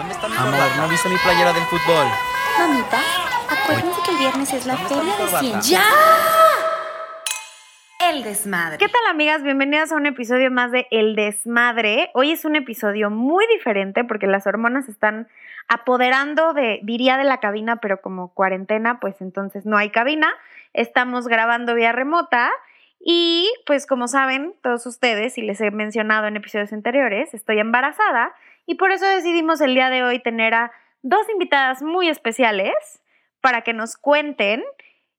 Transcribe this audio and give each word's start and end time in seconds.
¿Dónde 0.00 0.14
está 0.14 0.28
mi 0.30 0.34
Amor, 0.34 0.76
¿no 0.78 0.88
viste 0.88 1.10
mi 1.10 1.16
playera 1.18 1.52
del 1.52 1.62
fútbol? 1.64 2.06
Mamita, 2.58 3.00
acuérdense 3.50 4.00
que 4.02 4.10
el 4.12 4.16
viernes 4.16 4.54
es 4.54 4.64
la 4.64 4.74
feria 4.78 5.14
de 5.14 5.26
ciencia. 5.26 5.78
¡Ya! 7.98 8.08
El 8.08 8.22
desmadre. 8.22 8.78
¿Qué 8.78 8.88
tal 8.88 9.02
amigas? 9.10 9.42
Bienvenidas 9.42 9.92
a 9.92 9.96
un 9.96 10.06
episodio 10.06 10.50
más 10.50 10.72
de 10.72 10.86
El 10.90 11.16
desmadre. 11.16 12.10
Hoy 12.14 12.30
es 12.30 12.46
un 12.46 12.56
episodio 12.56 13.10
muy 13.10 13.46
diferente 13.48 14.02
porque 14.04 14.26
las 14.26 14.46
hormonas 14.46 14.88
están 14.88 15.28
apoderando 15.68 16.54
de, 16.54 16.80
diría 16.82 17.18
de 17.18 17.24
la 17.24 17.36
cabina, 17.36 17.76
pero 17.76 18.00
como 18.00 18.32
cuarentena, 18.32 19.00
pues 19.00 19.20
entonces 19.20 19.66
no 19.66 19.76
hay 19.76 19.90
cabina. 19.90 20.32
Estamos 20.72 21.28
grabando 21.28 21.74
vía 21.74 21.92
remota 21.92 22.50
y 23.00 23.52
pues 23.66 23.86
como 23.86 24.08
saben 24.08 24.54
todos 24.62 24.86
ustedes, 24.86 25.36
y 25.36 25.42
les 25.42 25.60
he 25.60 25.70
mencionado 25.70 26.26
en 26.26 26.36
episodios 26.36 26.72
anteriores, 26.72 27.34
estoy 27.34 27.58
embarazada 27.58 28.32
y 28.70 28.76
por 28.76 28.92
eso 28.92 29.04
decidimos 29.04 29.60
el 29.60 29.74
día 29.74 29.90
de 29.90 30.04
hoy 30.04 30.20
tener 30.20 30.54
a 30.54 30.70
dos 31.02 31.28
invitadas 31.28 31.82
muy 31.82 32.08
especiales 32.08 32.72
para 33.40 33.62
que 33.62 33.72
nos 33.72 33.96
cuenten 33.96 34.62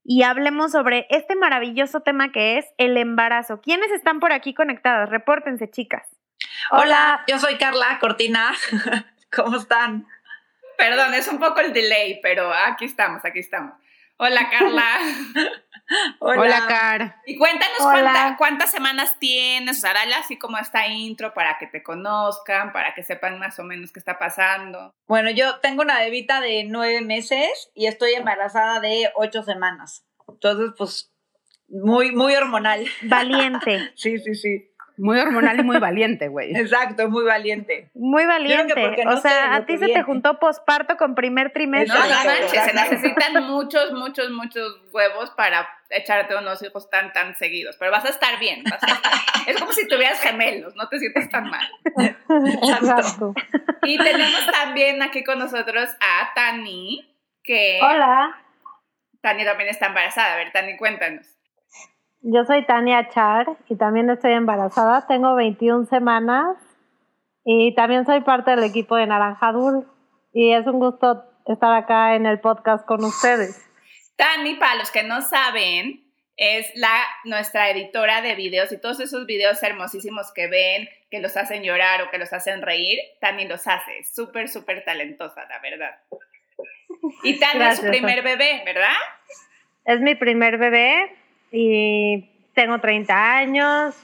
y 0.05 0.23
hablemos 0.23 0.71
sobre 0.71 1.05
este 1.09 1.35
maravilloso 1.35 1.99
tema 1.99 2.31
que 2.31 2.57
es 2.59 2.65
el 2.77 2.95
embarazo. 2.95 3.59
¿Quiénes 3.59 3.91
están 3.91 4.21
por 4.21 4.31
aquí 4.31 4.53
conectadas? 4.53 5.09
Repórtense, 5.09 5.69
chicas. 5.69 6.07
Hola, 6.71 7.25
yo 7.27 7.39
soy 7.39 7.57
Carla 7.57 7.99
Cortina. 7.99 8.53
¿Cómo 9.35 9.57
están? 9.57 10.07
Perdón, 10.77 11.13
es 11.13 11.27
un 11.27 11.37
poco 11.37 11.59
el 11.59 11.73
delay, 11.73 12.21
pero 12.23 12.53
aquí 12.53 12.85
estamos, 12.85 13.25
aquí 13.25 13.39
estamos. 13.39 13.73
Hola, 14.15 14.49
Carla. 14.49 14.85
Hola. 16.19 16.65
Car. 16.67 17.21
Y 17.25 17.37
cuéntanos 17.37 18.35
cuántas 18.37 18.71
semanas 18.71 19.17
tienes, 19.19 19.77
o 19.77 19.81
sea, 19.81 19.93
dale 19.93 20.13
así 20.15 20.37
como 20.37 20.57
esta 20.57 20.87
intro 20.87 21.33
para 21.33 21.57
que 21.57 21.67
te 21.67 21.83
conozcan, 21.83 22.71
para 22.71 22.93
que 22.93 23.03
sepan 23.03 23.39
más 23.39 23.59
o 23.59 23.63
menos 23.63 23.91
qué 23.91 23.99
está 23.99 24.17
pasando. 24.17 24.93
Bueno, 25.07 25.29
yo 25.31 25.59
tengo 25.59 25.81
una 25.81 25.99
bebita 25.99 26.41
de 26.41 26.65
nueve 26.65 27.01
meses 27.01 27.71
y 27.73 27.87
estoy 27.87 28.13
embarazada 28.13 28.79
de 28.79 29.11
ocho 29.15 29.43
semanas. 29.43 30.05
Entonces, 30.27 30.71
pues, 30.77 31.11
muy, 31.67 32.11
muy 32.11 32.35
hormonal. 32.35 32.85
Valiente. 33.03 33.91
sí, 33.95 34.19
sí, 34.19 34.35
sí. 34.35 34.70
Muy 35.01 35.17
hormonal 35.17 35.59
y 35.59 35.63
muy 35.63 35.79
valiente, 35.79 36.27
güey. 36.27 36.51
Exacto, 36.55 37.09
muy 37.09 37.25
valiente. 37.25 37.89
Muy 37.95 38.23
valiente. 38.27 39.03
o 39.07 39.17
sea, 39.17 39.55
a 39.55 39.65
ti 39.65 39.79
se 39.79 39.87
te 39.87 40.03
juntó 40.03 40.37
posparto 40.37 40.95
con 40.95 41.15
primer 41.15 41.51
trimestre. 41.51 41.97
No, 41.97 42.05
no 42.05 42.23
manches, 42.23 42.63
se 42.63 42.73
necesitan 42.73 43.43
muchos, 43.45 43.93
muchos, 43.93 44.29
muchos 44.29 44.79
huevos 44.93 45.31
para 45.31 45.67
echarte 45.89 46.35
unos 46.35 46.61
hijos 46.61 46.87
tan, 46.91 47.11
tan 47.13 47.35
seguidos. 47.35 47.77
Pero 47.79 47.89
vas 47.89 48.05
a 48.05 48.09
estar 48.09 48.37
bien. 48.37 48.63
es 49.47 49.59
como 49.59 49.73
si 49.73 49.87
tuvieras 49.87 50.21
gemelos, 50.21 50.75
no 50.75 50.87
te 50.87 50.99
sientes 50.99 51.27
tan 51.31 51.49
mal. 51.49 51.67
Exacto. 52.71 53.33
Y 53.81 53.97
tenemos 53.97 54.45
también 54.51 55.01
aquí 55.01 55.23
con 55.23 55.39
nosotros 55.39 55.89
a 55.99 56.31
Tani, 56.35 57.17
que... 57.43 57.79
Hola. 57.81 58.35
Tani 59.21 59.45
también 59.45 59.69
está 59.69 59.87
embarazada. 59.87 60.33
A 60.33 60.37
ver, 60.37 60.51
Tani, 60.51 60.77
cuéntanos. 60.77 61.40
Yo 62.23 62.45
soy 62.45 62.63
Tania 62.65 63.09
Char 63.09 63.47
y 63.67 63.75
también 63.77 64.09
estoy 64.11 64.33
embarazada. 64.33 65.07
Tengo 65.07 65.33
21 65.35 65.85
semanas 65.85 66.55
y 67.43 67.73
también 67.73 68.05
soy 68.05 68.21
parte 68.21 68.51
del 68.51 68.63
equipo 68.63 68.95
de 68.95 69.07
Naranjadur. 69.07 69.87
Y 70.31 70.53
es 70.53 70.67
un 70.67 70.79
gusto 70.79 71.23
estar 71.47 71.73
acá 71.73 72.15
en 72.15 72.27
el 72.27 72.39
podcast 72.39 72.85
con 72.85 73.03
ustedes. 73.03 73.59
Tani, 74.17 74.53
para 74.55 74.75
los 74.75 74.91
que 74.91 75.01
no 75.01 75.21
saben, 75.21 76.05
es 76.37 76.71
la, 76.75 76.93
nuestra 77.23 77.71
editora 77.71 78.21
de 78.21 78.35
videos 78.35 78.71
y 78.71 78.79
todos 78.79 78.99
esos 78.99 79.25
videos 79.25 79.61
hermosísimos 79.63 80.31
que 80.31 80.47
ven, 80.47 80.87
que 81.09 81.21
los 81.21 81.35
hacen 81.37 81.63
llorar 81.63 82.03
o 82.03 82.11
que 82.11 82.19
los 82.19 82.31
hacen 82.33 82.61
reír, 82.61 82.99
Tani 83.19 83.47
los 83.47 83.67
hace. 83.67 84.03
Súper, 84.03 84.47
súper 84.47 84.85
talentosa, 84.85 85.43
la 85.49 85.59
verdad. 85.59 85.99
Y 87.23 87.39
Tani 87.39 87.63
es 87.63 87.77
su 87.77 87.87
primer 87.87 88.21
bebé, 88.21 88.61
¿verdad? 88.63 88.93
Es 89.85 89.99
mi 90.01 90.13
primer 90.13 90.59
bebé 90.59 91.17
y 91.51 92.29
tengo 92.53 92.79
30 92.79 93.37
años 93.37 93.95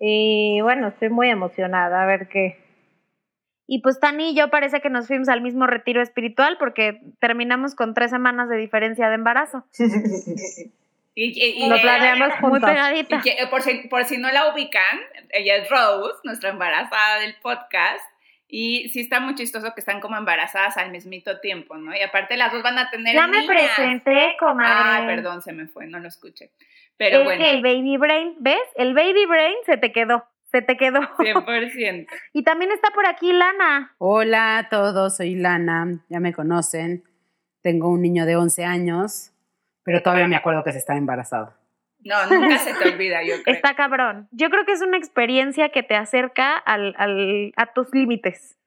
y 0.00 0.60
bueno, 0.62 0.88
estoy 0.88 1.10
muy 1.10 1.28
emocionada 1.28 2.02
a 2.02 2.06
ver 2.06 2.28
qué. 2.28 2.58
Y 3.66 3.82
pues 3.82 4.00
Tani 4.00 4.30
y 4.30 4.34
yo 4.34 4.50
parece 4.50 4.80
que 4.80 4.90
nos 4.90 5.06
fuimos 5.06 5.28
al 5.28 5.42
mismo 5.42 5.66
retiro 5.66 6.02
espiritual 6.02 6.56
porque 6.58 7.00
terminamos 7.20 7.74
con 7.76 7.94
tres 7.94 8.10
semanas 8.10 8.48
de 8.48 8.56
diferencia 8.56 9.08
de 9.08 9.14
embarazo. 9.14 9.64
Y, 11.14 11.68
Lo 11.68 11.80
planeamos 11.80 12.30
Muy 12.40 12.60
pegadita. 12.60 13.20
Y 13.24 13.46
por, 13.50 13.62
si, 13.62 13.88
por 13.88 14.04
si 14.04 14.16
no 14.16 14.30
la 14.30 14.52
ubican, 14.52 15.00
ella 15.30 15.56
es 15.56 15.68
Rose, 15.68 16.18
nuestra 16.24 16.50
embarazada 16.50 17.18
del 17.18 17.34
podcast. 17.42 18.09
Y 18.50 18.88
sí 18.88 19.00
está 19.00 19.20
muy 19.20 19.36
chistoso 19.36 19.72
que 19.74 19.80
están 19.80 20.00
como 20.00 20.16
embarazadas 20.16 20.76
al 20.76 20.90
mismito 20.90 21.38
tiempo, 21.40 21.76
¿no? 21.76 21.94
Y 21.94 22.00
aparte 22.02 22.36
las 22.36 22.52
dos 22.52 22.62
van 22.62 22.78
a 22.78 22.90
tener 22.90 23.14
Ya 23.14 23.28
me 23.28 23.46
presenté, 23.46 24.36
comadre. 24.40 24.72
Ah, 24.72 25.06
perdón, 25.06 25.40
se 25.40 25.52
me 25.52 25.66
fue, 25.66 25.86
no 25.86 26.00
lo 26.00 26.08
escuché. 26.08 26.50
Pero 26.96 27.18
es 27.18 27.24
bueno. 27.24 27.42
que 27.42 27.50
el 27.50 27.62
baby 27.62 27.96
brain, 27.96 28.34
¿ves? 28.40 28.60
El 28.74 28.92
baby 28.92 29.24
brain 29.26 29.54
se 29.66 29.76
te 29.76 29.92
quedó, 29.92 30.24
se 30.50 30.62
te 30.62 30.76
quedó. 30.76 31.00
100%. 31.18 32.06
y 32.32 32.42
también 32.42 32.72
está 32.72 32.90
por 32.90 33.06
aquí 33.06 33.32
Lana. 33.32 33.94
Hola 33.98 34.58
a 34.58 34.68
todos, 34.68 35.16
soy 35.16 35.36
Lana, 35.36 36.00
ya 36.08 36.18
me 36.18 36.32
conocen. 36.32 37.04
Tengo 37.62 37.88
un 37.88 38.02
niño 38.02 38.26
de 38.26 38.36
11 38.36 38.64
años, 38.64 39.32
pero 39.84 40.02
todavía 40.02 40.26
me 40.26 40.36
acuerdo 40.36 40.64
que 40.64 40.72
se 40.72 40.78
está 40.78 40.96
embarazado. 40.96 41.59
No, 42.04 42.26
nunca 42.26 42.58
se 42.58 42.74
te 42.74 42.88
olvida, 42.88 43.22
yo 43.22 43.34
creo. 43.44 43.54
Está 43.54 43.74
cabrón. 43.74 44.28
Yo 44.30 44.50
creo 44.50 44.64
que 44.64 44.72
es 44.72 44.82
una 44.82 44.96
experiencia 44.96 45.70
que 45.70 45.82
te 45.82 45.96
acerca 45.96 46.56
al, 46.56 46.94
al, 46.98 47.52
a 47.56 47.72
tus 47.72 47.92
límites 47.92 48.58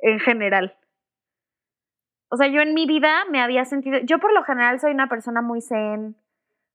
en 0.00 0.18
general. 0.20 0.76
O 2.28 2.36
sea, 2.36 2.48
yo 2.48 2.60
en 2.60 2.74
mi 2.74 2.86
vida 2.86 3.24
me 3.30 3.40
había 3.40 3.64
sentido, 3.64 3.98
yo 4.00 4.18
por 4.18 4.32
lo 4.32 4.42
general 4.42 4.80
soy 4.80 4.92
una 4.92 5.08
persona 5.08 5.42
muy 5.42 5.60
zen, 5.60 6.16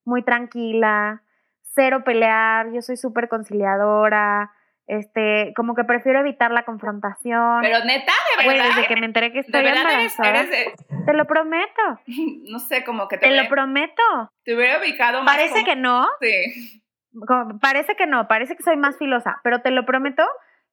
muy 0.05 0.23
tranquila, 0.23 1.23
cero 1.61 2.03
pelear, 2.05 2.71
yo 2.71 2.81
soy 2.81 2.97
súper 2.97 3.27
conciliadora, 3.27 4.51
este, 4.91 5.53
como 5.55 5.73
que 5.73 5.83
prefiero 5.85 6.19
evitar 6.19 6.51
la 6.51 6.63
confrontación. 6.63 7.61
Pero 7.61 7.83
neta, 7.85 8.11
de 8.37 8.43
Güey, 8.45 8.57
verdad. 8.57 8.75
desde 8.75 8.87
que 8.87 8.95
me 8.99 9.05
enteré 9.05 9.31
que 9.31 9.39
estoy 9.39 9.61
de 9.63 9.69
verdad 9.69 9.83
eres, 9.93 10.13
embarazada, 10.19 10.29
eres 10.29 10.49
de- 10.89 11.03
te 11.05 11.13
lo 11.13 11.25
prometo, 11.25 11.81
no 12.51 12.59
sé, 12.59 12.83
como 12.83 13.07
que 13.07 13.17
te, 13.17 13.27
te 13.29 13.35
lo 13.41 13.47
prometo. 13.49 14.03
te 14.43 14.55
hubiera 14.55 14.79
ubicado 14.79 15.23
más. 15.23 15.33
Parece 15.33 15.53
como- 15.53 15.65
que 15.65 15.75
no, 15.77 16.07
Sí. 16.19 16.81
como- 17.27 17.59
parece 17.59 17.95
que 17.95 18.05
no, 18.05 18.27
parece 18.27 18.55
que 18.57 18.63
soy 18.63 18.75
más 18.77 18.97
filosa, 18.97 19.39
pero 19.43 19.59
te 19.61 19.71
lo 19.71 19.85
prometo 19.85 20.23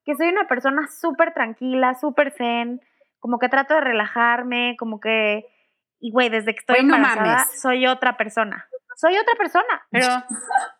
que 0.04 0.14
soy 0.16 0.28
una 0.28 0.48
persona 0.48 0.88
súper 0.88 1.32
tranquila, 1.32 1.94
súper 1.94 2.32
zen, 2.32 2.80
como 3.20 3.38
que 3.38 3.48
trato 3.48 3.74
de 3.74 3.82
relajarme, 3.82 4.74
como 4.78 4.98
que, 5.00 5.44
y 6.00 6.10
güey, 6.12 6.28
desde 6.28 6.54
que 6.54 6.60
estoy 6.60 6.76
Güey, 6.76 6.86
no 6.86 6.96
embarazada 6.96 7.36
mames. 7.44 7.60
soy 7.60 7.86
otra 7.86 8.16
persona, 8.16 8.66
soy 8.96 9.16
otra 9.16 9.34
persona. 9.36 9.86
Pero, 9.90 10.06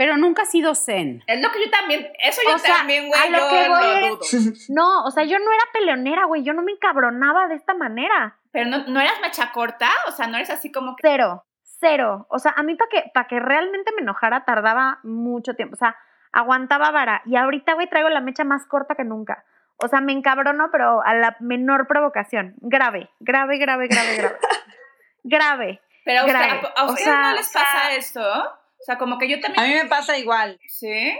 pero 0.00 0.16
nunca 0.16 0.42
ha 0.42 0.46
sido 0.46 0.74
zen. 0.74 1.22
Es 1.26 1.42
lo 1.42 1.50
que 1.52 1.62
yo 1.62 1.70
también, 1.70 2.10
eso 2.24 2.40
yo 2.48 2.54
O 2.54 2.58
sea, 2.58 2.76
también, 2.76 3.06
güey, 3.06 3.20
yo 3.30 3.48
que 3.50 3.68
voy 3.68 3.68
lo 3.68 4.22
es- 4.22 4.32
dudo. 4.32 4.52
No, 4.70 5.04
o 5.04 5.10
sea, 5.10 5.24
yo 5.24 5.38
no 5.38 5.52
era 5.52 5.62
peleonera, 5.74 6.24
güey, 6.24 6.42
yo 6.42 6.54
no 6.54 6.62
me 6.62 6.72
encabronaba 6.72 7.48
de 7.48 7.56
esta 7.56 7.74
manera. 7.74 8.38
Pero 8.50 8.70
no, 8.70 8.78
no 8.86 8.98
eras 8.98 9.20
mecha 9.20 9.52
corta, 9.52 9.90
o 10.08 10.12
sea, 10.12 10.26
no 10.26 10.38
eres 10.38 10.48
así 10.48 10.72
como 10.72 10.96
que. 10.96 11.02
Cero, 11.02 11.44
cero. 11.80 12.26
O 12.30 12.38
sea, 12.38 12.54
a 12.56 12.62
mí 12.62 12.76
para 12.76 12.88
que, 12.88 13.10
para 13.12 13.28
que 13.28 13.40
realmente 13.40 13.92
me 13.94 14.00
enojara 14.00 14.46
tardaba 14.46 15.00
mucho 15.02 15.52
tiempo. 15.52 15.74
O 15.74 15.78
sea, 15.78 15.94
aguantaba 16.32 16.90
vara. 16.92 17.20
Y 17.26 17.36
ahorita, 17.36 17.74
güey, 17.74 17.86
traigo 17.90 18.08
la 18.08 18.22
mecha 18.22 18.42
más 18.44 18.64
corta 18.64 18.94
que 18.94 19.04
nunca. 19.04 19.44
O 19.76 19.88
sea, 19.88 20.00
me 20.00 20.12
encabrono, 20.12 20.70
pero 20.72 21.02
a 21.04 21.12
la 21.12 21.36
menor 21.40 21.86
provocación. 21.86 22.54
Grave, 22.62 23.10
grave, 23.20 23.58
grave, 23.58 23.86
grave, 23.88 24.16
grave. 24.16 24.36
grave. 25.24 25.82
Pero 26.06 26.20
a, 26.20 26.24
usted- 26.24 26.66
a- 26.76 26.84
O 26.84 26.88
ustedes 26.88 27.04
sea, 27.04 27.30
no 27.32 27.36
les 27.36 27.52
pasa 27.52 27.92
eso. 27.92 28.56
O 28.80 28.84
sea, 28.84 28.98
como 28.98 29.18
que 29.18 29.28
yo 29.28 29.36
A 29.36 29.40
también. 29.40 29.68
mí 29.68 29.74
me 29.74 29.86
pasa 29.88 30.18
igual. 30.18 30.58
Sí. 30.66 31.12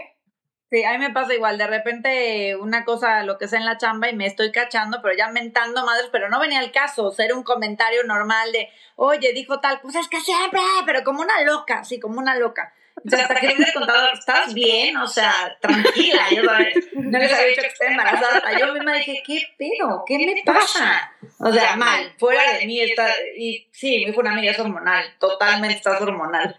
Sí, 0.71 0.83
a 0.85 0.93
mí 0.93 0.99
me 0.99 1.11
pasa 1.11 1.33
igual. 1.33 1.57
De 1.57 1.67
repente 1.67 2.55
una 2.55 2.85
cosa, 2.85 3.23
lo 3.23 3.37
que 3.37 3.47
sea 3.47 3.59
en 3.59 3.65
la 3.65 3.77
chamba 3.77 4.09
y 4.09 4.15
me 4.15 4.25
estoy 4.25 4.51
cachando, 4.51 5.01
pero 5.01 5.15
ya 5.17 5.27
mentando 5.27 5.85
madres, 5.85 6.07
pero 6.11 6.29
no 6.29 6.39
venía 6.39 6.59
al 6.59 6.71
caso. 6.71 7.13
Era 7.17 7.35
un 7.35 7.43
comentario 7.43 8.03
normal 8.05 8.51
de, 8.53 8.69
oye, 8.95 9.33
dijo 9.33 9.59
tal, 9.59 9.81
pues 9.81 9.95
es 9.95 10.07
que 10.07 10.21
siempre, 10.21 10.61
pero 10.85 11.03
como 11.03 11.21
una 11.21 11.41
loca, 11.41 11.79
así, 11.79 11.99
como 11.99 12.19
una 12.19 12.35
loca. 12.35 12.73
Entonces, 13.03 13.29
hasta 13.29 13.39
que 13.41 13.55
me 13.55 13.65
he 13.65 13.73
contado, 13.73 14.13
¿estás 14.13 14.53
bien? 14.53 14.95
O 14.97 15.07
sea, 15.07 15.57
tranquila. 15.61 16.23
Yo 16.31 16.43
no 16.43 16.53
les 17.19 17.33
había 17.33 17.47
dicho 17.47 17.61
que 17.61 17.67
estoy 17.67 17.87
embarazada. 17.87 18.57
Yo 18.57 18.67
misma 18.73 18.93
dije, 18.93 19.21
¿qué 19.25 19.43
pedo? 19.57 20.03
¿Qué 20.05 20.17
me 20.19 20.41
pasa? 20.45 21.11
O 21.39 21.51
sea, 21.51 21.75
mal, 21.75 22.13
fuera 22.17 22.53
de 22.53 22.65
mí 22.65 22.79
está. 22.79 23.09
Y 23.37 23.67
sí, 23.71 23.99
me 23.99 24.11
dijo 24.11 24.21
una 24.21 24.31
amiga, 24.31 24.51
es 24.51 24.59
hormonal. 24.59 25.03
Totalmente 25.19 25.75
estás 25.77 25.99
hormonal. 26.01 26.55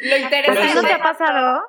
Lo 0.00 0.16
interesante. 0.16 0.74
¿No 0.74 0.82
te 0.82 0.92
ha 0.92 0.98
pasado, 1.02 1.62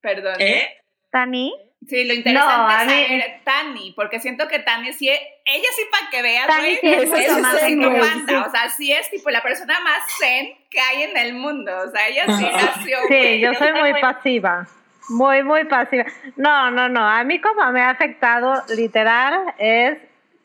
Perdón. 0.00 0.34
¿Eh? 0.38 0.76
Tani? 1.10 1.52
Sí, 1.86 2.04
lo 2.04 2.12
interesante 2.14 2.56
No, 2.56 2.68
a 2.68 2.82
es 2.82 2.86
mí- 2.86 3.04
saber 3.06 3.40
Tani, 3.44 3.92
porque 3.92 4.18
siento 4.20 4.48
que 4.48 4.58
Tani 4.58 4.92
sí, 4.92 5.08
es- 5.08 5.20
ella 5.44 5.68
sí 5.76 5.82
para 5.90 6.10
que 6.10 6.22
veas, 6.22 6.46
Tani 6.46 6.60
güey, 6.62 6.78
sí 6.80 6.92
es 6.92 7.02
es 7.02 7.60
psicopata, 7.60 8.46
o 8.46 8.50
sea, 8.50 8.68
sí 8.70 8.92
es 8.92 9.08
tipo 9.10 9.30
la 9.30 9.42
persona 9.42 9.78
más 9.80 9.98
zen 10.18 10.56
que 10.70 10.80
hay 10.80 11.04
en 11.04 11.16
el 11.16 11.34
mundo, 11.34 11.72
o 11.86 11.90
sea, 11.90 12.08
ella 12.08 12.24
sí 12.26 12.44
nació, 12.52 12.98
Sí, 13.02 13.06
güey. 13.08 13.40
yo 13.40 13.54
soy 13.54 13.72
muy 13.72 13.92
pasiva. 14.00 14.66
Muy, 15.10 15.42
muy 15.42 15.64
pasiva. 15.64 16.04
No, 16.36 16.70
no, 16.70 16.88
no. 16.90 17.00
A 17.08 17.24
mí 17.24 17.40
como 17.40 17.70
me 17.72 17.80
ha 17.80 17.90
afectado 17.90 18.62
literal 18.76 19.54
es 19.58 19.96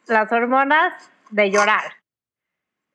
las 0.08 0.32
hormonas 0.32 0.94
de 1.32 1.52
llorar. 1.52 1.84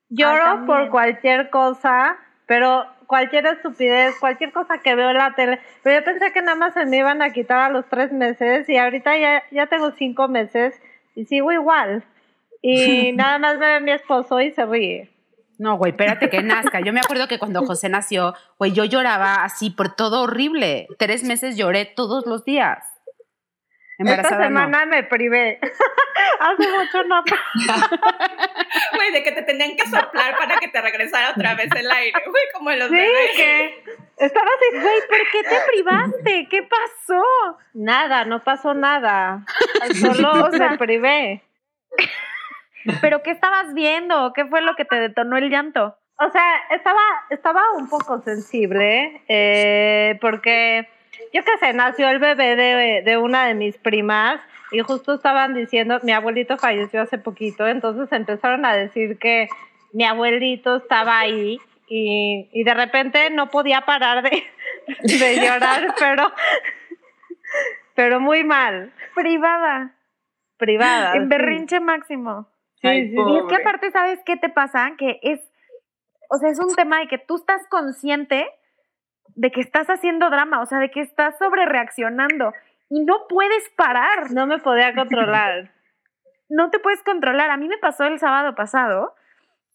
Lloro 0.09 0.65
por 0.65 0.89
cualquier 0.91 1.51
cosa, 1.51 2.17
pero 2.47 2.87
cualquier 3.09 3.47
estupidez, 3.47 4.15
cualquier 4.21 4.53
cosa 4.53 4.79
que 4.79 4.95
veo 4.95 5.11
en 5.11 5.17
la 5.17 5.35
tele. 5.35 5.59
Pero 5.83 5.99
yo 5.99 6.05
pensé 6.05 6.31
que 6.33 6.43
nada 6.43 6.57
más 6.57 6.75
se 6.75 6.87
me 6.87 6.99
iban 6.99 7.23
a 7.23 7.31
quitar 7.31 7.59
a 7.59 7.71
los 7.71 7.89
tres 7.89 8.13
meses 8.13 8.69
y 8.69 8.77
ahorita 8.77 9.19
ya, 9.19 9.43
ya 9.51 9.67
tengo 9.67 9.91
cinco 9.93 10.29
meses 10.29 10.81
y 11.17 11.25
sigo 11.25 11.51
igual. 11.51 12.05
Y 12.63 13.13
nada 13.15 13.39
más 13.39 13.59
me 13.59 13.67
ve 13.67 13.81
mi 13.81 13.91
esposo 13.91 14.41
y 14.41 14.53
se 14.53 14.65
ríe. 14.65 15.11
No, 15.59 15.77
güey, 15.77 15.91
espérate 15.91 16.31
que 16.31 16.43
nazca. 16.43 16.81
Yo 16.81 16.93
me 16.93 17.01
acuerdo 17.01 17.27
que 17.27 17.39
cuando 17.41 17.65
José 17.65 17.89
nació, 17.89 18.35
güey, 18.59 18.73
yo 18.73 18.85
lloraba 18.85 19.43
así 19.43 19.71
por 19.71 19.97
todo 19.97 20.23
horrible. 20.23 20.87
Tres 20.99 21.25
meses 21.25 21.57
lloré 21.57 21.85
todos 21.85 22.27
los 22.27 22.45
días. 22.45 22.85
Esta 23.99 24.31
no. 24.39 24.45
semana 24.45 24.87
me 24.87 25.03
privé. 25.05 25.59
Hace 26.41 26.69
mucho 26.71 27.05
no. 27.05 27.23
Güey, 28.95 29.13
de 29.13 29.23
que 29.23 29.33
te 29.33 29.43
tenían 29.43 29.77
que 29.77 29.85
soplar 29.87 30.37
para 30.39 30.59
que 30.59 30.69
te 30.69 30.81
regresara 30.81 31.31
otra 31.31 31.55
vez 31.55 31.69
el 31.75 31.91
aire, 31.91 32.13
güey, 32.27 32.45
como 32.55 32.71
en 32.71 32.79
los 32.79 32.89
Sí, 32.89 32.95
bebés. 32.95 33.31
que 33.37 33.85
estaba 34.19 34.47
así, 34.47 34.81
güey, 34.81 35.01
¿Por 35.09 35.31
qué 35.33 35.43
te 35.49 35.57
privaste? 35.73 36.49
¿Qué 36.51 36.63
pasó? 36.63 37.23
Nada, 37.75 38.25
no 38.25 38.43
pasó 38.45 38.75
nada. 38.75 39.45
Solo 40.01 40.49
me 40.51 40.79
privé. 40.79 41.43
¿Pero 43.01 43.23
qué 43.23 43.33
estabas 43.33 43.75
viendo? 43.75 44.33
¿Qué 44.35 44.47
fue 44.47 44.61
lo 44.63 44.75
que 44.77 44.85
te 44.85 44.97
detonó 44.97 45.37
el 45.37 45.51
llanto? 45.51 45.97
O 46.21 46.31
sea, 46.31 46.45
estaba, 46.71 47.01
estaba 47.31 47.63
un 47.77 47.89
poco 47.89 48.21
sensible 48.23 49.23
eh, 49.29 50.19
porque, 50.21 50.89
yo 51.33 51.43
qué 51.45 51.59
sé, 51.61 51.73
nació 51.73 52.09
el 52.09 52.19
bebé 52.19 52.57
de, 52.57 53.03
de 53.05 53.17
una 53.19 53.47
de 53.47 53.55
mis 53.55 53.77
primas 53.79 54.41
y 54.71 54.81
justo 54.81 55.15
estaban 55.15 55.55
diciendo, 55.55 55.99
mi 56.03 56.13
abuelito 56.13 56.57
falleció 56.59 57.01
hace 57.03 57.19
poquito, 57.19 57.67
entonces 57.67 58.11
empezaron 58.13 58.65
a 58.65 58.75
decir 58.77 59.19
que 59.19 59.49
mi 59.93 60.05
abuelito 60.05 60.77
estaba 60.77 61.19
ahí 61.19 61.59
y, 61.89 62.49
y 62.53 62.65
de 62.65 62.75
repente 62.75 63.31
no 63.31 63.49
podía 63.49 63.83
parar 63.83 64.23
de, 64.23 64.43
de 65.03 65.37
llorar, 65.47 65.95
pero, 65.99 66.31
pero 67.95 68.21
muy 68.21 68.45
mal, 68.45 68.93
Privada. 69.15 69.95
privada. 70.59 71.17
En 71.17 71.23
sí. 71.25 71.29
berrinche 71.29 71.81
máximo. 71.81 72.49
Sí, 72.81 72.87
Ay, 72.89 73.09
sí, 73.09 73.17
Y 73.17 73.39
es 73.39 73.45
que 73.49 73.57
aparte, 73.57 73.91
¿sabes 73.91 74.21
qué 74.25 74.37
te 74.37 74.49
pasa? 74.51 74.93
Que 74.99 75.19
es, 75.23 75.41
o 76.29 76.37
sea, 76.37 76.51
es 76.51 76.61
un 76.61 76.75
tema 76.77 77.01
de 77.01 77.09
que 77.09 77.19
tú 77.19 77.37
estás 77.37 77.63
consciente 77.69 78.47
de 79.35 79.51
que 79.51 79.61
estás 79.61 79.89
haciendo 79.89 80.31
drama, 80.31 80.61
o 80.61 80.67
sea, 80.67 80.79
de 80.79 80.91
que 80.91 81.01
estás 81.01 81.39
sobre 81.39 81.67
reaccionando 81.67 82.53
y 82.91 83.05
no 83.05 83.27
puedes 83.29 83.69
parar, 83.77 84.31
No 84.31 84.47
me 84.47 84.59
podía 84.59 84.95
controlar. 84.95 85.71
no 86.49 86.71
te 86.71 86.79
puedes 86.79 87.03
controlar. 87.03 87.51
A 87.51 87.57
mí 87.57 87.69
me 87.69 87.79
pasó 87.79 88.05
el 88.05 88.19
sábado 88.19 88.55
pasado 88.55 89.15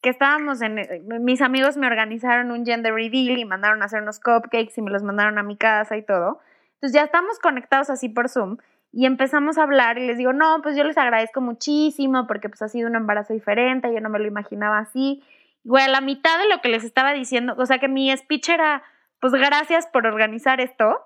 que 0.01 0.09
estábamos 0.09 0.61
en, 0.61 0.79
eh, 0.79 1.01
mis 1.21 1.41
amigos 1.41 1.77
me 1.77 1.87
organizaron 1.87 2.51
un 2.51 2.65
gender 2.65 2.93
reveal 2.93 3.37
y 3.37 3.45
mandaron 3.45 3.81
a 3.81 3.85
hacer 3.85 4.01
unos 4.01 4.19
cupcakes 4.19 4.73
y 4.75 4.81
me 4.81 4.91
los 4.91 5.01
mandaron 5.01 5.37
a 5.37 5.43
mi 5.43 5.55
casa 5.55 5.95
y 5.95 6.03
todo. 6.03 6.41
Entonces 6.75 6.93
ya 6.93 7.05
estamos 7.05 7.39
conectados 7.39 7.89
así 7.89 8.09
por 8.09 8.27
Zoom 8.27 8.57
y 8.91 9.05
empezamos 9.05 9.57
a 9.57 9.63
hablar 9.63 9.97
y 9.97 10.05
les 10.05 10.17
digo, 10.17 10.33
no, 10.33 10.61
pues 10.61 10.75
yo 10.75 10.83
les 10.83 10.97
agradezco 10.97 11.39
muchísimo 11.39 12.27
porque 12.27 12.49
pues 12.49 12.61
ha 12.61 12.67
sido 12.67 12.89
un 12.89 12.95
embarazo 12.95 13.33
diferente, 13.33 13.93
yo 13.93 14.01
no 14.01 14.09
me 14.09 14.19
lo 14.19 14.27
imaginaba 14.27 14.79
así. 14.79 15.23
Güey, 15.63 15.85
a 15.85 15.87
la 15.87 16.01
mitad 16.01 16.37
de 16.37 16.49
lo 16.49 16.59
que 16.61 16.67
les 16.67 16.83
estaba 16.83 17.13
diciendo, 17.13 17.55
o 17.57 17.65
sea 17.65 17.79
que 17.79 17.87
mi 17.87 18.15
speech 18.15 18.49
era, 18.49 18.83
pues 19.23 19.31
gracias 19.31 19.87
por 19.87 20.05
organizar 20.05 20.59
esto, 20.59 20.99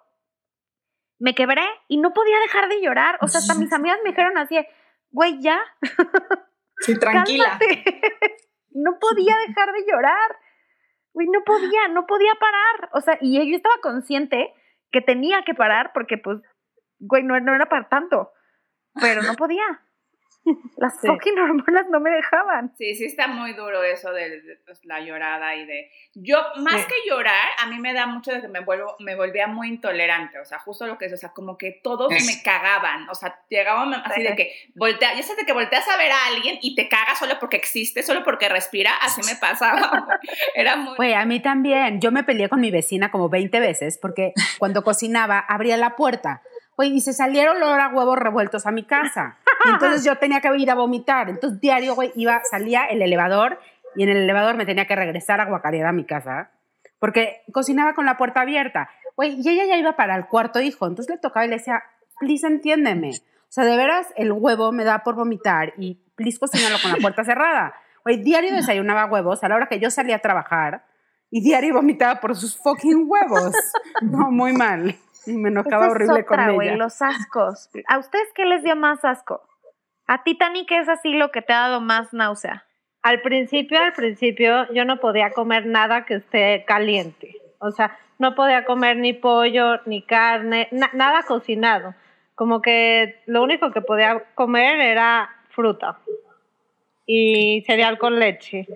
me 1.20 1.36
quebré 1.36 1.62
y 1.88 1.98
no 1.98 2.14
podía 2.14 2.40
dejar 2.40 2.68
de 2.68 2.82
llorar. 2.82 3.20
O 3.22 3.28
sea, 3.28 3.38
hasta 3.42 3.54
mis 3.54 3.72
amigas 3.74 4.00
me 4.04 4.10
dijeron 4.10 4.36
así, 4.40 4.58
güey, 5.12 5.40
ya, 5.40 5.60
Sí, 6.80 6.96
tranquila. 7.00 7.60
no 8.72 8.98
podía 9.00 9.36
dejar 9.48 9.72
de 9.72 9.86
llorar. 9.88 10.36
Güey, 11.14 11.28
no 11.28 11.44
podía, 11.44 11.90
no 11.90 12.08
podía 12.08 12.34
parar. 12.40 12.90
O 12.94 13.02
sea, 13.02 13.20
y 13.22 13.38
yo 13.38 13.56
estaba 13.56 13.76
consciente 13.84 14.52
que 14.92 15.02
tenía 15.02 15.44
que 15.44 15.54
parar 15.54 15.92
porque, 15.94 16.18
pues, 16.18 16.40
güey, 16.98 17.22
no, 17.22 17.40
no 17.40 17.54
era 17.54 17.68
para 17.68 17.88
tanto. 17.88 18.32
Pero 19.00 19.22
no 19.22 19.36
podía. 19.36 19.86
Las 20.78 21.00
Sí. 21.02 21.08
fucking 21.08 21.38
hormonas 21.40 21.86
no 21.90 22.00
me 22.00 22.10
dejaban. 22.10 22.74
Sí, 22.78 22.96
sí 22.96 23.06
está 23.06 23.28
muy 23.28 23.54
duro 23.54 23.84
eso 23.84 24.12
de, 24.12 24.42
de, 24.42 24.58
pues, 24.66 24.84
la 24.86 25.00
llorada 25.02 25.56
y 25.56 25.66
de... 25.66 25.92
Yo, 26.16 26.38
más 26.58 26.82
Sí. 26.82 26.88
que 26.88 27.10
llorar, 27.10 27.50
a 27.60 27.68
mí 27.68 27.80
me 27.80 27.94
da 27.94 28.08
mucho 28.08 28.32
de 28.32 28.42
que 28.42 28.48
me, 28.48 28.62
vuelvo, 28.62 28.96
me 29.00 29.16
volvía 29.16 29.48
muy 29.48 29.68
intolerante, 29.68 30.40
o 30.40 30.46
sea, 30.46 30.60
justo 30.60 30.88
lo 30.88 30.98
que 30.98 31.06
es, 31.06 31.14
o 31.14 31.18
sea, 31.18 31.30
como 31.34 31.58
que 31.58 31.80
todos 31.84 32.12
Es. 32.14 32.26
me 32.26 32.42
cagaban, 32.44 33.08
o 33.10 33.16
sea, 33.16 33.40
llegaban 33.50 33.94
así 33.94 34.24
de 34.24 34.36
que 34.36 34.52
voltea, 34.76 35.14
ya 35.14 35.22
sabes 35.24 35.38
de 35.38 35.46
que 35.46 35.54
volteas 35.54 35.88
a 35.88 35.98
ver 35.98 36.12
a 36.12 36.28
alguien 36.28 36.58
y 36.62 36.76
te 36.76 36.90
cagas 36.90 37.20
solo 37.20 37.36
porque 37.40 37.58
existe, 37.58 38.04
solo 38.04 38.24
porque 38.24 38.50
respira, 38.50 38.92
así 39.02 39.22
me 39.26 39.36
pasaba, 39.40 40.08
era 40.56 40.76
muy... 40.76 40.96
Güey, 40.96 41.14
a 41.14 41.26
mí 41.26 41.40
también. 41.40 42.00
Yo 42.02 42.12
me 42.12 42.24
peleé 42.24 42.50
con 42.50 42.60
mi 42.62 42.72
vecina 42.72 43.12
como 43.12 43.30
20 43.30 43.60
veces 43.60 43.98
porque 44.02 44.34
cuando 44.60 44.84
cocinaba 44.84 45.40
abría 45.40 45.78
la 45.78 45.96
puerta. 45.96 46.42
Güey, 46.76 46.94
y 46.96 47.02
se 47.02 47.14
salieron 47.14 47.58
olor 47.58 47.80
a 47.80 47.88
huevos 47.88 48.20
revueltos 48.20 48.68
a 48.68 48.72
mi 48.72 48.84
casa. 48.84 49.38
Y 49.68 49.74
entonces 49.74 50.04
yo 50.04 50.16
tenía 50.18 50.42
que 50.42 50.56
ir 50.58 50.72
a 50.72 50.76
vomitar. 50.76 51.30
Entonces 51.30 51.60
diario, 51.60 51.96
güey, 51.96 52.12
iba, 52.16 52.42
salía 52.50 52.86
el 52.86 53.02
elevador 53.02 53.60
y 53.96 54.04
en 54.04 54.10
el 54.10 54.18
elevador 54.18 54.56
me 54.56 54.66
tenía 54.66 54.86
que 54.86 54.96
regresar 54.96 55.42
a 55.42 55.46
guacarear 55.46 55.88
a 55.88 55.92
mi 55.92 56.06
casa 56.06 56.52
porque 57.00 57.44
cocinaba 57.52 57.94
con 57.94 58.06
la 58.06 58.18
puerta 58.18 58.42
abierta. 58.42 58.90
Güey, 59.16 59.40
y 59.42 59.50
ella 59.50 59.66
ya 59.66 59.78
iba 59.78 59.96
para 59.96 60.16
el 60.16 60.28
cuarto 60.28 60.60
hijo. 60.62 60.88
Entonces 60.88 61.16
le 61.16 61.20
tocaba 61.20 61.46
y 61.46 61.50
le 61.50 61.58
decía, 61.58 61.84
please 62.20 62.46
entiéndeme. 62.46 63.10
O 63.10 63.50
sea, 63.52 63.64
de 63.66 63.76
veras 63.78 64.08
el 64.16 64.32
huevo 64.32 64.72
me 64.72 64.84
da 64.84 65.04
por 65.04 65.16
vomitar 65.16 65.74
y 65.78 65.96
please 66.16 66.40
cocínalo 66.40 66.78
con 66.82 66.92
la 66.92 66.98
puerta 66.98 67.24
cerrada. 67.24 67.74
Güey, 68.04 68.24
diario 68.24 68.54
desayunaba 68.54 69.06
huevos 69.06 69.44
a 69.44 69.50
la 69.50 69.56
hora 69.56 69.68
que 69.68 69.80
yo 69.80 69.90
salía 69.90 70.18
a 70.18 70.20
trabajar 70.20 70.86
y 71.30 71.42
diario 71.42 71.74
vomitaba 71.74 72.20
por 72.20 72.36
sus 72.36 72.58
fucking 72.58 73.06
huevos. 73.08 73.54
No, 74.02 74.30
muy 74.30 74.54
mal. 74.54 74.96
Y 75.26 75.34
me 75.34 75.50
enojaba 75.50 75.78
Esa 75.78 75.86
es 75.86 75.92
horrible 75.92 76.22
otra, 76.22 76.46
con 76.46 76.56
güey, 76.56 76.68
ella. 76.70 76.78
los 76.78 77.02
ascos. 77.02 77.70
¿A 77.88 77.98
ustedes 77.98 78.28
qué 78.36 78.46
les 78.46 78.64
dio 78.64 78.76
más 78.76 79.04
asco? 79.04 79.42
A 80.08 80.24
ti, 80.24 80.36
Tani, 80.38 80.66
¿qué 80.66 80.80
es 80.80 80.90
así 80.90 81.12
lo 81.14 81.32
que 81.32 81.42
te 81.42 81.54
ha 81.54 81.62
dado 81.68 81.82
más 81.82 82.14
náusea? 82.14 82.66
Al 83.02 83.22
principio, 83.22 83.80
al 83.82 83.94
principio, 83.94 84.72
yo 84.74 84.86
no 84.86 85.00
podía 85.00 85.32
comer 85.32 85.66
nada 85.66 86.06
que 86.06 86.16
esté 86.16 86.64
caliente. 86.66 87.36
O 87.60 87.72
sea, 87.72 87.98
no 88.20 88.36
podía 88.36 88.66
comer 88.66 88.98
ni 88.98 89.14
pollo, 89.14 89.82
ni 89.86 90.02
carne, 90.02 90.68
na- 90.72 90.90
nada 90.94 91.24
cocinado. 91.24 91.94
Como 92.36 92.62
que 92.62 93.22
lo 93.26 93.44
único 93.44 93.72
que 93.72 93.82
podía 93.82 94.24
comer 94.36 94.80
era 94.80 95.30
fruta 95.50 96.00
y 97.06 97.64
cereal 97.66 97.98
con 97.98 98.20
leche. 98.20 98.68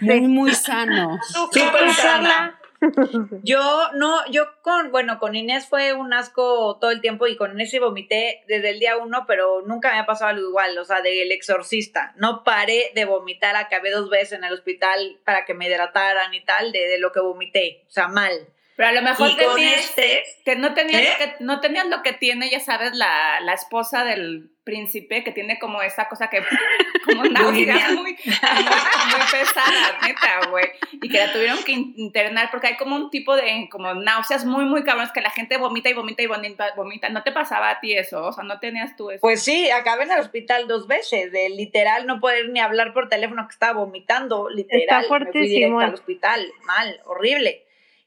Muy, 0.00 0.20
muy 0.28 0.52
sano. 0.52 1.18
Súper 1.22 1.90
sana. 1.90 2.58
Yo 3.42 3.60
no, 3.94 4.26
yo 4.30 4.46
con, 4.62 4.90
bueno, 4.90 5.18
con 5.18 5.34
Inés 5.34 5.66
fue 5.68 5.92
un 5.92 6.12
asco 6.12 6.78
todo 6.80 6.90
el 6.90 7.00
tiempo 7.00 7.26
y 7.26 7.36
con 7.36 7.52
Inés 7.52 7.70
sí 7.70 7.78
vomité 7.78 8.44
desde 8.48 8.70
el 8.70 8.80
día 8.80 8.96
uno, 8.96 9.24
pero 9.26 9.62
nunca 9.62 9.92
me 9.92 9.98
ha 9.98 10.06
pasado 10.06 10.30
algo 10.30 10.48
igual, 10.48 10.76
o 10.78 10.84
sea, 10.84 11.00
del 11.00 11.32
exorcista. 11.32 12.14
No 12.16 12.44
paré 12.44 12.92
de 12.94 13.04
vomitar, 13.04 13.56
acabé 13.56 13.90
dos 13.90 14.10
veces 14.10 14.38
en 14.38 14.44
el 14.44 14.52
hospital 14.52 15.20
para 15.24 15.44
que 15.44 15.54
me 15.54 15.66
hidrataran 15.66 16.32
y 16.34 16.44
tal, 16.44 16.72
de, 16.72 16.88
de 16.88 16.98
lo 16.98 17.12
que 17.12 17.20
vomité, 17.20 17.84
o 17.88 17.90
sea, 17.90 18.08
mal. 18.08 18.48
Pero 18.76 18.88
a 18.88 18.92
lo 18.92 19.02
mejor 19.02 19.36
tenías, 19.36 19.80
este, 19.84 20.24
que 20.44 20.56
no 20.56 20.74
tenías, 20.74 21.00
¿Eh? 21.02 21.08
lo 21.12 21.18
que, 21.18 21.44
no 21.44 21.60
tenías 21.60 21.86
lo 21.86 22.02
que 22.02 22.12
tiene, 22.12 22.50
ya 22.50 22.58
sabes, 22.58 22.92
la, 22.94 23.38
la 23.40 23.52
esposa 23.54 24.02
del 24.04 24.50
príncipe, 24.64 25.22
que 25.22 25.30
tiene 25.30 25.58
como 25.60 25.80
esa 25.82 26.08
cosa 26.08 26.28
que, 26.28 26.42
como 27.04 27.22
náuseas 27.24 27.44
Bulimia. 27.52 27.88
muy, 27.90 28.02
muy, 28.02 28.12
muy 28.14 29.20
pesadas, 29.30 29.94
neta, 30.02 30.48
güey. 30.50 30.64
Y 30.92 31.08
que 31.08 31.18
la 31.18 31.32
tuvieron 31.32 31.62
que 31.62 31.72
in- 31.72 31.94
internar 31.96 32.50
porque 32.50 32.68
hay 32.68 32.76
como 32.76 32.96
un 32.96 33.10
tipo 33.10 33.36
de, 33.36 33.68
como 33.70 33.94
náuseas 33.94 34.44
muy, 34.44 34.64
muy 34.64 34.82
cabrones 34.82 35.12
que 35.12 35.20
la 35.20 35.30
gente 35.30 35.56
vomita 35.58 35.88
y 35.90 35.92
vomita 35.92 36.22
y 36.22 36.26
vomita, 36.26 36.72
vomita. 36.74 37.08
¿No 37.10 37.22
te 37.22 37.30
pasaba 37.30 37.70
a 37.70 37.80
ti 37.80 37.92
eso? 37.96 38.24
O 38.24 38.32
sea, 38.32 38.42
¿no 38.42 38.58
tenías 38.58 38.96
tú 38.96 39.10
eso? 39.10 39.20
Pues 39.20 39.42
sí, 39.44 39.70
acabé 39.70 40.04
en 40.04 40.12
el 40.12 40.18
hospital 40.20 40.66
dos 40.66 40.88
veces, 40.88 41.30
de 41.30 41.48
literal 41.50 42.06
no 42.06 42.18
poder 42.20 42.48
ni 42.48 42.58
hablar 42.58 42.92
por 42.94 43.08
teléfono 43.08 43.46
que 43.46 43.52
estaba 43.52 43.74
vomitando, 43.80 44.48
literal. 44.48 44.80
Está 44.82 44.96
me 44.96 45.00
fui 45.02 45.08
fuertísimo. 45.08 45.48
directo 45.50 45.78
al 45.80 45.94
hospital, 45.94 46.52
mal, 46.64 47.00
horrible. 47.04 47.63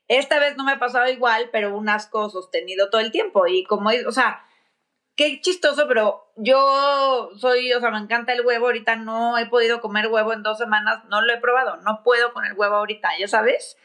Esta 0.07 0.39
vez 0.39 0.55
no 0.55 0.63
me 0.63 0.73
ha 0.73 0.79
pasado 0.79 1.07
igual, 1.09 1.49
pero 1.51 1.75
un 1.75 1.89
asco 1.89 2.29
sostenido 2.29 2.89
todo 2.89 3.01
el 3.01 3.11
tiempo. 3.11 3.45
Y 3.47 3.63
como, 3.65 3.89
o 4.07 4.11
sea, 4.11 4.45
qué 5.15 5.41
chistoso, 5.41 5.87
pero 5.87 6.31
yo 6.35 7.31
soy, 7.37 7.73
o 7.73 7.79
sea, 7.81 7.91
me 7.91 7.97
encanta 7.97 8.31
el 8.33 8.45
huevo. 8.45 8.67
Ahorita 8.67 8.95
no 8.95 9.37
he 9.37 9.47
podido 9.47 9.81
comer 9.81 10.07
huevo 10.07 10.31
en 10.31 10.43
dos 10.43 10.57
semanas, 10.57 11.03
no 11.09 11.21
lo 11.21 11.33
he 11.33 11.37
probado, 11.37 11.77
no 11.77 12.03
puedo 12.03 12.31
con 12.31 12.45
el 12.45 12.53
huevo 12.53 12.75
ahorita, 12.75 13.09
ya 13.19 13.27
sabes. 13.27 13.77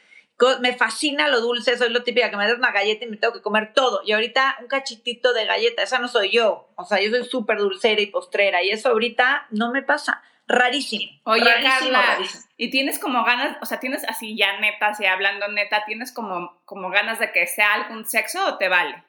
Me 0.61 0.75
fascina 0.76 1.29
lo 1.29 1.41
dulce, 1.41 1.76
soy 1.79 1.91
lo 1.91 2.02
típica 2.02 2.29
que 2.31 2.37
me 2.37 2.49
das 2.49 2.59
una 2.59 2.73
galleta 2.73 3.05
y 3.05 3.09
me 3.09 3.17
tengo 3.17 3.33
que 3.33 3.43
comer 3.43 3.73
todo. 3.75 4.02
Y 4.05 4.12
ahorita 4.12 4.57
un 4.61 4.67
cachitito 4.67 5.33
de 5.33 5.47
galleta, 5.47 5.83
esa 5.83 5.99
no 5.99 6.09
soy 6.09 6.31
yo. 6.31 6.69
O 6.76 6.85
sea, 6.85 7.00
yo 7.00 7.11
soy 7.11 7.25
súper 7.25 7.59
dulcera 7.59 8.00
y 8.00 8.07
postrera 8.07 8.62
y 8.62 8.71
eso 8.71 8.88
ahorita 8.88 9.47
no 9.50 9.71
me 9.71 9.83
pasa. 9.83 10.23
Rarísimo. 10.49 11.12
Oye, 11.25 11.44
rarísimo, 11.44 11.70
Carla, 11.92 12.02
rarísimo. 12.14 12.44
y 12.56 12.70
tienes 12.70 12.99
como 12.99 13.25
ganas, 13.25 13.56
o 13.62 13.66
sea, 13.66 13.78
tienes 13.80 14.04
así 14.08 14.37
ya 14.37 14.58
neta, 14.61 14.88
así 14.88 15.06
hablando 15.06 15.49
neta, 15.49 15.84
¿tienes 15.87 16.12
como, 16.12 16.61
como 16.64 16.90
ganas 16.90 17.18
de 17.18 17.30
que 17.32 17.46
sea 17.46 17.75
algún 17.75 18.04
sexo 18.06 18.44
o 18.46 18.58
te 18.58 18.68
vale? 18.68 19.02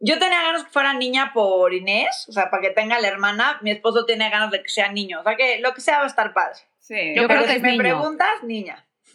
Yo 0.00 0.18
tenía 0.18 0.42
ganas 0.42 0.64
que 0.64 0.70
fuera 0.70 0.92
niña 0.92 1.32
por 1.32 1.72
Inés, 1.72 2.26
o 2.28 2.32
sea, 2.32 2.50
para 2.50 2.60
que 2.62 2.70
tenga 2.70 3.00
la 3.00 3.08
hermana. 3.08 3.58
Mi 3.62 3.70
esposo 3.70 4.04
tiene 4.04 4.28
ganas 4.28 4.50
de 4.50 4.62
que 4.62 4.68
sea 4.68 4.92
niño. 4.92 5.20
O 5.20 5.22
sea, 5.22 5.34
que 5.36 5.60
lo 5.60 5.72
que 5.72 5.80
sea 5.80 5.98
va 5.98 6.04
a 6.04 6.08
estar 6.08 6.34
padre. 6.34 6.58
Sí. 6.78 7.14
Yo 7.16 7.26
Pero 7.26 7.28
creo 7.28 7.42
que 7.44 7.48
si 7.50 7.56
es 7.56 7.62
me 7.62 7.70
niño. 7.70 7.82
preguntas, 7.82 8.42
niña. 8.42 8.84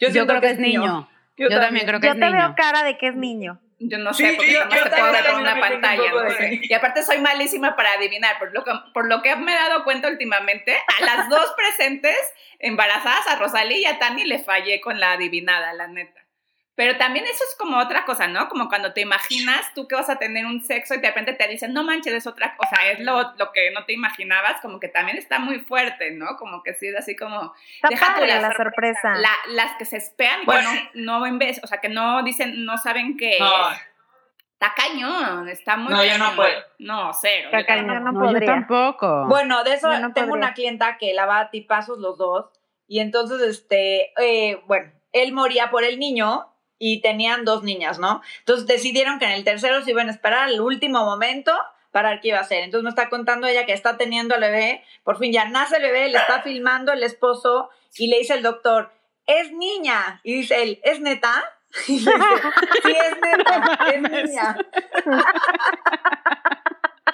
Yo, 0.00 0.10
siento 0.10 0.26
creo 0.28 0.40
que 0.40 0.50
es 0.50 0.58
niño. 0.58 1.08
Yo, 1.36 1.48
también 1.48 1.86
creo 1.86 1.98
que 1.98 2.06
Yo 2.06 2.12
es 2.12 2.18
te 2.20 2.26
niño. 2.26 2.38
veo 2.38 2.54
cara 2.54 2.84
de 2.84 2.98
que 2.98 3.08
es 3.08 3.16
niño. 3.16 3.60
Yo 3.84 3.98
no 3.98 4.14
Sí, 4.14 4.24
sé, 4.24 4.34
porque 4.36 4.52
yo- 4.52 4.60
nomás 4.60 4.78
yo 4.78 4.84
te 4.84 4.90
puedo 4.90 5.12
ver 5.12 5.26
con 5.26 5.40
una 5.40 5.54
un 5.54 5.60
pantalla. 5.60 6.10
no 6.12 6.30
sé. 6.30 6.60
Y 6.62 6.72
aparte 6.72 7.02
soy 7.02 7.18
malísima 7.18 7.74
para 7.74 7.92
adivinar, 7.94 8.38
por 8.38 8.52
lo, 8.54 8.62
que, 8.64 8.70
por 8.94 9.06
lo 9.08 9.22
que 9.22 9.34
me 9.36 9.52
he 9.52 9.54
dado 9.56 9.82
cuenta 9.84 10.08
últimamente, 10.08 10.76
a 11.00 11.04
las 11.04 11.28
dos 11.28 11.52
presentes 11.56 12.16
embarazadas, 12.60 13.26
a 13.26 13.36
Rosalía 13.36 13.78
y 13.78 13.84
a 13.86 13.98
Tani, 13.98 14.24
le 14.24 14.38
fallé 14.38 14.80
con 14.80 15.00
la 15.00 15.12
adivinada, 15.12 15.72
la 15.72 15.88
neta. 15.88 16.21
Pero 16.74 16.96
también 16.96 17.26
eso 17.26 17.44
es 17.48 17.54
como 17.58 17.76
otra 17.78 18.06
cosa, 18.06 18.28
¿no? 18.28 18.48
Como 18.48 18.68
cuando 18.68 18.94
te 18.94 19.02
imaginas 19.02 19.74
tú 19.74 19.86
que 19.86 19.94
vas 19.94 20.08
a 20.08 20.16
tener 20.16 20.46
un 20.46 20.64
sexo 20.64 20.94
y 20.94 21.00
de 21.00 21.08
repente 21.08 21.34
te 21.34 21.46
dicen, 21.46 21.74
no 21.74 21.84
manches, 21.84 22.14
es 22.14 22.26
otra 22.26 22.56
cosa, 22.56 22.76
es 22.90 23.00
lo, 23.00 23.34
lo 23.36 23.52
que 23.52 23.70
no 23.72 23.84
te 23.84 23.92
imaginabas, 23.92 24.58
como 24.62 24.80
que 24.80 24.88
también 24.88 25.18
está 25.18 25.38
muy 25.38 25.58
fuerte, 25.60 26.12
¿no? 26.12 26.36
Como 26.38 26.62
que 26.62 26.72
sí, 26.72 26.88
es 26.88 26.96
así 26.96 27.14
como... 27.14 27.52
Está 27.74 27.88
Deja 27.88 28.06
padre 28.14 28.26
la 28.28 28.40
la 28.40 28.54
sorpresa. 28.54 29.14
La- 29.16 29.36
las 29.48 29.76
que 29.76 29.84
se 29.84 29.98
esperan, 29.98 30.42
y 30.42 30.46
Bueno. 30.46 30.70
que 30.72 30.90
no, 31.00 31.18
no 31.20 31.26
en 31.26 31.38
vez, 31.38 31.60
o 31.62 31.66
sea, 31.66 31.78
que 31.78 31.90
no 31.90 32.22
dicen, 32.22 32.64
no 32.64 32.78
saben 32.78 33.18
qué 33.18 33.36
No. 33.38 33.70
es. 33.70 33.78
Está 34.54 34.74
cañón, 34.74 35.48
está 35.48 35.76
muy 35.76 35.92
No, 35.92 36.04
yo 36.04 36.16
no 36.18 36.36
puedo. 36.36 36.58
No, 36.78 37.10
cero. 37.20 37.50
Está 37.52 37.60
yo 37.60 37.66
cañón. 37.66 37.86
tampoco. 38.04 38.04
no 38.04 38.12
No, 38.12 38.26
yo 38.26 38.32
podría. 38.32 38.46
tampoco. 38.54 39.26
Bueno, 39.26 39.64
de 39.64 39.74
eso 39.74 39.90
tengo 39.90 40.12
podría. 40.12 40.32
una 40.34 40.54
clienta 40.54 40.96
que 40.98 41.12
la 41.14 41.26
va 41.26 41.40
a 41.40 41.50
tipazos 41.50 41.98
los 41.98 42.16
dos. 42.16 42.46
Y 42.86 43.00
entonces, 43.00 43.42
este, 43.42 44.12
eh, 44.22 44.62
bueno, 44.66 44.92
él 45.12 45.32
moría 45.32 45.70
por 45.70 45.82
el 45.84 45.98
niño 45.98 46.46
y 46.84 47.00
tenían 47.00 47.44
dos 47.44 47.62
niñas, 47.62 48.00
¿no? 48.00 48.22
Entonces 48.40 48.66
decidieron 48.66 49.20
que 49.20 49.24
en 49.26 49.30
el 49.30 49.44
tercero 49.44 49.82
se 49.82 49.90
iban 49.92 50.08
a 50.08 50.10
esperar 50.10 50.48
al 50.48 50.60
último 50.60 51.04
momento 51.04 51.52
para 51.92 52.10
ver 52.10 52.20
qué 52.20 52.28
iba 52.28 52.38
a 52.38 52.40
hacer. 52.40 52.64
Entonces 52.64 52.82
me 52.82 52.90
está 52.90 53.08
contando 53.08 53.46
ella 53.46 53.66
que 53.66 53.72
está 53.72 53.96
teniendo 53.96 54.34
al 54.34 54.40
bebé, 54.40 54.82
por 55.04 55.16
fin 55.18 55.30
ya 55.32 55.44
nace 55.44 55.76
el 55.76 55.82
bebé, 55.82 56.08
le 56.08 56.18
está 56.18 56.42
filmando 56.42 56.92
el 56.92 57.04
esposo 57.04 57.70
y 57.96 58.08
le 58.08 58.18
dice 58.18 58.34
el 58.34 58.42
doctor, 58.42 58.90
es 59.26 59.52
niña. 59.52 60.20
Y 60.24 60.34
dice 60.38 60.60
él, 60.62 60.80
¿es 60.82 60.98
neta? 61.00 61.44
Y 61.86 62.00
le 62.00 62.10
dice, 62.12 62.40
sí, 62.82 62.90
es 62.90 63.16
neta, 63.20 63.78
es 63.94 64.02
niña. 64.26 64.56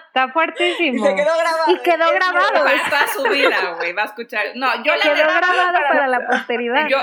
Está 0.06 0.24
Y 0.26 0.30
fuertísimo. 0.30 1.04
se 1.06 1.14
quedó 1.14 1.36
grabado. 1.38 1.72
Y 1.72 1.78
quedó 1.80 2.04
Es 2.06 2.14
grabado. 2.14 2.64
Para 2.64 2.90
toda 2.90 3.06
su 3.08 3.22
vida, 3.24 3.74
güey, 3.76 3.92
va 3.92 4.02
a 4.02 4.06
escuchar. 4.06 4.46
No, 4.54 4.82
yo 4.82 4.96
la 4.96 5.02
Quedó 5.02 5.14
grabado 5.14 5.72
para 5.88 6.06
la 6.08 6.26
posteridad. 6.26 6.88
yo, 6.88 6.98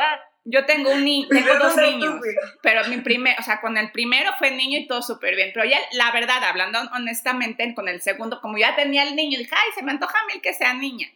yo 0.46 0.66
tengo 0.66 0.92
un 0.92 1.04
ni 1.04 1.28
tengo 1.30 1.54
¿De 1.54 1.60
dos 1.60 1.75
niños, 1.75 2.22
pero 2.62 2.88
mi 2.88 2.98
primer, 2.98 3.38
o 3.40 3.44
sea, 3.44 3.60
con 3.60 3.78
el 3.78 3.92
primero 3.92 4.32
fue 4.38 4.52
niño 4.52 4.80
y 4.80 4.88
todo 4.88 5.02
súper 5.02 5.36
bien, 5.36 5.52
pero 5.54 5.66
ya 5.66 5.80
la 5.94 6.12
verdad, 6.12 6.44
hablando 6.44 6.80
honestamente, 6.94 7.74
con 7.75 7.90
el 7.90 8.02
segundo, 8.02 8.40
como 8.40 8.58
ya 8.58 8.75
tenía 8.75 9.04
el 9.04 9.16
niño, 9.16 9.40
dije, 9.40 9.54
ay, 9.54 9.72
se 9.74 9.84
me 9.84 9.92
antoja 9.92 10.18
a 10.18 10.25
mí 10.28 10.34
el 10.36 10.42
que 10.42 10.54
sea 10.54 10.74
niña. 10.74 11.08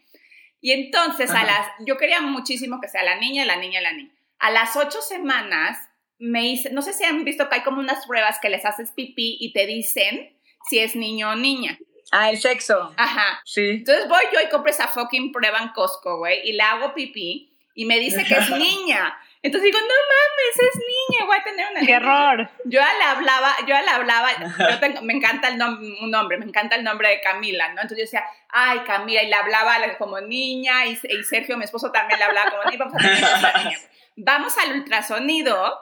Y 0.61 0.71
entonces, 0.71 1.31
a 1.31 1.45
las, 1.45 1.67
yo 1.85 1.97
quería 1.97 2.19
muchísimo 2.19 2.81
que 2.81 2.89
sea 2.89 3.03
la 3.03 3.15
niña, 3.15 3.45
la 3.45 3.55
niña, 3.55 3.79
la 3.79 3.93
niña. 3.93 4.11
A 4.39 4.51
las 4.51 4.75
ocho 4.75 5.01
semanas 5.01 5.77
me 6.17 6.47
hice, 6.47 6.71
no 6.71 6.81
sé 6.81 6.91
si 6.91 7.05
han 7.05 7.23
visto 7.23 7.47
que 7.47 7.55
hay 7.55 7.61
como 7.61 7.79
unas 7.79 8.05
pruebas 8.05 8.39
que 8.41 8.49
les 8.49 8.65
haces 8.65 8.91
pipí 8.91 9.37
y 9.39 9.53
te 9.53 9.65
dicen 9.65 10.37
si 10.69 10.79
es 10.79 10.95
niño 10.95 11.29
o 11.29 11.35
niña. 11.35 11.79
Ah, 12.11 12.29
el 12.29 12.39
sexo. 12.39 12.93
Ajá. 12.97 13.41
Sí. 13.45 13.69
Entonces 13.69 14.09
voy 14.09 14.23
yo 14.33 14.41
y 14.41 14.49
compro 14.49 14.69
esa 14.69 14.87
fucking 14.87 15.31
prueba 15.31 15.59
en 15.59 15.69
Costco, 15.69 16.17
güey, 16.17 16.41
y 16.43 16.53
le 16.53 16.63
hago 16.63 16.93
pipí 16.93 17.48
y 17.79 17.85
me 17.85 17.97
dice 17.97 18.25
que 18.25 18.33
es 18.35 18.49
niña. 18.49 19.17
Entonces 19.41 19.71
digo, 19.71 19.79
no 19.79 19.85
mames, 19.87 20.69
es 20.69 20.75
niña, 20.75 21.25
voy 21.25 21.37
a 21.37 21.43
tener 21.43 21.65
una 21.71 21.79
¡Qué 21.85 21.93
error! 21.93 22.49
Yo 22.65 22.81
ya 22.81 22.93
le 22.97 23.03
hablaba, 23.05 23.55
yo 23.65 23.67
le 23.67 23.89
hablaba, 23.89 24.29
yo 24.69 24.79
tengo, 24.81 25.01
me 25.01 25.13
encanta 25.13 25.47
el 25.47 25.55
nom- 25.57 25.79
un 26.01 26.11
nombre, 26.11 26.37
me 26.37 26.43
encanta 26.45 26.75
el 26.75 26.83
nombre 26.83 27.07
de 27.07 27.21
Camila, 27.21 27.67
¿no? 27.69 27.81
Entonces 27.81 27.97
yo 27.99 28.03
decía, 28.03 28.25
ay, 28.49 28.79
Camila, 28.79 29.23
y 29.23 29.27
le 29.29 29.35
hablaba 29.35 29.77
como 29.97 30.19
niña, 30.19 30.85
y, 30.87 30.91
y 30.91 31.23
Sergio, 31.23 31.55
mi 31.55 31.63
esposo, 31.63 31.89
también 31.89 32.19
le 32.19 32.25
hablaba 32.25 32.51
como 32.51 32.63
niña, 32.65 32.77
vamos 32.79 32.95
a 32.95 32.97
tener 32.97 33.13
esa 33.23 33.63
niña. 33.63 33.77
Vamos 34.21 34.57
al 34.57 34.73
ultrasonido, 34.73 35.79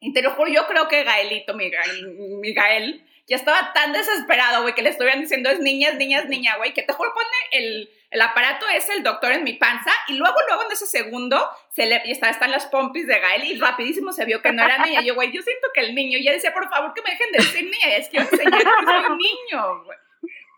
y 0.00 0.12
te 0.12 0.20
lo 0.22 0.32
juro, 0.32 0.50
yo 0.50 0.66
creo 0.66 0.88
que 0.88 1.04
Gaelito, 1.04 1.54
mi, 1.54 1.70
Gael, 1.70 2.08
mi 2.40 2.52
Gael, 2.52 3.04
ya 3.28 3.36
estaba 3.36 3.72
tan 3.74 3.92
desesperado, 3.92 4.62
güey, 4.62 4.74
que 4.74 4.82
le 4.82 4.88
estuvieran 4.88 5.20
diciendo 5.20 5.50
es 5.50 5.60
niña, 5.60 5.90
es 5.90 6.28
niña, 6.28 6.56
güey, 6.56 6.72
que 6.72 6.82
te 6.82 6.94
juro 6.94 7.12
pone 7.12 7.26
el, 7.52 7.90
el 8.10 8.20
aparato 8.22 8.66
es 8.68 8.88
el 8.88 9.02
doctor 9.02 9.32
en 9.32 9.44
mi 9.44 9.52
panza 9.52 9.92
y 10.08 10.14
luego, 10.14 10.36
luego 10.48 10.64
en 10.64 10.72
ese 10.72 10.86
segundo 10.86 11.46
se 11.68 11.86
le, 11.86 12.00
y 12.06 12.12
está, 12.12 12.30
están 12.30 12.50
las 12.50 12.66
pompis 12.66 13.06
de 13.06 13.18
Gael 13.20 13.44
y 13.44 13.58
rapidísimo 13.58 14.12
se 14.12 14.24
vio 14.24 14.40
que 14.40 14.52
no 14.52 14.64
era 14.64 14.78
niña. 14.78 15.02
Yo, 15.02 15.14
güey, 15.14 15.30
yo 15.30 15.42
siento 15.42 15.68
que 15.74 15.80
el 15.80 15.94
niño, 15.94 16.16
y 16.18 16.22
ella 16.22 16.32
decía, 16.32 16.54
por 16.54 16.68
favor, 16.70 16.94
que 16.94 17.02
me 17.02 17.10
dejen 17.10 17.32
de 17.32 17.38
decir 17.38 17.64
niña, 17.64 17.96
es 17.96 18.08
que 18.08 18.16
yo 18.16 18.22
enseñar 18.22 18.62
que 18.62 18.84
soy 18.86 19.16
niño, 19.18 19.84
güey. 19.84 19.98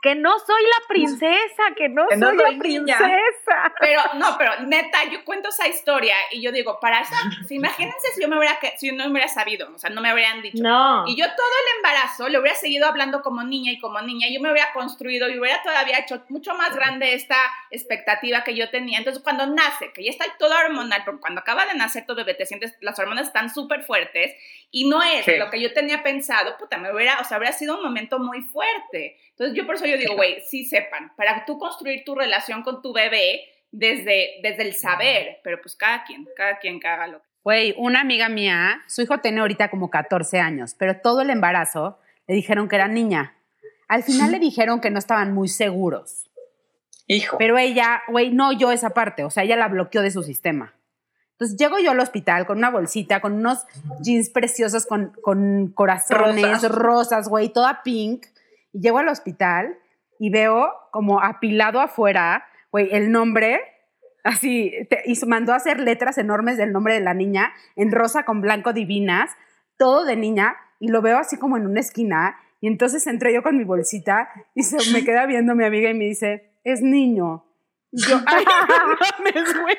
Que 0.02 0.14
no 0.14 0.38
soy 0.38 0.62
la 0.62 0.88
princesa, 0.88 1.62
que 1.76 1.88
no 1.90 2.08
Que 2.08 2.16
no 2.16 2.28
soy 2.28 2.38
soy 2.38 2.44
la 2.56 2.62
niña. 2.62 2.96
princesa. 2.96 3.74
Pero, 3.80 4.00
no, 4.14 4.36
pero 4.38 4.60
neta, 4.62 5.04
yo 5.10 5.24
cuento 5.24 5.50
esa 5.50 5.68
historia 5.68 6.14
y 6.30 6.40
yo 6.40 6.52
digo, 6.52 6.78
para 6.80 7.00
esa, 7.00 7.16
si 7.46 7.56
imagínense 7.56 8.08
si 8.14 8.22
yo 8.22 8.28
me 8.28 8.38
hubiera, 8.38 8.58
si 8.78 8.88
yo 8.88 8.94
no 8.94 9.06
hubiera 9.10 9.28
sabido, 9.28 9.70
o 9.74 9.78
sea, 9.78 9.90
no 9.90 10.00
me 10.00 10.08
habrían 10.08 10.40
dicho. 10.42 10.62
No. 10.62 11.04
Y 11.06 11.16
yo 11.16 11.26
todo 11.26 11.46
el 11.46 11.76
embarazo 11.76 12.28
le 12.28 12.38
hubiera 12.38 12.56
seguido 12.56 12.86
hablando 12.86 13.20
como 13.22 13.42
niña 13.42 13.72
y 13.72 13.78
como 13.78 14.00
niña, 14.00 14.28
yo 14.32 14.40
me 14.40 14.50
hubiera 14.50 14.72
construido 14.72 15.28
y 15.28 15.38
hubiera 15.38 15.62
todavía 15.62 15.98
hecho 15.98 16.24
mucho 16.28 16.54
más 16.54 16.74
grande 16.74 17.12
esta 17.14 17.36
expectativa 17.70 18.42
que 18.44 18.54
yo 18.54 18.70
tenía. 18.70 18.98
Entonces, 18.98 19.22
cuando 19.22 19.46
nace, 19.46 19.92
que 19.92 20.04
ya 20.04 20.10
está 20.10 20.24
todo 20.38 20.54
hormonal, 20.56 21.02
porque 21.04 21.20
cuando 21.20 21.40
acaba 21.40 21.66
de 21.66 21.74
nacer 21.74 22.06
tu 22.06 22.14
bebé, 22.14 22.34
te 22.34 22.46
sientes, 22.46 22.74
las 22.80 22.98
hormonas 22.98 23.26
están 23.26 23.52
súper 23.52 23.82
fuertes 23.84 24.34
y 24.70 24.88
no 24.88 25.02
es 25.02 25.24
Sí. 25.24 25.36
lo 25.36 25.50
que 25.50 25.60
yo 25.60 25.72
tenía 25.72 26.02
pensado, 26.02 26.56
puta, 26.58 26.78
me 26.78 26.92
hubiera, 26.92 27.18
o 27.20 27.24
sea, 27.24 27.36
habría 27.36 27.52
sido 27.52 27.76
un 27.76 27.82
momento 27.82 28.18
muy 28.18 28.40
fuerte. 28.42 29.18
Entonces, 29.40 29.56
yo 29.56 29.64
por 29.64 29.76
eso 29.76 29.86
yo 29.86 29.96
digo, 29.96 30.16
güey, 30.16 30.42
sí 30.46 30.66
sepan, 30.66 31.12
para 31.16 31.46
tú 31.46 31.58
construir 31.58 32.04
tu 32.04 32.14
relación 32.14 32.62
con 32.62 32.82
tu 32.82 32.92
bebé 32.92 33.40
desde, 33.72 34.38
desde 34.42 34.64
el 34.64 34.74
saber, 34.74 35.38
pero 35.42 35.58
pues 35.62 35.74
cada 35.76 36.04
quien, 36.04 36.28
cada 36.36 36.58
quien 36.58 36.78
que 36.78 36.86
haga 36.86 37.06
lo 37.06 37.22
que 37.22 37.28
Güey, 37.42 37.74
una 37.78 38.02
amiga 38.02 38.28
mía, 38.28 38.82
su 38.86 39.00
hijo 39.00 39.16
tiene 39.20 39.40
ahorita 39.40 39.70
como 39.70 39.88
14 39.88 40.40
años, 40.40 40.74
pero 40.78 41.00
todo 41.00 41.22
el 41.22 41.30
embarazo 41.30 41.98
le 42.26 42.34
dijeron 42.34 42.68
que 42.68 42.76
era 42.76 42.86
niña. 42.86 43.34
Al 43.88 44.02
final 44.02 44.30
le 44.30 44.38
dijeron 44.40 44.82
que 44.82 44.90
no 44.90 44.98
estaban 44.98 45.32
muy 45.32 45.48
seguros. 45.48 46.28
Hijo. 47.06 47.38
Pero 47.38 47.56
ella, 47.56 48.02
güey, 48.08 48.28
no 48.28 48.48
oyó 48.48 48.70
esa 48.72 48.90
parte, 48.90 49.24
o 49.24 49.30
sea, 49.30 49.44
ella 49.44 49.56
la 49.56 49.68
bloqueó 49.68 50.02
de 50.02 50.10
su 50.10 50.22
sistema. 50.22 50.74
Entonces 51.32 51.56
llego 51.56 51.78
yo 51.78 51.92
al 51.92 52.00
hospital 52.00 52.44
con 52.44 52.58
una 52.58 52.68
bolsita, 52.68 53.22
con 53.22 53.32
unos 53.32 53.64
jeans 54.02 54.28
preciosos 54.28 54.84
con, 54.84 55.14
con 55.22 55.72
corazones, 55.74 56.68
rosas, 56.68 57.26
güey, 57.30 57.48
toda 57.48 57.82
pink. 57.82 58.26
Y 58.72 58.80
llego 58.80 58.98
al 58.98 59.08
hospital 59.08 59.78
y 60.18 60.30
veo 60.30 60.72
como 60.92 61.22
apilado 61.22 61.80
afuera, 61.80 62.44
güey, 62.70 62.88
el 62.92 63.10
nombre, 63.10 63.60
así, 64.24 64.72
te- 64.90 65.02
y 65.06 65.14
mandó 65.26 65.52
a 65.52 65.56
hacer 65.56 65.80
letras 65.80 66.18
enormes 66.18 66.56
del 66.56 66.72
nombre 66.72 66.94
de 66.94 67.00
la 67.00 67.14
niña, 67.14 67.52
en 67.76 67.90
rosa 67.90 68.24
con 68.24 68.40
blanco 68.40 68.72
divinas, 68.72 69.30
todo 69.78 70.04
de 70.04 70.16
niña, 70.16 70.56
y 70.78 70.88
lo 70.88 71.00
veo 71.02 71.18
así 71.18 71.38
como 71.38 71.56
en 71.56 71.66
una 71.66 71.80
esquina. 71.80 72.36
Y 72.60 72.66
entonces 72.68 73.06
entré 73.06 73.32
yo 73.32 73.42
con 73.42 73.56
mi 73.56 73.64
bolsita 73.64 74.28
y 74.54 74.62
se 74.62 74.92
me 74.92 75.04
queda 75.04 75.24
viendo 75.26 75.54
mi 75.54 75.64
amiga 75.64 75.88
y 75.90 75.94
me 75.94 76.04
dice, 76.04 76.52
es 76.64 76.82
niño. 76.82 77.46
Y 77.92 78.02
yo, 78.02 78.18
ay, 78.26 78.44
no 78.68 78.86
mames, 78.86 79.60
güey. 79.62 79.76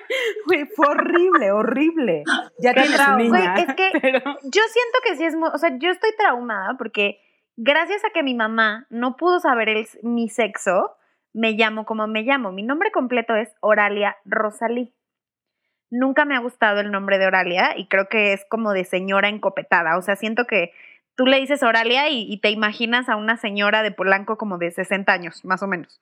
Güey, 0.47 0.65
fue 0.75 0.87
horrible, 0.87 1.51
horrible. 1.51 2.23
Ya 2.59 2.73
Qué 2.73 2.81
tiene 2.81 2.97
su 2.97 3.03
trauma. 3.03 3.17
niña. 3.23 3.53
Güey, 3.53 3.65
es 3.69 3.75
que- 3.75 3.91
pero- 4.01 4.19
Yo 4.19 4.61
siento 4.73 4.97
que 5.07 5.15
sí 5.17 5.23
es 5.25 5.35
muy, 5.35 5.49
o 5.53 5.57
sea, 5.59 5.77
yo 5.77 5.89
estoy 5.91 6.09
traumada 6.17 6.75
porque 6.77 7.19
gracias 7.63 8.03
a 8.05 8.09
que 8.13 8.23
mi 8.23 8.33
mamá 8.33 8.85
no 8.89 9.15
pudo 9.17 9.39
saber 9.39 9.69
el- 9.69 9.87
mi 10.03 10.29
sexo, 10.29 10.95
me 11.33 11.51
llamo 11.53 11.85
como 11.85 12.07
me 12.07 12.23
llamo. 12.23 12.51
Mi 12.51 12.63
nombre 12.63 12.91
completo 12.91 13.35
es 13.35 13.49
Oralia 13.61 14.17
Rosalí. 14.25 14.93
Nunca 15.89 16.25
me 16.25 16.35
ha 16.35 16.39
gustado 16.39 16.79
el 16.79 16.91
nombre 16.91 17.17
de 17.17 17.27
Oralia 17.27 17.77
y 17.77 17.87
creo 17.87 18.07
que 18.07 18.33
es 18.33 18.45
como 18.49 18.71
de 18.71 18.83
señora 18.85 19.29
encopetada. 19.29 19.97
O 19.97 20.01
sea, 20.01 20.15
siento 20.15 20.45
que 20.45 20.71
tú 21.15 21.25
le 21.25 21.37
dices 21.39 21.63
Oralia 21.63 22.09
y, 22.09 22.31
y 22.31 22.39
te 22.39 22.49
imaginas 22.49 23.09
a 23.09 23.15
una 23.15 23.37
señora 23.37 23.83
de 23.83 23.91
Polanco 23.91 24.37
como 24.37 24.57
de 24.57 24.71
60 24.71 25.11
años, 25.13 25.43
más 25.45 25.61
o 25.63 25.67
menos. 25.67 26.01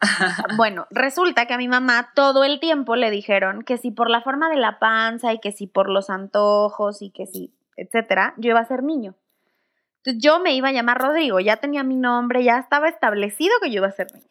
Bueno, 0.56 0.86
resulta 0.90 1.46
que 1.46 1.54
a 1.54 1.58
mi 1.58 1.68
mamá 1.68 2.10
todo 2.14 2.44
el 2.44 2.60
tiempo 2.60 2.96
le 2.96 3.10
dijeron 3.10 3.62
que 3.62 3.76
si 3.78 3.90
por 3.90 4.10
la 4.10 4.22
forma 4.22 4.48
de 4.48 4.56
la 4.56 4.78
panza 4.78 5.32
y 5.32 5.40
que 5.40 5.52
si 5.52 5.66
por 5.66 5.88
los 5.88 6.10
antojos 6.10 7.02
y 7.02 7.10
que 7.10 7.26
si, 7.26 7.52
etcétera, 7.76 8.34
yo 8.36 8.50
iba 8.50 8.60
a 8.60 8.64
ser 8.64 8.82
niño. 8.82 9.14
Entonces 10.02 10.22
yo 10.22 10.40
me 10.40 10.54
iba 10.54 10.68
a 10.68 10.72
llamar 10.72 10.98
Rodrigo, 10.98 11.40
ya 11.40 11.56
tenía 11.56 11.82
mi 11.82 11.96
nombre, 11.96 12.42
ya 12.42 12.58
estaba 12.58 12.88
establecido 12.88 13.52
que 13.62 13.70
yo 13.70 13.78
iba 13.78 13.88
a 13.88 13.92
ser 13.92 14.12
niño. 14.14 14.26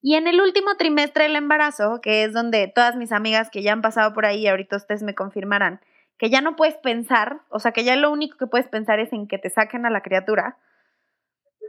Y 0.00 0.14
en 0.14 0.26
el 0.26 0.40
último 0.40 0.76
trimestre 0.76 1.24
del 1.24 1.34
embarazo, 1.36 2.00
que 2.00 2.24
es 2.24 2.32
donde 2.32 2.70
todas 2.72 2.94
mis 2.94 3.10
amigas 3.10 3.50
que 3.50 3.62
ya 3.62 3.72
han 3.72 3.82
pasado 3.82 4.12
por 4.12 4.26
ahí, 4.26 4.46
ahorita 4.46 4.76
ustedes 4.76 5.02
me 5.02 5.14
confirmarán, 5.14 5.80
que 6.18 6.30
ya 6.30 6.40
no 6.40 6.56
puedes 6.56 6.76
pensar, 6.76 7.40
o 7.48 7.58
sea, 7.58 7.72
que 7.72 7.84
ya 7.84 7.96
lo 7.96 8.10
único 8.12 8.36
que 8.36 8.46
puedes 8.46 8.68
pensar 8.68 9.00
es 9.00 9.12
en 9.12 9.26
que 9.26 9.38
te 9.38 9.50
saquen 9.50 9.86
a 9.86 9.90
la 9.90 10.02
criatura, 10.02 10.58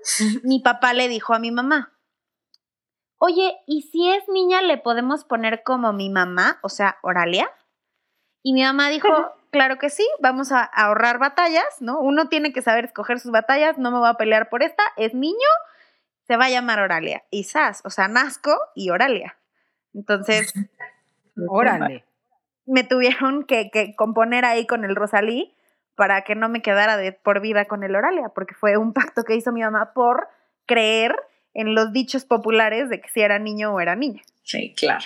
mi 0.44 0.60
papá 0.60 0.94
le 0.94 1.08
dijo 1.08 1.34
a 1.34 1.39
mi 1.39 1.50
mamá, 1.50 1.94
oye, 3.17 3.58
¿y 3.65 3.84
si 3.84 4.12
es 4.12 4.27
niña 4.27 4.62
le 4.62 4.77
podemos 4.77 5.24
poner 5.24 5.63
como 5.63 5.94
mi 5.94 6.10
mamá, 6.10 6.60
o 6.62 6.70
sea, 6.70 6.98
Oralia? 7.01 7.50
Y 8.44 8.53
mi 8.53 8.63
mamá 8.63 8.89
dijo, 8.89 9.08
claro 9.55 9.77
que 9.77 9.89
sí, 9.89 10.05
vamos 10.19 10.51
a 10.51 10.63
ahorrar 10.63 11.17
batallas, 11.17 11.63
¿no? 11.79 12.01
Uno 12.01 12.27
tiene 12.27 12.51
que 12.51 12.62
saber 12.62 12.83
escoger 12.83 13.21
sus 13.21 13.31
batallas, 13.31 13.77
no 13.77 13.89
me 13.89 14.00
voy 14.00 14.09
a 14.09 14.15
pelear 14.15 14.50
por 14.50 14.63
esta, 14.63 14.83
es 14.97 15.13
niño, 15.13 15.47
se 16.27 16.35
va 16.35 16.45
a 16.45 16.50
llamar 16.50 16.79
Oralia. 16.79 17.24
Y 17.31 17.45
Sas, 17.45 17.81
o 17.85 17.89
sea, 17.89 18.09
Nazco 18.09 18.59
y 18.75 18.89
Oralia. 18.89 19.38
Entonces, 19.93 20.53
Órale. 21.47 22.03
me 22.65 22.83
tuvieron 22.83 23.45
que, 23.45 23.69
que 23.71 23.95
componer 23.95 24.43
ahí 24.43 24.67
con 24.67 24.83
el 24.83 24.93
Rosalí 24.93 25.55
para 25.95 26.24
que 26.24 26.35
no 26.35 26.50
me 26.50 26.62
quedara 26.62 26.97
de 26.97 27.13
por 27.13 27.39
vida 27.39 27.63
con 27.63 27.85
el 27.85 27.95
Oralia, 27.95 28.33
porque 28.35 28.55
fue 28.55 28.75
un 28.75 28.91
pacto 28.91 29.24
que 29.24 29.35
hizo 29.35 29.53
mi 29.53 29.62
mamá 29.62 29.93
por 29.93 30.27
creer 30.65 31.15
en 31.53 31.75
los 31.75 31.93
dichos 31.93 32.25
populares 32.25 32.89
de 32.89 33.00
que 33.00 33.07
si 33.07 33.21
era 33.21 33.39
niño 33.39 33.74
o 33.74 33.79
era 33.79 33.95
niña. 33.95 34.21
Sí, 34.43 34.74
claro. 34.75 35.05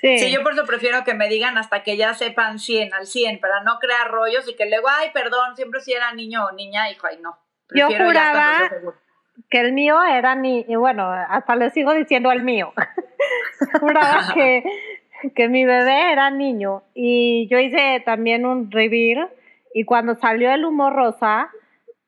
Sí. 0.00 0.18
Sí, 0.18 0.32
yo 0.32 0.42
por 0.42 0.52
eso 0.52 0.64
prefiero 0.64 1.04
que 1.04 1.12
me 1.14 1.28
digan 1.28 1.58
hasta 1.58 1.82
que 1.82 1.96
ya 1.96 2.14
sepan 2.14 2.58
100 2.58 2.94
al 2.94 3.06
100 3.06 3.38
para 3.40 3.62
no 3.62 3.78
crear 3.78 4.08
rollos 4.10 4.48
y 4.48 4.54
que 4.56 4.64
luego, 4.68 4.88
ay, 4.88 5.10
perdón, 5.12 5.56
siempre 5.56 5.80
si 5.80 5.92
era 5.92 6.12
niño 6.14 6.46
o 6.46 6.52
niña, 6.52 6.90
hijo, 6.90 7.06
ay, 7.06 7.18
no. 7.20 7.38
Yo 7.74 7.86
Prefiero 7.88 8.04
cuando 8.06 8.20
juraba- 8.20 8.70
que 9.50 9.60
el 9.60 9.72
mío 9.72 10.02
era 10.02 10.34
ni, 10.34 10.64
y 10.68 10.74
bueno, 10.76 11.10
hasta 11.10 11.54
le 11.56 11.70
sigo 11.70 11.92
diciendo 11.94 12.30
el 12.32 12.42
mío. 12.42 12.72
Juraba 13.80 14.32
que, 14.34 14.64
que 15.34 15.48
mi 15.48 15.64
bebé 15.64 16.12
era 16.12 16.30
niño 16.30 16.82
y 16.94 17.46
yo 17.48 17.58
hice 17.58 18.02
también 18.04 18.46
un 18.46 18.70
reveal 18.70 19.28
y 19.74 19.84
cuando 19.84 20.14
salió 20.16 20.52
el 20.52 20.64
humo 20.64 20.90
rosa 20.90 21.50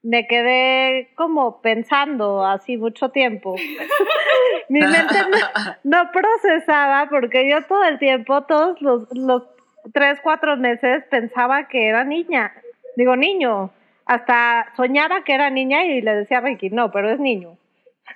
me 0.02 0.26
quedé 0.26 1.10
como 1.14 1.60
pensando 1.60 2.44
así 2.44 2.76
mucho 2.76 3.10
tiempo. 3.10 3.54
mi 4.68 4.80
mente 4.80 5.14
no, 5.30 5.38
no 5.84 6.10
procesaba 6.10 7.08
porque 7.08 7.48
yo 7.48 7.62
todo 7.66 7.84
el 7.84 7.98
tiempo, 7.98 8.42
todos 8.42 8.80
los, 8.82 9.06
los 9.12 9.44
tres, 9.92 10.18
cuatro 10.22 10.56
meses 10.56 11.04
pensaba 11.10 11.68
que 11.68 11.88
era 11.88 12.04
niña, 12.04 12.52
digo 12.96 13.16
niño, 13.16 13.70
hasta 14.06 14.72
soñaba 14.76 15.24
que 15.24 15.34
era 15.34 15.50
niña 15.50 15.84
y 15.84 16.00
le 16.00 16.14
decía 16.14 16.38
a 16.38 16.40
Ricky, 16.42 16.70
no, 16.70 16.90
pero 16.90 17.10
es 17.10 17.20
niño. 17.20 17.56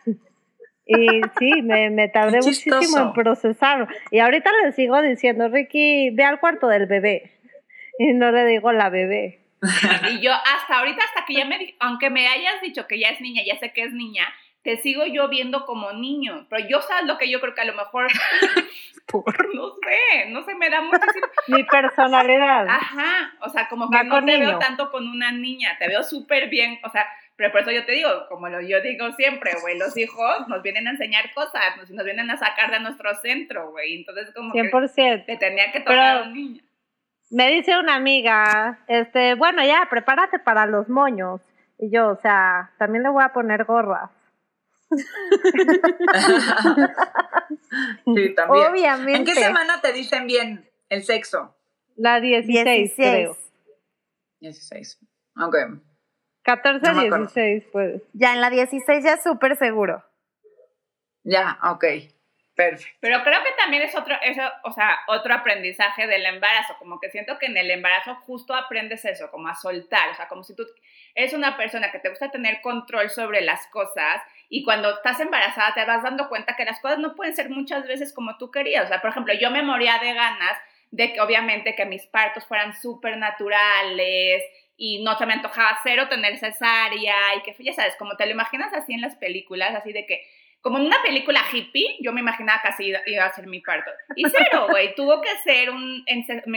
Y 0.88 1.20
sí, 1.40 1.62
me, 1.62 1.90
me 1.90 2.06
tardé 2.06 2.36
muchísimo 2.36 2.98
en 2.98 3.12
procesarlo. 3.12 3.88
Y 4.12 4.20
ahorita 4.20 4.52
le 4.62 4.70
sigo 4.70 5.02
diciendo, 5.02 5.48
Ricky, 5.48 6.10
ve 6.10 6.22
al 6.22 6.38
cuarto 6.38 6.68
del 6.68 6.86
bebé. 6.86 7.32
Y 7.98 8.12
no 8.12 8.30
le 8.30 8.46
digo 8.46 8.70
la 8.70 8.88
bebé. 8.88 9.40
Y 10.10 10.20
yo 10.20 10.32
hasta 10.32 10.78
ahorita, 10.78 11.02
hasta 11.04 11.24
que 11.26 11.34
ya 11.34 11.44
me, 11.44 11.74
aunque 11.80 12.10
me 12.10 12.28
hayas 12.28 12.60
dicho 12.60 12.86
que 12.86 12.98
ya 12.98 13.10
es 13.10 13.20
niña, 13.20 13.42
ya 13.44 13.58
sé 13.58 13.72
que 13.72 13.82
es 13.82 13.92
niña, 13.92 14.26
te 14.62 14.76
sigo 14.78 15.06
yo 15.06 15.28
viendo 15.28 15.64
como 15.64 15.92
niño. 15.92 16.46
Pero 16.50 16.68
yo 16.68 16.80
sabes 16.82 17.06
lo 17.06 17.18
que 17.18 17.30
yo 17.30 17.40
creo 17.40 17.54
que 17.54 17.60
a 17.60 17.66
lo 17.66 17.74
mejor, 17.74 18.08
no 19.54 19.68
sé, 19.82 20.30
no 20.30 20.44
sé, 20.44 20.54
me 20.54 20.68
da 20.70 20.80
muchísimo. 20.80 21.26
Mi 21.48 21.62
personalidad. 21.64 22.66
Ajá, 22.68 23.34
o 23.40 23.48
sea, 23.48 23.68
como 23.68 23.90
que 23.90 23.98
Va 23.98 24.02
no 24.02 24.24
te 24.24 24.38
veo 24.38 24.58
tanto 24.58 24.90
con 24.90 25.08
una 25.08 25.30
niña, 25.32 25.76
te 25.78 25.86
veo 25.88 26.02
súper 26.02 26.48
bien, 26.48 26.78
o 26.82 26.90
sea, 26.90 27.06
pero 27.36 27.52
por 27.52 27.60
eso 27.60 27.70
yo 27.70 27.84
te 27.84 27.92
digo, 27.92 28.08
como 28.28 28.48
lo, 28.48 28.60
yo 28.60 28.80
digo 28.80 29.12
siempre, 29.12 29.52
güey, 29.60 29.78
los 29.78 29.96
hijos 29.96 30.48
nos 30.48 30.62
vienen 30.62 30.88
a 30.88 30.92
enseñar 30.92 31.32
cosas, 31.34 31.76
nos, 31.76 31.90
nos 31.90 32.04
vienen 32.04 32.30
a 32.30 32.36
sacar 32.36 32.70
de 32.70 32.80
nuestro 32.80 33.14
centro, 33.16 33.70
güey, 33.70 33.98
entonces 33.98 34.32
como 34.34 34.52
que 34.52 34.62
100%. 34.62 35.26
te 35.26 35.36
tenía 35.36 35.70
que 35.70 35.80
tocar 35.80 36.16
Pero- 36.16 36.28
un 36.28 36.34
niño. 36.34 36.62
Me 37.30 37.50
dice 37.50 37.78
una 37.78 37.96
amiga, 37.96 38.78
este, 38.86 39.34
bueno, 39.34 39.64
ya, 39.64 39.86
prepárate 39.90 40.38
para 40.38 40.66
los 40.66 40.88
moños. 40.88 41.40
Y 41.78 41.90
yo, 41.90 42.08
o 42.08 42.16
sea, 42.16 42.72
también 42.78 43.02
le 43.02 43.10
voy 43.10 43.24
a 43.24 43.32
poner 43.32 43.64
gorras. 43.64 44.10
Sí, 48.14 48.34
también. 48.34 48.70
Obviamente. 48.70 49.16
¿En 49.16 49.24
qué 49.24 49.34
semana 49.34 49.80
te 49.80 49.92
dicen 49.92 50.26
bien 50.26 50.70
el 50.88 51.02
sexo? 51.02 51.54
La 51.96 52.20
16, 52.20 52.64
16. 52.64 52.94
creo. 52.96 53.36
16. 54.40 54.98
Ok. 55.42 55.56
14, 56.42 56.86
No 56.86 56.94
me 56.94 57.06
acuerdo. 57.06 57.26
16, 57.26 57.64
pues. 57.72 58.02
Ya 58.12 58.32
en 58.34 58.40
la 58.40 58.50
16 58.50 59.04
ya 59.04 59.20
súper 59.20 59.56
seguro. 59.56 60.04
Ya, 61.24 61.58
ok. 61.64 61.84
Perfecto. 62.56 62.96
Pero 63.00 63.22
creo 63.22 63.44
que 63.44 63.52
también 63.58 63.82
es 63.82 63.94
otro, 63.94 64.16
o 64.64 64.72
sea, 64.72 64.98
otro 65.08 65.34
aprendizaje 65.34 66.06
del 66.06 66.24
embarazo, 66.24 66.74
como 66.78 66.98
que 66.98 67.10
siento 67.10 67.38
que 67.38 67.46
en 67.46 67.56
el 67.58 67.70
embarazo 67.70 68.14
justo 68.26 68.54
aprendes 68.54 69.04
eso, 69.04 69.30
como 69.30 69.48
a 69.48 69.54
soltar, 69.54 70.08
o 70.08 70.14
sea, 70.14 70.26
como 70.26 70.42
si 70.42 70.56
tú 70.56 70.64
eres 71.14 71.34
una 71.34 71.58
persona 71.58 71.92
que 71.92 71.98
te 71.98 72.08
gusta 72.08 72.30
tener 72.30 72.62
control 72.62 73.10
sobre 73.10 73.42
las 73.42 73.66
cosas 73.66 74.22
y 74.48 74.64
cuando 74.64 74.90
estás 74.90 75.20
embarazada 75.20 75.74
te 75.74 75.84
vas 75.84 76.02
dando 76.02 76.30
cuenta 76.30 76.56
que 76.56 76.64
las 76.64 76.80
cosas 76.80 76.98
no 76.98 77.14
pueden 77.14 77.36
ser 77.36 77.50
muchas 77.50 77.86
veces 77.86 78.14
como 78.14 78.38
tú 78.38 78.50
querías, 78.50 78.86
o 78.86 78.88
sea, 78.88 79.02
por 79.02 79.10
ejemplo, 79.10 79.34
yo 79.34 79.50
me 79.50 79.62
moría 79.62 79.98
de 79.98 80.14
ganas 80.14 80.58
de 80.90 81.12
que 81.12 81.20
obviamente 81.20 81.74
que 81.74 81.84
mis 81.84 82.06
partos 82.06 82.46
fueran 82.46 82.74
súper 82.74 83.18
naturales 83.18 84.42
y 84.78 85.02
no 85.02 85.16
se 85.18 85.26
me 85.26 85.34
antojaba 85.34 85.78
cero 85.82 86.08
tener 86.08 86.38
cesárea 86.38 87.34
y 87.36 87.42
que, 87.42 87.54
ya 87.62 87.72
sabes, 87.72 87.96
como 87.96 88.16
te 88.16 88.24
lo 88.24 88.32
imaginas 88.32 88.72
así 88.72 88.94
en 88.94 89.00
las 89.00 89.16
películas, 89.16 89.74
así 89.74 89.92
de 89.92 90.06
que 90.06 90.22
como 90.60 90.78
en 90.78 90.86
una 90.86 91.00
película 91.02 91.40
hippie, 91.52 91.96
yo 92.00 92.12
me 92.12 92.20
imaginaba 92.20 92.60
que 92.62 92.68
así 92.68 92.92
iba- 93.06 93.24
a 93.24 93.32
ser 93.32 93.46
mi 93.46 93.60
parto. 93.60 93.90
Y 94.16 94.24
cero, 94.28 94.66
güey, 94.70 94.94
tuvo 94.96 95.20
que 95.20 95.28
ser 95.44 95.70
un, 95.70 96.04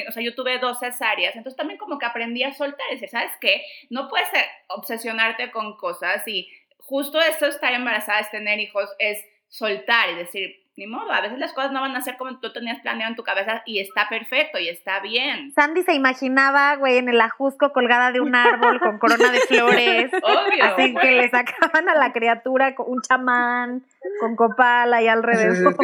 o 0.07 0.11
sea, 0.11 0.23
yo 0.23 0.33
tuve 0.33 0.57
dos 0.57 0.79
cesáreas, 0.79 1.35
entonces 1.35 1.57
también 1.57 1.77
como 1.77 1.99
que 1.99 2.05
aprendí 2.07 2.43
a 2.43 2.53
soltar, 2.53 2.87
y 2.89 2.93
decir, 2.95 3.09
¿sabes 3.09 3.31
qué? 3.39 3.61
No 3.89 4.07
puedes 4.09 4.33
eh, 4.33 4.45
obsesionarte 4.69 5.51
con 5.51 5.77
cosas 5.77 6.27
y 6.27 6.49
justo 6.77 7.19
esto 7.21 7.45
de 7.45 7.51
estar 7.51 7.73
embarazada, 7.73 8.19
es 8.19 8.31
tener 8.31 8.59
hijos, 8.59 8.89
es 8.97 9.23
soltar 9.47 10.09
y 10.09 10.15
decir, 10.15 10.55
ni 10.79 10.87
modo, 10.87 11.11
a 11.11 11.19
veces 11.19 11.37
las 11.37 11.51
cosas 11.51 11.73
no 11.73 11.81
van 11.81 11.95
a 11.95 12.01
ser 12.01 12.15
como 12.15 12.39
tú 12.39 12.53
tenías 12.53 12.79
planeado 12.79 13.11
en 13.11 13.17
tu 13.17 13.23
cabeza 13.23 13.61
y 13.65 13.79
está 13.79 14.07
perfecto 14.07 14.57
y 14.59 14.69
está 14.69 15.01
bien. 15.01 15.51
Sandy 15.51 15.83
se 15.83 15.93
imaginaba, 15.93 16.77
güey, 16.77 16.97
en 16.97 17.09
el 17.09 17.19
ajusco 17.19 17.73
colgada 17.73 18.13
de 18.13 18.21
un 18.21 18.33
árbol 18.33 18.79
con 18.79 18.97
corona 18.97 19.29
de 19.29 19.39
flores. 19.41 20.09
Obvio. 20.23 20.63
Así 20.63 20.93
güey. 20.93 21.05
que 21.05 21.11
le 21.11 21.29
sacaban 21.29 21.89
a 21.89 21.95
la 21.95 22.13
criatura 22.13 22.75
con 22.75 22.89
un 22.89 23.01
chamán, 23.01 23.83
con 24.21 24.37
copal 24.37 24.93
ahí 24.93 25.09
alrededor. 25.09 25.75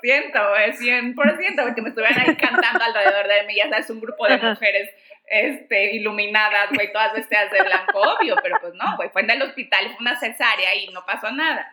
Siento, 0.00 0.38
güey, 0.48 0.72
100%, 0.72 1.14
güey, 1.62 1.74
que 1.74 1.82
me 1.82 1.90
estuvieran 1.90 2.18
ahí 2.18 2.34
cantando 2.34 2.82
alrededor 2.82 3.28
de 3.28 3.46
mí, 3.46 3.56
ya 3.56 3.68
sabes, 3.68 3.90
un 3.90 4.00
grupo 4.00 4.26
de 4.26 4.38
mujeres 4.38 4.88
este, 5.26 5.94
iluminadas, 5.94 6.70
güey, 6.72 6.90
todas 6.92 7.12
vestidas 7.12 7.50
de 7.52 7.62
blanco, 7.62 8.00
obvio, 8.00 8.36
pero 8.42 8.56
pues 8.58 8.72
no, 8.74 8.96
güey, 8.96 9.10
fue 9.10 9.20
en 9.20 9.30
el 9.30 9.42
hospital, 9.42 9.84
fue 9.88 9.98
una 10.00 10.18
cesárea 10.18 10.74
y 10.74 10.88
no 10.88 11.04
pasó 11.04 11.30
nada. 11.30 11.70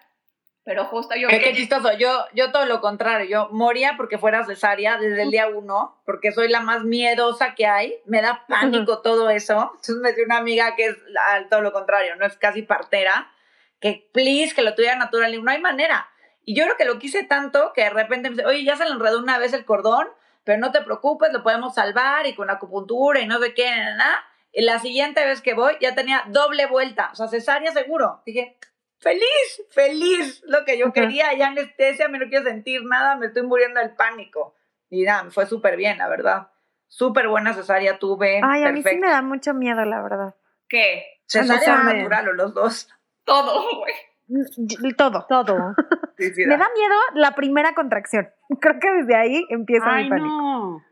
Pero 0.70 0.86
justo 0.86 1.16
yo... 1.16 1.28
Qué, 1.30 1.40
qué 1.40 1.52
chistoso. 1.56 1.94
Yo, 1.98 2.26
yo 2.36 2.52
todo 2.52 2.68
lo 2.68 2.80
contrario. 2.80 3.26
Yo 3.28 3.50
moría 3.52 3.96
porque 3.98 4.20
fuera 4.20 4.46
cesárea 4.46 4.98
desde 4.98 5.24
el 5.24 5.32
día 5.32 5.48
uno, 5.48 6.00
porque 6.06 6.32
soy 6.32 6.48
la 6.48 6.60
más 6.60 6.84
miedosa 6.84 7.56
que 7.56 7.66
hay. 7.66 7.96
Me 8.06 8.22
da 8.22 8.46
pánico 8.48 9.00
todo 9.02 9.32
eso. 9.32 9.72
Entonces 9.74 9.96
me 9.96 10.14
dio 10.14 10.26
una 10.26 10.38
amiga 10.38 10.76
que 10.76 10.86
es 10.86 10.96
la- 11.08 11.48
todo 11.50 11.62
lo 11.62 11.72
contrario, 11.74 12.16
no 12.18 12.26
es 12.28 12.38
casi 12.38 12.62
partera, 12.62 13.32
que 13.80 14.12
please, 14.14 14.54
que 14.54 14.62
lo 14.62 14.76
tuviera 14.76 14.96
natural. 14.96 15.34
Y 15.34 15.42
no 15.42 15.50
hay 15.50 15.60
manera. 15.60 16.08
Y 16.46 16.54
yo 16.56 16.66
creo 16.66 16.78
que 16.78 16.86
lo 16.86 17.00
quise 17.00 17.24
tanto 17.24 17.74
que 17.74 17.86
de 17.86 17.90
repente 17.90 18.30
me 18.30 18.36
dice, 18.36 18.46
oye, 18.46 18.64
ya 18.64 18.76
se 18.76 18.86
le 18.86 18.92
enredó 18.92 19.18
una 19.18 19.40
vez 19.40 19.54
el 19.54 19.66
cordón, 19.66 20.08
pero 20.44 20.60
no 20.60 20.72
te 20.72 20.82
preocupes, 20.82 21.34
lo 21.34 21.42
podemos 21.42 21.74
salvar 21.74 22.28
y 22.28 22.36
con 22.36 22.52
acupuntura 22.52 23.20
y 23.22 23.26
no 23.28 23.40
sé 23.40 23.56
qué, 23.56 23.72
nada. 23.72 23.96
nada. 23.96 24.24
Y 24.52 24.62
la 24.62 24.78
siguiente 24.78 25.26
vez 25.26 25.42
que 25.42 25.56
voy 25.56 25.74
ya 25.82 25.96
tenía 25.96 26.26
doble 26.28 26.68
vuelta, 26.68 27.10
o 27.12 27.16
sea, 27.16 27.28
cesárea 27.28 27.72
seguro. 27.72 28.22
Dije, 28.24 28.56
feliz, 29.00 29.64
feliz, 29.72 30.44
lo 30.46 30.64
que 30.66 30.78
yo 30.78 30.92
quería, 30.94 31.34
ya 31.36 31.48
anestesia, 31.48 32.08
me 32.08 32.20
no 32.20 32.28
quiero 32.30 32.46
sentir 32.46 32.84
nada, 32.86 33.16
me 33.16 33.28
estoy 33.28 33.44
muriendo 33.44 33.80
del 33.80 33.92
pánico. 33.96 34.56
Y 34.90 35.04
nada, 35.04 35.24
me 35.24 35.32
fue 35.32 35.46
súper 35.46 35.78
bien, 35.78 35.98
la 35.98 36.08
verdad. 36.08 36.50
Súper 36.88 37.28
buena 37.28 37.54
cesárea 37.54 38.00
tuve. 38.00 38.42
Ay, 38.44 38.64
a 38.64 38.72
mí 38.72 38.82
sí 38.82 38.98
me 38.98 39.08
da 39.10 39.22
mucho 39.22 39.54
miedo, 39.54 39.84
la 39.86 40.02
verdad. 40.02 40.36
¿Qué? 40.68 41.06
Cesárea 41.28 41.74
Emociones. 41.76 41.96
natural 42.10 42.30
o 42.30 42.34
los 42.34 42.54
dos. 42.54 42.90
Todo, 43.24 43.64
güey. 43.80 43.94
Mm, 44.28 44.96
Todo. 44.96 45.26
Todo. 45.30 45.76
Sí, 46.20 46.34
sí, 46.34 46.46
Me 46.46 46.58
da. 46.58 46.68
miedo 46.76 46.96
la 47.14 47.34
primera 47.34 47.74
contracción. 47.74 48.30
Creo 48.60 48.78
que 48.82 48.92
desde 48.92 49.16
ahí 49.16 49.46
empieza 49.50 49.86
Ay, 49.90 50.04
mi 50.04 50.10
pánico. 50.10 50.28
no. 50.28 50.84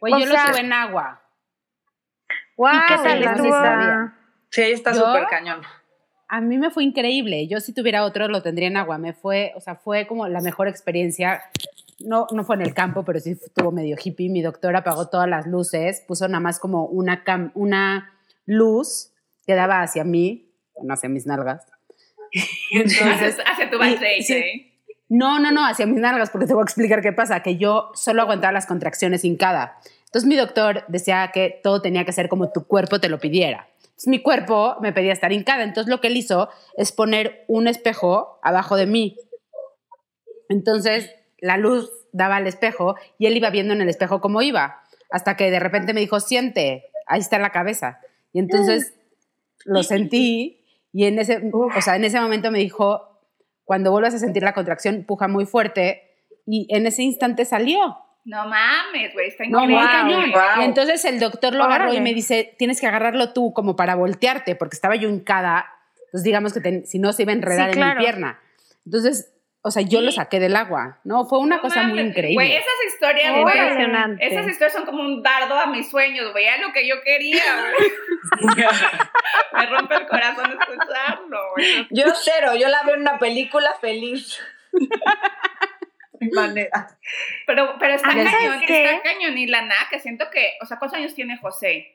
Pues 0.00 0.12
O 0.12 0.18
yo 0.18 0.26
sea- 0.26 0.46
lo 0.46 0.50
tuve 0.50 0.60
en 0.60 0.72
agua. 0.72 1.22
Wow, 2.56 2.70
qué 2.88 2.94
tal 2.96 3.20
no 3.24 3.30
estuvo? 3.30 4.12
Sí, 4.50 4.62
está 4.72 4.92
súper 4.92 5.26
cañón. 5.28 5.62
A 6.28 6.40
mí 6.40 6.58
me 6.58 6.70
fue 6.70 6.84
increíble. 6.84 7.46
Yo 7.48 7.60
si 7.60 7.72
tuviera 7.72 8.04
otro 8.04 8.28
lo 8.28 8.42
tendría 8.42 8.68
en 8.68 8.76
agua. 8.76 8.98
Me 8.98 9.12
fue, 9.12 9.52
o 9.56 9.60
sea, 9.60 9.74
fue 9.76 10.06
como 10.06 10.26
la 10.28 10.40
mejor 10.40 10.68
experiencia. 10.68 11.42
No, 12.00 12.26
no 12.32 12.44
fue 12.44 12.56
en 12.56 12.62
el 12.62 12.74
campo, 12.74 13.04
pero 13.04 13.20
sí 13.20 13.30
estuvo 13.32 13.70
medio 13.70 13.96
hippie. 14.02 14.28
Mi 14.30 14.42
doctora 14.42 14.80
apagó 14.80 15.08
todas 15.08 15.28
las 15.28 15.46
luces, 15.46 16.02
puso 16.08 16.26
nada 16.28 16.40
más 16.40 16.58
como 16.58 16.86
una, 16.86 17.24
cam- 17.24 17.52
una 17.54 18.12
luz 18.46 19.12
que 19.46 19.54
daba 19.54 19.82
hacia 19.82 20.04
mí, 20.04 20.50
no 20.82 20.94
hacia 20.94 21.08
mis 21.08 21.26
nalgas. 21.26 21.66
Entonces, 22.72 23.36
Hacia, 23.46 23.70
tu 23.70 23.78
sí. 24.22 24.32
¿eh? 24.34 24.70
No, 25.08 25.38
no, 25.38 25.52
no, 25.52 25.64
hacia 25.66 25.86
mis 25.86 26.00
nalgas, 26.00 26.30
porque 26.30 26.46
te 26.46 26.54
voy 26.54 26.62
a 26.62 26.64
explicar 26.64 27.00
qué 27.02 27.12
pasa, 27.12 27.42
que 27.42 27.56
yo 27.56 27.90
solo 27.94 28.22
aguantaba 28.22 28.52
las 28.52 28.66
contracciones 28.66 29.24
hincada. 29.24 29.78
Entonces 30.06 30.26
mi 30.28 30.36
doctor 30.36 30.84
decía 30.88 31.30
que 31.32 31.60
todo 31.62 31.82
tenía 31.82 32.04
que 32.04 32.12
ser 32.12 32.28
como 32.28 32.50
tu 32.50 32.66
cuerpo 32.66 33.00
te 33.00 33.08
lo 33.08 33.18
pidiera. 33.18 33.68
Entonces 33.94 34.08
mi 34.08 34.22
cuerpo 34.22 34.76
me 34.80 34.92
pedía 34.92 35.12
estar 35.12 35.32
hincada, 35.32 35.62
entonces 35.62 35.88
lo 35.88 36.00
que 36.00 36.08
él 36.08 36.16
hizo 36.16 36.48
es 36.76 36.90
poner 36.90 37.44
un 37.46 37.68
espejo 37.68 38.40
abajo 38.42 38.76
de 38.76 38.86
mí. 38.86 39.16
Entonces 40.48 41.14
la 41.38 41.56
luz 41.56 41.90
daba 42.12 42.36
al 42.36 42.48
espejo 42.48 42.96
y 43.18 43.26
él 43.26 43.36
iba 43.36 43.50
viendo 43.50 43.72
en 43.72 43.80
el 43.80 43.88
espejo 43.88 44.20
cómo 44.20 44.42
iba. 44.42 44.80
hasta 45.10 45.36
que 45.36 45.50
de 45.52 45.60
repente 45.60 45.94
me 45.94 46.00
dijo, 46.00 46.18
siente, 46.18 46.86
ahí 47.06 47.20
está 47.20 47.38
la 47.38 47.50
cabeza. 47.50 48.00
Y 48.32 48.40
entonces 48.40 48.94
lo 49.64 49.84
sentí 49.84 50.64
y 50.92 51.04
en 51.04 51.20
ese, 51.20 51.50
o 51.52 51.80
sea, 51.80 51.94
en 51.94 52.04
ese 52.04 52.20
momento 52.20 52.50
me 52.50 52.58
dijo, 52.58 53.20
cuando 53.64 53.92
vuelvas 53.92 54.14
a 54.14 54.18
sentir 54.18 54.42
la 54.42 54.54
contracción, 54.54 55.04
puja 55.04 55.28
muy 55.28 55.46
fuerte 55.46 56.02
y 56.46 56.66
en 56.74 56.86
ese 56.86 57.02
instante 57.02 57.44
salió. 57.44 57.96
No 58.24 58.46
mames, 58.48 59.12
güey, 59.12 59.28
está 59.28 59.44
No, 59.46 59.64
increíble. 59.64 59.76
muy 59.76 59.86
cañón. 59.86 60.30
Wow. 60.32 60.62
Y 60.62 60.64
entonces 60.64 61.04
el 61.04 61.20
doctor 61.20 61.54
lo 61.54 61.64
agarró 61.64 61.92
y 61.92 62.00
me 62.00 62.14
dice, 62.14 62.54
tienes 62.58 62.80
que 62.80 62.86
agarrarlo 62.86 63.32
tú 63.32 63.52
como 63.52 63.76
para 63.76 63.94
voltearte, 63.96 64.54
porque 64.56 64.74
estaba 64.76 64.96
yo 64.96 65.08
hincada. 65.08 65.66
Entonces 66.06 66.22
digamos 66.24 66.52
que 66.54 66.60
ten- 66.60 66.86
si 66.86 66.98
no 66.98 67.12
se 67.12 67.22
iba 67.22 67.32
a 67.32 67.34
enredar 67.34 67.66
Sí, 67.72 67.78
en 67.78 67.82
claro. 67.84 67.98
mi 68.00 68.04
pierna. 68.06 68.40
Entonces, 68.86 69.30
o 69.66 69.70
sea, 69.70 69.82
yo 69.82 70.00
lo 70.00 70.10
saqué 70.12 70.40
del 70.40 70.56
agua. 70.56 71.00
No, 71.04 71.24
fue 71.26 71.38
una 71.38 71.56
No 71.56 71.62
cosa 71.62 71.82
muy 71.84 72.00
increíble. 72.00 72.34
Güey, 72.34 72.52
esas 72.52 72.74
historias, 72.94 73.30
Órale. 73.30 73.42
güey. 73.42 73.58
Impresionante. 73.58 74.26
Esas 74.26 74.46
historias 74.48 74.72
son 74.74 74.84
como 74.86 75.02
un 75.02 75.22
dardo 75.22 75.58
a 75.58 75.66
mis 75.66 75.90
sueños, 75.90 76.32
güey. 76.32 76.44
Era 76.46 76.58
lo 76.58 76.72
que 76.72 76.86
yo 76.86 76.96
quería, 77.02 77.42
güey. 77.60 77.90
Me 79.54 79.66
rompe 79.66 79.94
el 79.96 80.06
corazón 80.06 80.50
escucharlo, 80.58 81.38
güey. 81.54 81.86
Yo 81.90 82.04
cero, 82.14 82.52
yo 82.58 82.68
la 82.68 82.82
veo 82.84 82.94
en 82.94 83.02
una 83.02 83.18
película 83.18 83.70
feliz. 83.80 84.38
Manera. 86.32 86.98
Pero, 87.46 87.74
pero 87.78 87.94
está 87.94 88.08
Ah, 88.08 88.12
¿sabes 88.12 88.30
cañón, 88.32 88.62
está 88.62 89.02
cañón, 89.02 89.38
Ilana, 89.38 89.74
que 89.90 89.98
siento 90.00 90.30
que, 90.30 90.52
o 90.62 90.66
sea, 90.66 90.78
¿cuántos 90.78 90.98
años 90.98 91.14
tiene 91.14 91.36
José? 91.38 91.90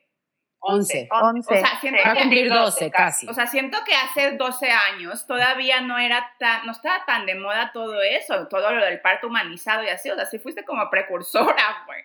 11. 0.62 1.08
Once. 1.12 1.54
O 1.54 1.58
sea, 1.58 1.80
siento 1.80 2.02
Va 2.06 2.12
a 2.12 2.14
que, 2.16 2.20
cumplir 2.22 2.50
12 2.50 2.92
casi. 2.92 3.28
o 3.30 3.34
sea, 3.34 3.48
siento 3.48 3.78
que 3.86 3.94
hace 3.96 4.32
12 4.36 4.70
años 4.70 5.26
todavía 5.26 5.80
no 5.80 5.98
era 5.98 6.34
tan, 6.38 6.66
no 6.66 6.74
estaba 6.74 7.06
tan 7.06 7.26
de 7.26 7.36
moda 7.36 7.72
todo 7.74 8.02
eso, 8.02 8.48
todo 8.50 8.74
lo 8.74 8.84
del 8.84 9.00
parto 9.00 9.28
humanizado 9.28 9.84
y 9.84 9.88
así, 9.90 10.10
o 10.10 10.16
sea, 10.16 10.26
sí 10.26 10.38
fuiste 10.38 10.66
como 10.66 10.90
precursora, 10.90 11.84
güey. 11.86 12.02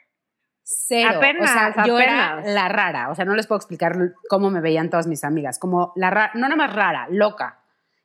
Cero. 0.62 1.10
Apenas, 1.16 1.50
o 1.50 1.74
sea, 1.74 1.84
yo 1.84 1.98
era 1.98 2.40
la 2.42 2.68
rara. 2.68 3.10
O 3.10 3.14
sea, 3.14 3.24
no 3.24 3.34
les 3.34 3.46
puedo 3.46 3.58
explicar 3.58 3.96
cómo 4.30 4.50
me 4.50 4.60
veían 4.60 4.88
todas 4.88 5.06
mis 5.06 5.22
amigas. 5.24 5.58
Como 5.58 5.92
la 5.96 6.10
rara, 6.10 6.30
no 6.34 6.42
nada 6.48 6.56
más 6.56 6.72
rara, 6.72 7.06
loca. 7.10 7.60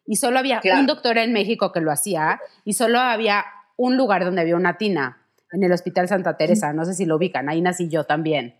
Y 0.05 0.15
solo 0.15 0.39
había 0.39 0.59
Claro. 0.59 0.79
un 0.79 0.87
doctor 0.87 1.17
en 1.19 1.31
México 1.31 1.71
que 1.71 1.79
lo 1.79 1.91
hacía 1.91 2.41
y 2.65 2.73
solo 2.73 2.99
había 2.99 3.45
un 3.81 3.95
lugar 3.95 4.25
donde 4.25 4.41
había 4.41 4.57
una 4.57 4.77
tina 4.77 5.25
en 5.53 5.63
el 5.63 5.71
Hospital 5.71 6.07
Santa 6.09 6.35
Teresa. 6.35 6.73
No 6.73 6.83
sé 6.83 6.93
si 6.93 7.05
lo 7.05 7.15
ubican. 7.15 7.47
Ahí 7.47 7.61
nací 7.61 7.87
yo 7.87 8.03
también. 8.03 8.59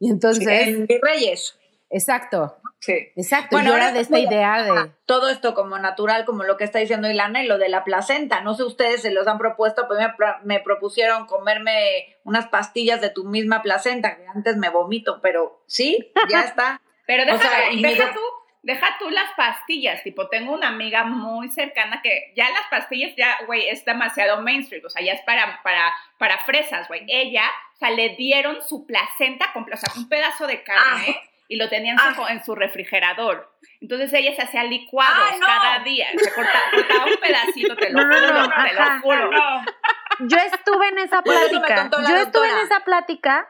Y 0.00 0.10
entonces, 0.10 0.66
en 0.68 0.86
Virreyes. 0.86 1.56
exacto, 1.90 2.56
Sí. 2.80 2.94
exacto. 3.14 3.50
Bueno, 3.54 3.68
yo 3.68 3.72
ahora 3.74 3.84
era 3.90 3.94
de 3.94 4.00
esta 4.00 4.18
idea 4.18 4.64
de... 4.64 4.90
Todo 5.06 5.28
esto 5.28 5.54
como 5.54 5.78
natural, 5.78 6.24
como 6.24 6.42
lo 6.42 6.56
que 6.56 6.64
está 6.64 6.80
diciendo 6.80 7.08
Ilana 7.08 7.44
y 7.44 7.46
lo 7.46 7.56
de 7.58 7.68
la 7.68 7.84
placenta. 7.84 8.40
No 8.40 8.54
sé 8.54 8.64
ustedes 8.64 9.02
se 9.02 9.12
los 9.12 9.28
han 9.28 9.38
propuesto, 9.38 9.86
pero 9.88 10.00
me, 10.18 10.56
me 10.56 10.60
propusieron 10.60 11.26
comerme 11.26 12.16
unas 12.24 12.48
pastillas 12.48 13.00
de 13.00 13.10
tu 13.10 13.22
misma 13.22 13.62
placenta, 13.62 14.16
que 14.16 14.26
antes 14.34 14.56
me 14.56 14.68
vomito, 14.70 15.20
pero 15.22 15.62
sí, 15.68 16.12
ya 16.28 16.40
está. 16.42 16.80
Pero 17.06 17.24
deja, 17.24 17.36
O 17.36 17.40
sea, 17.40 17.72
y 17.72 17.82
deja 17.82 18.06
me- 18.06 18.12
tú, 18.12 18.20
deja 18.62 18.96
tú 18.98 19.10
las 19.10 19.30
pastillas, 19.36 20.02
tipo, 20.02 20.28
tengo 20.28 20.52
una 20.52 20.68
amiga 20.68 21.04
muy 21.04 21.48
cercana 21.50 22.00
que 22.02 22.32
ya 22.36 22.48
las 22.50 22.66
pastillas 22.70 23.14
ya, 23.16 23.38
güey, 23.46 23.68
es 23.68 23.84
demasiado 23.84 24.40
mainstream, 24.40 24.84
o 24.86 24.90
sea, 24.90 25.02
ya 25.02 25.12
es 25.12 25.20
para, 25.22 25.60
para, 25.62 25.92
para 26.18 26.38
fresas, 26.38 26.86
güey. 26.88 27.04
Ella, 27.08 27.44
o 27.74 27.76
sea, 27.78 27.90
le 27.90 28.10
dieron 28.10 28.62
su 28.62 28.86
placenta, 28.86 29.52
o 29.54 29.76
sea, 29.76 29.90
un 29.96 30.08
pedazo 30.08 30.46
de 30.46 30.62
carne 30.62 31.20
y 31.48 31.56
lo 31.56 31.68
tenía 31.68 31.92
en 31.92 32.14
su, 32.14 32.26
en 32.28 32.44
su 32.44 32.54
refrigerador. 32.54 33.52
Entonces 33.80 34.12
ella 34.12 34.34
se 34.34 34.42
hacía 34.42 34.62
licuados 34.64 35.32
¡Ay, 35.32 35.40
no! 35.40 35.46
cada 35.46 35.78
día, 35.80 36.06
se 36.16 36.32
cortaba, 36.32 36.64
cortaba 36.72 37.04
un 37.06 37.16
pedacito, 37.16 37.76
te 37.76 37.90
lo 37.90 38.00
No, 38.00 38.06
no, 38.06 38.14
juro, 38.16 38.32
no, 38.38 38.48
te 38.48 38.54
ajá. 38.54 38.94
lo 38.94 39.00
juro. 39.02 39.30
Yo 40.20 40.38
estuve 40.38 40.88
en 40.88 40.98
esa 40.98 41.22
plática. 41.22 41.90
Yo 42.08 42.16
estuve 42.16 42.48
en 42.48 42.58
esa 42.58 42.80
plática. 42.80 43.48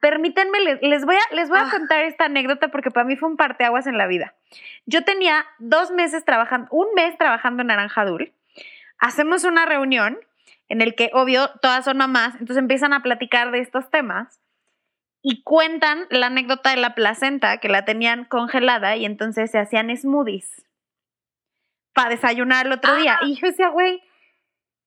Permítanme, 0.00 0.60
les, 0.60 0.80
les 0.82 1.04
voy 1.04 1.16
a, 1.16 1.34
les 1.34 1.48
voy 1.48 1.58
a 1.58 1.66
Ah. 1.66 1.70
contar 1.70 2.04
esta 2.04 2.26
anécdota 2.26 2.68
porque 2.68 2.90
para 2.90 3.04
mí 3.04 3.16
fue 3.16 3.28
un 3.28 3.36
parteaguas 3.36 3.86
en 3.86 3.98
la 3.98 4.06
vida. 4.06 4.34
Yo 4.86 5.02
tenía 5.04 5.44
dos 5.58 5.90
meses 5.90 6.24
trabajando, 6.24 6.68
un 6.70 6.86
mes 6.94 7.16
trabajando 7.18 7.62
en 7.62 7.68
Naranja 7.68 8.04
Dul. 8.04 8.32
Hacemos 8.98 9.44
una 9.44 9.66
reunión 9.66 10.18
en 10.68 10.80
el 10.82 10.94
que, 10.94 11.10
obvio, 11.14 11.50
todas 11.62 11.84
son 11.84 11.96
mamás, 11.96 12.34
entonces 12.34 12.58
empiezan 12.58 12.92
a 12.92 13.02
platicar 13.02 13.50
de 13.50 13.60
estos 13.60 13.90
temas 13.90 14.40
y 15.22 15.42
cuentan 15.42 16.06
la 16.10 16.26
anécdota 16.26 16.70
de 16.70 16.76
la 16.76 16.94
placenta 16.94 17.58
que 17.58 17.68
la 17.68 17.84
tenían 17.84 18.24
congelada 18.24 18.96
y 18.96 19.04
entonces 19.04 19.50
se 19.50 19.58
hacían 19.58 19.94
smoothies 19.96 20.64
para 21.92 22.10
desayunar 22.10 22.66
el 22.66 22.72
otro 22.72 22.94
día. 22.94 23.18
Y 23.22 23.34
yo 23.34 23.48
decía, 23.48 23.68
güey, 23.70 24.00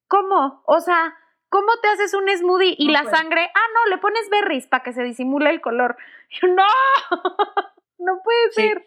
¿cómo? 0.08 0.64
O 0.66 0.80
sea, 0.80 1.14
¿cómo 1.52 1.68
te 1.84 1.90
haces 1.90 2.16
un 2.16 2.28
smoothie 2.28 2.74
y 2.80 2.88
No 2.88 2.94
la 2.94 3.04
sangre? 3.04 3.52
Ah, 3.54 3.68
no, 3.76 3.90
le 3.92 4.00
pones 4.00 4.28
berries 4.32 4.66
para 4.66 4.82
que 4.82 4.94
se 4.94 5.04
disimule 5.04 5.52
el 5.52 5.62
color. 5.62 5.98
Yo, 6.42 6.48
no, 6.48 6.64
no 8.00 8.22
puede 8.24 8.52
Sí. 8.52 8.62
ser. 8.64 8.86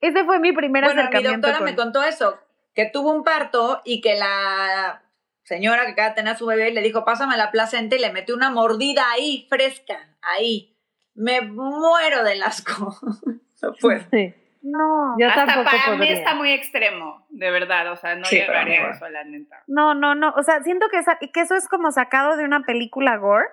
Ese 0.00 0.24
fue 0.24 0.38
mi 0.38 0.52
primer 0.52 0.84
Bueno, 0.84 1.02
mi 1.10 1.22
doctora 1.22 1.56
con- 1.58 1.64
me 1.64 1.76
contó 1.76 2.02
eso, 2.02 2.38
que 2.74 2.86
tuvo 2.86 3.10
un 3.12 3.24
parto 3.24 3.80
y 3.84 4.00
que 4.00 4.14
la 4.16 5.02
señora 5.42 5.84
que 5.86 5.92
acaba 5.92 6.08
de 6.10 6.14
tener 6.14 6.34
a 6.34 6.38
su 6.38 6.46
bebé 6.46 6.70
le 6.72 6.80
dijo, 6.82 7.04
pásame 7.04 7.36
la 7.36 7.50
placenta 7.50 7.96
y 7.96 7.98
le 7.98 8.12
metió 8.12 8.34
una 8.34 8.50
mordida 8.50 9.10
ahí, 9.10 9.46
fresca, 9.50 10.16
ahí. 10.22 10.76
Me 11.14 11.40
muero 11.42 12.22
del 12.24 12.42
asco. 12.42 12.96
No 13.62 13.72
puedo. 13.80 14.00
Sí. 14.10 14.34
No, 14.66 15.14
Yo 15.18 15.28
Hasta 15.28 15.44
tampoco 15.44 15.76
para 15.76 15.96
mí 15.98 16.08
está 16.08 16.34
muy 16.34 16.50
extremo, 16.50 17.26
de 17.28 17.50
verdad, 17.50 17.92
o 17.92 17.96
sea, 17.96 18.14
no 18.16 18.24
Sí, 18.24 18.36
llegaría 18.36 18.86
a 18.86 18.90
eso, 18.92 19.06
la 19.10 19.22
neta. 19.22 19.62
no, 19.66 19.92
no, 19.94 20.14
no. 20.14 20.32
O 20.38 20.42
sea, 20.42 20.62
siento 20.62 20.88
que, 20.88 20.96
esa- 20.98 21.18
que 21.18 21.40
eso 21.40 21.54
es 21.54 21.68
como 21.68 21.92
sacado 21.92 22.38
de 22.38 22.44
una 22.44 22.60
película 22.62 23.18
gore, 23.18 23.44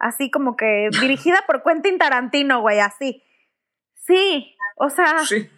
así 0.00 0.28
como 0.28 0.56
que 0.56 0.88
dirigida 1.14 1.44
por 1.46 1.62
Quentin 1.62 1.98
Tarantino, 1.98 2.60
güey, 2.62 2.80
así. 2.80 3.22
Sí, 3.94 4.56
o 4.76 4.90
sea, 4.90 5.20
Sí. 5.20 5.48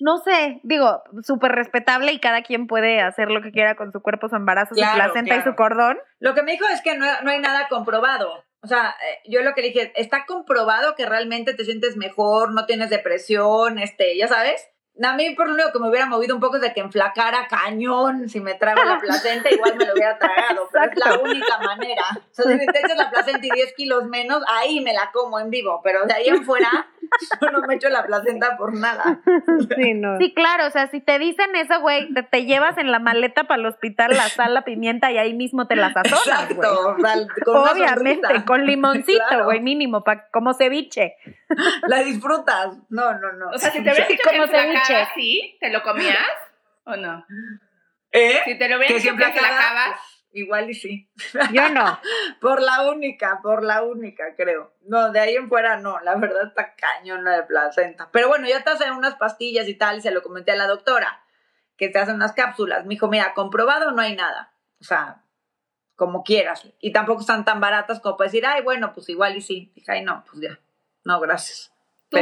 no 0.00 0.16
sé, 0.18 0.60
digo, 0.62 1.02
súper 1.22 1.52
respetable 1.52 2.12
y 2.12 2.18
cada 2.18 2.42
quien 2.42 2.66
puede 2.66 3.02
hacer 3.02 3.30
lo 3.30 3.42
que 3.42 3.52
quiera 3.52 3.74
con 3.74 3.92
su 3.92 4.00
cuerpo, 4.00 4.30
su 4.30 4.36
embarazo, 4.36 4.74
su 4.74 4.80
Claro, 4.80 4.94
placenta 5.12 5.36
y 5.36 5.42
su 5.42 5.54
cordón. 5.54 5.98
Lo 6.18 6.34
que 6.34 6.42
me 6.42 6.52
dijo 6.52 6.64
es 6.72 6.80
que 6.80 6.96
no, 6.96 7.04
no 7.22 7.30
hay 7.30 7.40
nada 7.40 7.68
comprobado. 7.68 8.42
O 8.66 8.68
sea, 8.68 8.96
eh, 9.00 9.20
yo 9.30 9.42
lo 9.42 9.54
que 9.54 9.62
dije, 9.62 9.92
está 9.94 10.26
comprobado 10.26 10.96
que 10.96 11.06
realmente 11.06 11.54
te 11.54 11.64
sientes 11.64 11.96
mejor, 11.96 12.52
no 12.52 12.66
tienes 12.66 12.90
depresión, 12.90 13.78
este, 13.78 14.16
ya 14.16 14.26
sabes. 14.26 14.68
A 15.02 15.12
mí 15.14 15.30
por 15.34 15.46
lo 15.48 15.54
único 15.54 15.72
que 15.72 15.78
me 15.78 15.88
hubiera 15.90 16.06
movido 16.06 16.34
un 16.34 16.40
poco 16.40 16.56
es 16.56 16.62
de 16.62 16.72
que 16.72 16.80
enflacara 16.80 17.46
cañón 17.48 18.28
si 18.28 18.40
me 18.40 18.54
trago 18.54 18.82
la 18.84 18.98
placenta, 18.98 19.50
igual 19.50 19.76
me 19.76 19.84
lo 19.84 19.92
hubiera 19.92 20.18
tragado, 20.18 20.68
pero 20.72 20.84
es 20.90 20.96
la 20.98 21.18
única 21.18 21.58
manera. 21.58 22.02
O 22.14 22.34
sea, 22.34 22.44
si 22.58 22.66
te 22.66 22.78
echas 22.78 22.96
la 22.96 23.10
placenta 23.10 23.46
y 23.46 23.50
10 23.50 23.74
kilos 23.74 24.04
menos, 24.06 24.42
ahí 24.48 24.80
me 24.80 24.92
la 24.94 25.10
como 25.12 25.38
en 25.38 25.50
vivo, 25.50 25.80
pero 25.84 26.06
de 26.06 26.14
ahí 26.14 26.28
en 26.28 26.44
fuera 26.44 26.88
yo 27.40 27.50
no 27.50 27.60
me 27.66 27.74
echo 27.76 27.88
la 27.88 28.04
placenta 28.04 28.56
por 28.56 28.74
nada. 28.74 29.20
Sí, 29.76 29.94
no. 29.94 30.18
Sí, 30.18 30.32
claro, 30.34 30.66
o 30.66 30.70
sea, 30.70 30.86
si 30.88 31.00
te 31.00 31.18
dicen 31.18 31.54
eso, 31.56 31.80
güey, 31.80 32.12
te, 32.12 32.22
te 32.22 32.44
llevas 32.44 32.78
en 32.78 32.90
la 32.90 32.98
maleta 32.98 33.44
para 33.44 33.60
el 33.60 33.66
hospital 33.66 34.10
la 34.16 34.28
sal, 34.28 34.54
la 34.54 34.62
pimienta 34.64 35.10
y 35.10 35.18
ahí 35.18 35.34
mismo 35.34 35.66
te 35.66 35.76
la 35.76 35.92
sazonas, 35.92 36.48
güey. 36.54 36.68
Exacto, 36.68 36.96
o 36.96 37.00
sea, 37.00 37.26
con 37.44 37.56
Obviamente, 37.56 38.44
con 38.44 38.64
limoncito, 38.66 39.22
Claro. 39.28 39.44
güey, 39.44 39.60
mínimo, 39.60 40.04
pa, 40.04 40.28
como 40.30 40.54
ceviche. 40.54 41.16
La 41.86 42.02
disfrutas. 42.02 42.76
No, 42.88 43.12
no, 43.14 43.32
no. 43.32 43.50
O 43.50 43.58
sea, 43.58 43.70
si 43.70 43.82
te 43.82 43.90
que 43.92 44.18
como 44.18 44.44
enflacara 44.44 44.85
así, 44.94 45.56
¿te 45.60 45.70
lo 45.70 45.82
comías 45.82 46.28
o 46.84 46.96
no? 46.96 47.26
¿Eh? 48.12 48.40
Si 48.44 48.58
te 48.58 48.68
lo 48.68 48.78
dicho 48.78 48.98
siempre 48.98 49.32
que 49.32 49.38
enflacabas, 49.38 50.00
Igual 50.36 50.68
y 50.68 50.74
sí. 50.74 51.10
Yo 51.50 51.70
no. 51.70 51.98
Por 52.42 52.60
la 52.60 52.90
única, 52.90 53.40
por 53.42 53.64
la 53.64 53.82
única, 53.82 54.34
creo. 54.36 54.74
No, 54.82 55.10
de 55.10 55.18
ahí 55.18 55.34
en 55.34 55.48
fuera 55.48 55.78
no, 55.78 55.98
la 56.00 56.14
verdad 56.16 56.48
está 56.48 56.74
cañona 56.74 57.36
de 57.36 57.44
placenta. 57.44 58.10
Pero 58.12 58.28
bueno, 58.28 58.46
ya 58.46 58.62
te 58.62 58.68
hacen 58.68 58.92
unas 58.92 59.14
pastillas 59.14 59.66
y 59.66 59.74
tal, 59.74 59.96
y 59.96 60.00
se 60.02 60.10
lo 60.10 60.22
comenté 60.22 60.52
a 60.52 60.56
la 60.56 60.66
doctora, 60.66 61.24
que 61.78 61.88
te 61.88 61.98
hacen 61.98 62.16
unas 62.16 62.34
cápsulas. 62.34 62.84
Me 62.84 62.90
dijo, 62.90 63.08
mira, 63.08 63.32
comprobado 63.32 63.92
no 63.92 64.02
hay 64.02 64.14
nada. 64.14 64.52
O 64.78 64.84
sea, 64.84 65.22
como 65.94 66.22
quieras. 66.22 66.68
Y 66.80 66.92
tampoco 66.92 67.22
están 67.22 67.46
tan 67.46 67.58
baratas 67.58 68.00
como 68.00 68.18
para 68.18 68.28
decir, 68.28 68.44
ay, 68.44 68.62
bueno, 68.62 68.92
pues 68.92 69.08
igual 69.08 69.36
y 69.36 69.40
sí. 69.40 69.72
Dije, 69.74 69.90
ay, 69.90 70.04
no, 70.04 70.22
pues 70.30 70.42
ya. 70.42 70.60
No, 71.02 71.18
gracias. 71.18 71.72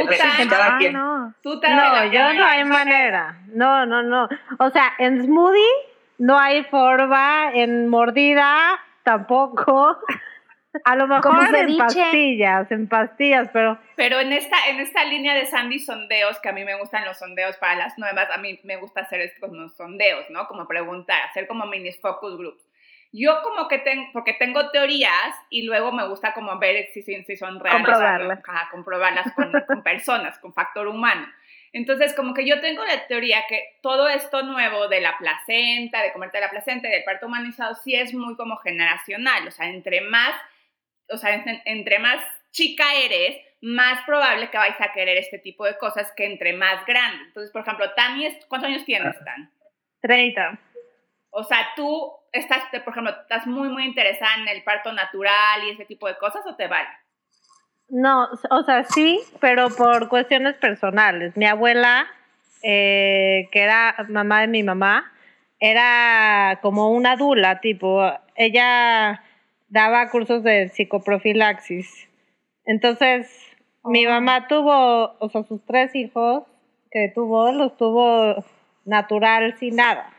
Tú, 0.01 0.07
Tan, 0.17 0.47
cada 0.47 0.77
quien. 0.77 0.93
no. 0.93 1.33
tú 1.41 1.59
Tan, 1.59 1.75
No, 1.75 2.05
yo 2.11 2.33
no 2.33 2.45
hay 2.45 2.63
manera. 2.65 3.39
No, 3.47 3.85
no, 3.85 4.03
no. 4.03 4.27
O 4.59 4.69
sea, 4.69 4.93
en 4.99 5.23
smoothie 5.23 5.61
no 6.17 6.39
hay 6.39 6.63
forma, 6.65 7.51
en 7.53 7.87
mordida 7.87 8.79
tampoco. 9.03 9.97
A 10.83 10.95
lo 10.97 11.07
mejor 11.07 11.55
en 11.55 11.77
pastillas, 11.77 12.69
en 12.69 12.89
pastillas, 12.89 13.49
pero 13.53 13.77
Pero 13.95 14.19
en 14.19 14.33
esta, 14.33 14.57
en 14.67 14.81
esta 14.81 15.05
línea 15.05 15.33
de 15.33 15.45
Sandy 15.45 15.79
sondeos, 15.79 16.37
que 16.41 16.49
a 16.49 16.51
mí 16.51 16.65
me 16.65 16.77
gustan 16.77 17.05
los 17.05 17.17
sondeos 17.17 17.55
para 17.57 17.75
las 17.75 17.97
nuevas, 17.97 18.29
a 18.29 18.37
mí 18.39 18.59
me 18.65 18.75
gusta 18.75 19.01
hacer 19.01 19.21
estos 19.21 19.51
sondeos, 19.77 20.25
¿no? 20.29 20.47
Como 20.47 20.67
preguntar, 20.67 21.21
hacer 21.29 21.47
como 21.47 21.65
mini 21.65 21.93
focus 21.93 22.37
groups. 22.37 22.64
Yo 23.17 23.41
como 23.43 23.69
que 23.69 23.77
tengo, 23.79 24.09
porque 24.11 24.33
tengo 24.33 24.71
teorías 24.71 25.35
y 25.49 25.63
luego 25.63 25.93
me 25.93 26.05
gusta 26.05 26.33
como 26.33 26.59
ver 26.59 26.87
si, 26.93 27.01
si, 27.01 27.37
son 27.37 27.61
reales. 27.61 27.85
Comprobarlas. 27.85 28.39
Ajá, 28.45 28.69
comprobarlas 28.71 29.31
con, 29.33 29.51
con 29.67 29.83
personas, 29.83 30.37
con 30.39 30.53
factor 30.53 30.87
humano. 30.87 31.25
Entonces, 31.71 32.13
como 32.13 32.33
que 32.33 32.45
yo 32.45 32.59
tengo 32.59 32.83
la 32.83 33.07
teoría 33.07 33.45
que 33.47 33.77
todo 33.81 34.09
esto 34.09 34.43
nuevo 34.43 34.89
de 34.89 34.99
la 34.99 35.17
placenta, 35.17 36.01
de 36.01 36.11
comerte 36.11 36.39
la 36.41 36.49
placenta 36.49 36.89
y 36.89 36.91
del 36.91 37.03
parto 37.05 37.27
humanizado, 37.27 37.75
sí 37.75 37.95
es 37.95 38.13
muy 38.13 38.35
como 38.35 38.57
generacional. 38.57 39.47
O 39.47 39.51
sea, 39.51 39.67
entre 39.69 40.01
más, 40.01 40.33
o 41.09 41.17
sea, 41.17 41.35
en- 41.35 41.61
entre 41.65 41.99
más 41.99 42.21
chica 42.51 42.95
eres, 42.95 43.37
más 43.61 44.01
probable 44.05 44.49
que 44.49 44.57
vais 44.57 44.79
a 44.79 44.91
querer 44.91 45.17
este 45.17 45.39
tipo 45.39 45.65
de 45.65 45.77
cosas 45.77 46.11
que 46.15 46.25
entre 46.25 46.53
más 46.53 46.85
grande. 46.85 47.23
Entonces, 47.27 47.51
por 47.51 47.61
ejemplo, 47.61 47.91
Tani, 47.93 48.27
¿cuántos 48.47 48.69
años 48.69 48.85
tienes, 48.85 49.15
Tan? 49.23 49.51
30. 50.01 50.59
O 51.31 51.43
sea, 51.43 51.67
tú 51.75 52.13
estás, 52.39 52.63
por 52.83 52.93
ejemplo, 52.93 53.11
estás 53.21 53.47
muy, 53.47 53.69
muy 53.69 53.85
interesada 53.85 54.35
en 54.41 54.47
el 54.47 54.63
parto 54.63 54.91
natural 54.91 55.63
y 55.63 55.71
ese 55.71 55.85
tipo 55.85 56.07
de 56.07 56.17
cosas, 56.17 56.45
¿o 56.45 56.55
te 56.55 56.67
vale? 56.67 56.89
No, 57.89 58.27
o 58.49 58.63
sea, 58.63 58.83
sí, 58.83 59.21
pero 59.39 59.69
por 59.69 60.09
cuestiones 60.09 60.55
personales. 60.55 61.37
Mi 61.37 61.45
abuela, 61.45 62.07
eh, 62.63 63.47
que 63.51 63.61
era 63.61 63.95
mamá 64.09 64.41
de 64.41 64.47
mi 64.47 64.63
mamá, 64.63 65.11
era 65.59 66.59
como 66.61 66.89
una 66.89 67.15
dula, 67.15 67.59
tipo, 67.59 68.11
ella 68.35 69.21
daba 69.67 70.09
cursos 70.09 70.43
de 70.43 70.69
psicoprofilaxis. 70.69 72.09
Entonces, 72.65 73.55
mi 73.83 74.05
mamá 74.07 74.47
tuvo, 74.47 75.15
o 75.19 75.29
sea, 75.29 75.43
sus 75.43 75.63
tres 75.65 75.95
hijos 75.95 76.43
que 76.91 77.11
tuvo, 77.13 77.51
los 77.51 77.77
tuvo 77.77 78.43
natural 78.85 79.57
sin 79.59 79.75
nada. 79.75 80.14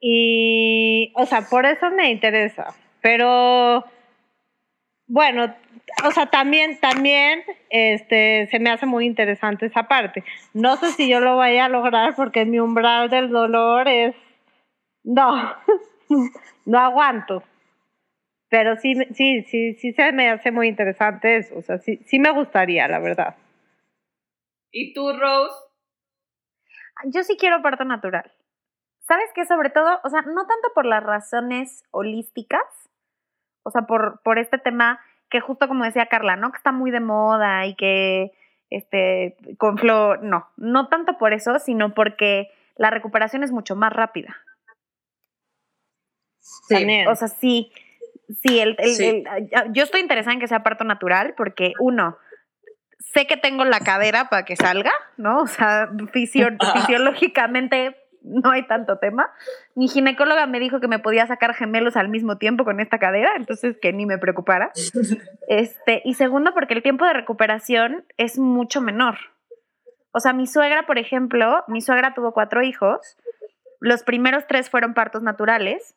Y, 0.00 1.12
o 1.14 1.26
sea, 1.26 1.42
por 1.42 1.66
eso 1.66 1.90
me 1.90 2.10
interesa. 2.10 2.74
Pero, 3.02 3.84
bueno, 5.06 5.54
o 6.04 6.10
sea, 6.10 6.26
también, 6.26 6.78
también, 6.80 7.42
este, 7.68 8.48
se 8.50 8.58
me 8.58 8.70
hace 8.70 8.86
muy 8.86 9.06
interesante 9.06 9.66
esa 9.66 9.88
parte. 9.88 10.24
No 10.54 10.76
sé 10.76 10.92
si 10.92 11.08
yo 11.08 11.20
lo 11.20 11.36
vaya 11.36 11.66
a 11.66 11.68
lograr 11.68 12.14
porque 12.16 12.44
mi 12.46 12.58
umbral 12.58 13.10
del 13.10 13.28
dolor 13.30 13.88
es, 13.88 14.16
no, 15.04 15.54
no 16.66 16.78
aguanto. 16.78 17.42
Pero 18.48 18.76
sí, 18.76 18.94
sí, 19.14 19.42
sí, 19.42 19.74
sí 19.74 19.92
se 19.92 20.12
me 20.12 20.28
hace 20.28 20.50
muy 20.50 20.68
interesante 20.68 21.36
eso. 21.36 21.56
O 21.56 21.62
sea, 21.62 21.78
sí, 21.78 22.00
sí 22.06 22.18
me 22.18 22.32
gustaría, 22.32 22.88
la 22.88 22.98
verdad. 22.98 23.36
¿Y 24.72 24.92
tú, 24.92 25.12
Rose? 25.12 25.54
Yo 27.06 27.22
sí 27.22 27.36
quiero 27.38 27.62
parto 27.62 27.84
natural. 27.84 28.32
¿Sabes 29.10 29.28
qué? 29.34 29.44
Sobre 29.44 29.70
todo, 29.70 29.98
o 30.04 30.08
sea, 30.08 30.22
no 30.22 30.46
tanto 30.46 30.68
por 30.72 30.86
las 30.86 31.02
razones 31.02 31.82
holísticas, 31.90 32.62
o 33.64 33.72
sea, 33.72 33.82
por, 33.82 34.20
por 34.22 34.38
este 34.38 34.56
tema 34.56 35.00
que 35.28 35.40
justo 35.40 35.66
como 35.66 35.82
decía 35.84 36.06
Carla, 36.06 36.36
¿no? 36.36 36.52
Que 36.52 36.58
está 36.58 36.70
muy 36.70 36.92
de 36.92 37.00
moda 37.00 37.66
y 37.66 37.74
que, 37.74 38.30
este, 38.70 39.36
con 39.58 39.78
flor, 39.78 40.22
no, 40.22 40.48
no 40.56 40.86
tanto 40.88 41.18
por 41.18 41.32
eso, 41.32 41.58
sino 41.58 41.92
porque 41.92 42.52
la 42.76 42.90
recuperación 42.90 43.42
es 43.42 43.50
mucho 43.50 43.74
más 43.74 43.92
rápida. 43.92 44.36
También. 46.68 47.08
O 47.08 47.16
sea, 47.16 47.26
sí, 47.26 47.72
sí, 48.42 48.60
el, 48.60 48.76
el- 48.78 48.94
Sí. 48.94 49.24
el- 49.26 49.72
yo 49.72 49.82
estoy 49.82 50.02
interesada 50.02 50.34
en 50.34 50.40
que 50.40 50.46
sea 50.46 50.62
parto 50.62 50.84
natural 50.84 51.34
porque, 51.36 51.72
uno, 51.80 52.16
sé 53.00 53.26
que 53.26 53.36
tengo 53.36 53.64
la 53.64 53.80
cadera 53.80 54.28
para 54.30 54.44
que 54.44 54.54
salga, 54.54 54.92
¿no? 55.16 55.40
O 55.42 55.46
sea, 55.48 55.88
fisio- 56.12 56.56
fisiológicamente 56.94 57.96
no 58.22 58.50
hay 58.50 58.66
tanto 58.66 58.98
tema. 58.98 59.32
Mi 59.74 59.88
ginecóloga 59.88 60.46
me 60.46 60.60
dijo 60.60 60.80
que 60.80 60.88
me 60.88 60.98
podía 60.98 61.26
sacar 61.26 61.54
gemelos 61.54 61.96
al 61.96 62.08
mismo 62.08 62.38
tiempo 62.38 62.64
con 62.64 62.80
esta 62.80 62.98
cadera, 62.98 63.32
entonces 63.36 63.76
que 63.80 63.92
ni 63.92 64.06
me 64.06 64.18
preocupara. 64.18 64.72
Este, 65.48 66.00
y 66.04 66.14
segundo, 66.14 66.54
porque 66.54 66.74
el 66.74 66.82
tiempo 66.82 67.04
de 67.04 67.12
recuperación 67.12 68.04
es 68.18 68.38
mucho 68.38 68.80
menor. 68.80 69.16
O 70.12 70.20
sea, 70.20 70.32
mi 70.32 70.46
suegra, 70.46 70.86
por 70.86 70.96
ejemplo, 70.96 71.64
mi 71.66 71.80
suegra 71.80 72.14
tuvo 72.14 72.32
cuatro 72.32 72.62
hijos. 72.62 73.16
Los 73.80 74.04
primeros 74.04 74.46
tres 74.46 74.70
fueron 74.70 74.94
partos 74.94 75.22
naturales. 75.22 75.96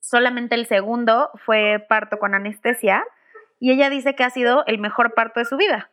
Solamente 0.00 0.56
el 0.56 0.66
segundo 0.66 1.30
fue 1.46 1.86
parto 1.88 2.18
con 2.18 2.34
anestesia. 2.34 3.02
Y 3.58 3.72
ella 3.72 3.88
dice 3.88 4.14
que 4.14 4.24
ha 4.24 4.30
sido 4.30 4.62
el 4.66 4.78
mejor 4.78 5.14
parto 5.14 5.40
de 5.40 5.46
su 5.46 5.56
vida. 5.56 5.90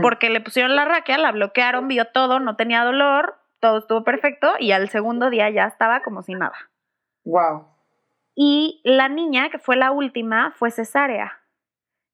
Porque 0.00 0.30
le 0.30 0.40
pusieron 0.40 0.74
la 0.74 0.86
raquia, 0.86 1.18
la 1.18 1.32
bloquearon, 1.32 1.86
vio 1.86 2.06
todo, 2.06 2.40
no 2.40 2.56
tenía 2.56 2.82
dolor, 2.82 3.36
todo 3.64 3.78
estuvo 3.78 4.04
perfecto. 4.04 4.52
Y 4.58 4.72
al 4.72 4.90
segundo 4.90 5.30
día 5.30 5.48
ya 5.48 5.64
estaba 5.64 6.02
como 6.02 6.20
si 6.20 6.34
nada. 6.34 6.56
Wow. 7.24 7.66
Y 8.34 8.82
la 8.84 9.08
niña, 9.08 9.48
que 9.48 9.58
fue 9.58 9.76
la 9.76 9.90
última, 9.90 10.52
fue 10.58 10.70
cesárea. 10.70 11.40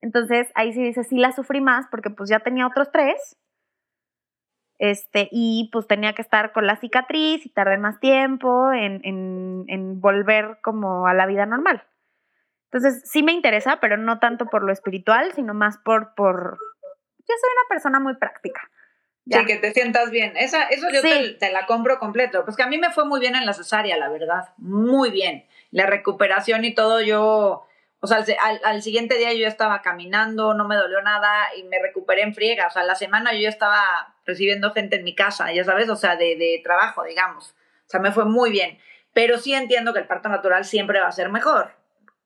Entonces 0.00 0.52
ahí 0.54 0.72
sí 0.72 0.80
dice, 0.80 1.02
sí 1.02 1.18
la 1.18 1.32
sufrí 1.32 1.60
más 1.60 1.88
porque 1.90 2.08
pues 2.08 2.30
ya 2.30 2.38
tenía 2.38 2.68
otros 2.68 2.92
tres. 2.92 3.36
Este, 4.78 5.28
y 5.32 5.70
pues 5.72 5.88
tenía 5.88 6.14
que 6.14 6.22
estar 6.22 6.52
con 6.52 6.68
la 6.68 6.76
cicatriz 6.76 7.44
y 7.44 7.48
tardé 7.48 7.78
más 7.78 7.98
tiempo 7.98 8.70
en, 8.72 9.00
en, 9.02 9.64
en 9.66 10.00
volver 10.00 10.58
como 10.62 11.08
a 11.08 11.14
la 11.14 11.26
vida 11.26 11.46
normal. 11.46 11.82
Entonces 12.70 13.02
sí 13.10 13.24
me 13.24 13.32
interesa, 13.32 13.80
pero 13.80 13.96
no 13.96 14.20
tanto 14.20 14.46
por 14.46 14.62
lo 14.62 14.72
espiritual, 14.72 15.32
sino 15.32 15.52
más 15.52 15.78
por, 15.78 16.14
por... 16.14 16.58
Yo 17.18 17.34
soy 17.40 17.50
una 17.56 17.68
persona 17.68 17.98
muy 17.98 18.14
práctica. 18.14 18.70
Ya. 19.26 19.40
Sí, 19.40 19.46
que 19.46 19.56
te 19.56 19.72
sientas 19.72 20.10
bien. 20.10 20.36
Esa, 20.36 20.64
eso 20.64 20.88
yo 20.92 21.00
Sí. 21.02 21.08
te, 21.08 21.28
te 21.34 21.52
la 21.52 21.66
compro 21.66 21.98
completo. 21.98 22.44
Pues 22.44 22.56
que 22.56 22.62
a 22.62 22.66
mí 22.66 22.78
me 22.78 22.90
fue 22.90 23.04
muy 23.04 23.20
bien 23.20 23.36
en 23.36 23.46
la 23.46 23.52
cesárea, 23.52 23.96
la 23.96 24.08
verdad. 24.08 24.48
Muy 24.58 25.10
bien. 25.10 25.46
La 25.70 25.86
recuperación 25.86 26.64
y 26.64 26.74
todo, 26.74 27.00
yo. 27.00 27.66
O 28.02 28.06
sea, 28.06 28.24
al, 28.42 28.60
al- 28.64 28.82
siguiente 28.82 29.16
día 29.18 29.32
yo 29.34 29.40
ya 29.40 29.48
estaba 29.48 29.82
caminando, 29.82 30.54
no 30.54 30.66
me 30.66 30.74
dolió 30.74 31.02
nada 31.02 31.54
y 31.56 31.64
me 31.64 31.78
recuperé 31.80 32.22
en 32.22 32.34
friega. 32.34 32.66
O 32.66 32.70
sea, 32.70 32.82
la 32.82 32.94
semana 32.94 33.32
yo 33.34 33.40
ya 33.40 33.50
estaba 33.50 34.14
recibiendo 34.24 34.72
gente 34.72 34.96
en 34.96 35.04
mi 35.04 35.14
casa, 35.14 35.52
ya 35.52 35.64
sabes, 35.64 35.88
o 35.90 35.96
sea, 35.96 36.16
de, 36.16 36.36
de 36.36 36.60
trabajo, 36.64 37.04
digamos. 37.04 37.50
O 37.86 37.90
sea, 37.90 38.00
me 38.00 38.10
fue 38.12 38.24
muy 38.24 38.50
bien. 38.50 38.78
Pero 39.12 39.36
sí 39.38 39.52
entiendo 39.52 39.92
que 39.92 39.98
el 39.98 40.06
parto 40.06 40.28
natural 40.30 40.64
siempre 40.64 40.98
va 41.00 41.08
a 41.08 41.12
ser 41.12 41.28
mejor. 41.28 41.72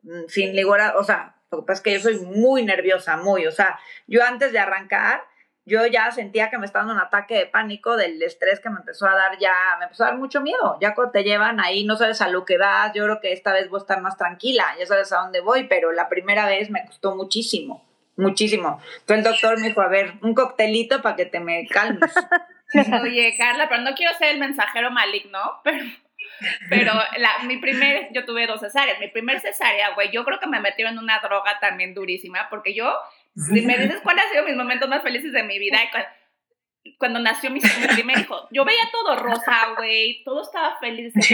Mm, 0.02 0.28
Sin 0.28 0.60
lugar 0.62 0.80
a- 0.80 0.96
o 0.96 1.02
sea, 1.02 1.34
lo 1.50 1.58
que 1.60 1.66
pasa 1.66 1.78
es 1.78 1.82
que 1.82 1.92
yo 1.94 2.00
soy 2.00 2.20
muy 2.20 2.62
nerviosa, 2.64 3.16
muy. 3.16 3.46
O 3.46 3.52
sea, 3.52 3.78
yo 4.06 4.22
antes 4.22 4.52
de 4.52 4.60
arrancar, 4.60 5.24
yo 5.66 5.86
ya 5.86 6.10
sentía 6.10 6.50
que 6.50 6.58
me 6.58 6.66
estaba 6.66 6.84
dando 6.84 7.00
un 7.00 7.06
ataque 7.06 7.36
de 7.36 7.46
pánico 7.46 7.96
del 7.96 8.22
estrés 8.22 8.60
que 8.60 8.68
me 8.68 8.80
empezó 8.80 9.06
a 9.06 9.14
dar 9.14 9.38
ya, 9.38 9.52
me 9.78 9.84
empezó 9.84 10.04
a 10.04 10.08
dar 10.08 10.18
mucho 10.18 10.40
miedo. 10.40 10.76
Ya 10.80 10.94
cuando 10.94 11.12
te 11.12 11.24
llevan 11.24 11.58
ahí, 11.60 11.84
no 11.84 11.96
sabes 11.96 12.20
a 12.20 12.28
lo 12.28 12.44
que 12.44 12.58
vas, 12.58 12.92
yo 12.94 13.04
creo 13.04 13.20
que 13.20 13.32
esta 13.32 13.52
vez 13.52 13.70
voy 13.70 13.78
a 13.78 13.82
estar 13.82 14.00
más 14.02 14.16
tranquila, 14.16 14.66
ya 14.78 14.86
sabes 14.86 15.12
a 15.12 15.20
dónde 15.20 15.40
voy, 15.40 15.64
pero 15.64 15.92
la 15.92 16.08
primera 16.08 16.46
vez 16.46 16.70
me 16.70 16.84
costó 16.84 17.16
muchísimo, 17.16 17.84
muchísimo. 18.16 18.80
Entonces 19.00 19.24
el 19.26 19.32
doctor 19.32 19.60
me 19.60 19.68
dijo, 19.68 19.80
a 19.80 19.88
ver, 19.88 20.14
un 20.22 20.34
coctelito 20.34 21.00
para 21.00 21.16
que 21.16 21.26
te 21.26 21.40
me 21.40 21.66
calmes. 21.66 22.12
Oye, 23.02 23.34
Carla, 23.36 23.68
pero 23.68 23.82
no 23.82 23.94
quiero 23.94 24.14
ser 24.16 24.32
el 24.32 24.40
mensajero 24.40 24.90
maligno, 24.90 25.38
pero, 25.62 25.84
pero 26.68 26.92
la, 27.16 27.38
mi 27.44 27.58
primer, 27.58 28.08
yo 28.12 28.24
tuve 28.24 28.46
dos 28.46 28.60
cesáreas. 28.60 28.98
Mi 29.00 29.08
primer 29.08 29.40
cesárea, 29.40 29.94
güey, 29.94 30.10
yo 30.10 30.24
creo 30.24 30.40
que 30.40 30.46
me 30.46 30.60
metieron 30.60 30.94
en 30.94 30.98
una 30.98 31.20
droga 31.20 31.58
también 31.60 31.94
durísima, 31.94 32.48
porque 32.50 32.74
yo, 32.74 32.92
si 33.36 33.60
me 33.62 33.76
dices 33.78 34.00
cuáles 34.02 34.24
han 34.24 34.30
sido 34.32 34.44
mis 34.44 34.56
momentos 34.56 34.88
más 34.88 35.02
felices 35.02 35.32
de 35.32 35.42
mi 35.42 35.58
vida, 35.58 35.78
cuando, 35.90 36.08
cuando 36.98 37.18
nació 37.20 37.50
mi, 37.50 37.60
mi 37.60 37.86
primer 37.94 38.18
hijo, 38.20 38.48
yo 38.52 38.64
veía 38.64 38.84
todo 38.92 39.16
rosa, 39.16 39.74
güey, 39.76 40.22
todo 40.24 40.42
estaba 40.42 40.78
feliz. 40.78 41.12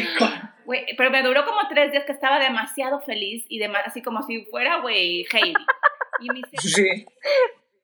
Güey, 0.66 0.86
pero 0.96 1.10
me 1.10 1.22
duró 1.24 1.44
como 1.46 1.66
tres 1.68 1.90
días 1.90 2.04
que 2.04 2.12
estaba 2.12 2.38
demasiado 2.38 3.00
feliz 3.00 3.44
y 3.48 3.58
dema- 3.58 3.82
así 3.84 4.02
como 4.02 4.22
si 4.22 4.44
fuera, 4.44 4.76
güey, 4.76 5.26
Heidi. 5.32 5.54
Y 6.20 6.30
mi 6.30 6.42
Sí. 6.58 7.06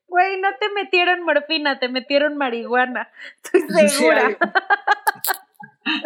Güey, 0.07 0.41
no 0.41 0.55
te 0.61 0.69
metieron 0.69 1.23
morfina, 1.23 1.81
te 1.81 1.89
metieron 1.89 2.37
marihuana. 2.37 3.11
Estoy 3.43 3.63
Sí, 3.63 3.89
segura. 3.89 4.27
ay. 4.29 4.37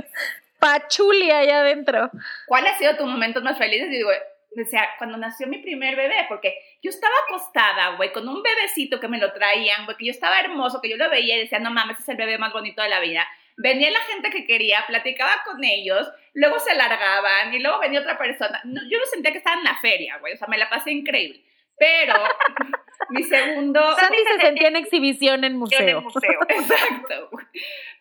Pachuli 0.59 1.31
allá 1.31 1.61
adentro. 1.61 2.11
¿Cuál 2.47 2.67
ha 2.67 2.77
sido 2.79 2.97
tus 2.97 3.07
momentos 3.07 3.43
más 3.43 3.59
felices? 3.59 3.89
Y 3.93 4.03
digo, 4.51 4.65
decía, 4.65 4.89
cuando 4.99 5.17
nació 5.17 5.47
mi 5.47 5.59
primer 5.59 5.97
bebé, 5.97 6.27
porque 6.29 6.55
yo 6.83 6.91
estaba 6.91 7.15
acostada, 7.27 7.97
güey, 7.97 8.13
con 8.13 8.29
un 8.29 8.43
bebecito 8.43 9.01
que 9.01 9.09
me 9.09 9.19
lo 9.19 9.33
traían, 9.33 9.85
güey, 9.85 9.97
que 9.97 10.07
yo 10.07 10.11
estaba 10.11 10.41
hermoso, 10.41 10.81
que 10.81 10.91
yo 10.91 10.97
lo 10.97 11.11
veía 11.11 11.37
y 11.37 11.41
decía, 11.41 11.59
no 11.59 11.71
mames, 11.71 11.99
este 11.99 12.13
es 12.13 12.19
el 12.19 12.25
bebé 12.25 12.39
más 12.39 12.53
bonito 12.53 12.83
de 12.83 12.89
la 12.89 13.01
vida. 13.01 13.27
Venía 13.57 13.91
la 13.91 14.01
gente 14.01 14.31
que 14.31 14.47
quería, 14.47 14.85
platicaba 14.87 15.43
con 15.45 15.63
ellos, 15.63 16.11
luego 16.35 16.59
se 16.61 16.75
largaban 16.75 17.53
y 17.53 17.59
luego 17.59 17.79
venía 17.79 18.01
otra 18.01 18.19
persona. 18.19 18.61
No, 18.65 18.81
yo 18.89 18.99
no 18.99 19.07
sentía 19.07 19.33
que 19.33 19.39
estaba 19.39 19.59
en 19.59 19.65
la 19.65 19.77
feria, 19.81 20.19
güey, 20.19 20.35
o 20.35 20.37
sea, 20.37 20.49
me 20.49 20.59
la 20.59 20.71
pasé 20.71 20.93
increíble. 20.93 21.45
Pero 21.79 22.15
mi 23.11 23.23
segundo... 23.23 23.97
Sandy 23.97 24.19
se 24.19 24.41
sentía 24.47 24.69
en 24.69 24.77
exhibición 24.77 25.45
en 25.45 25.57
museo. 25.57 26.01
exacto. 26.49 27.31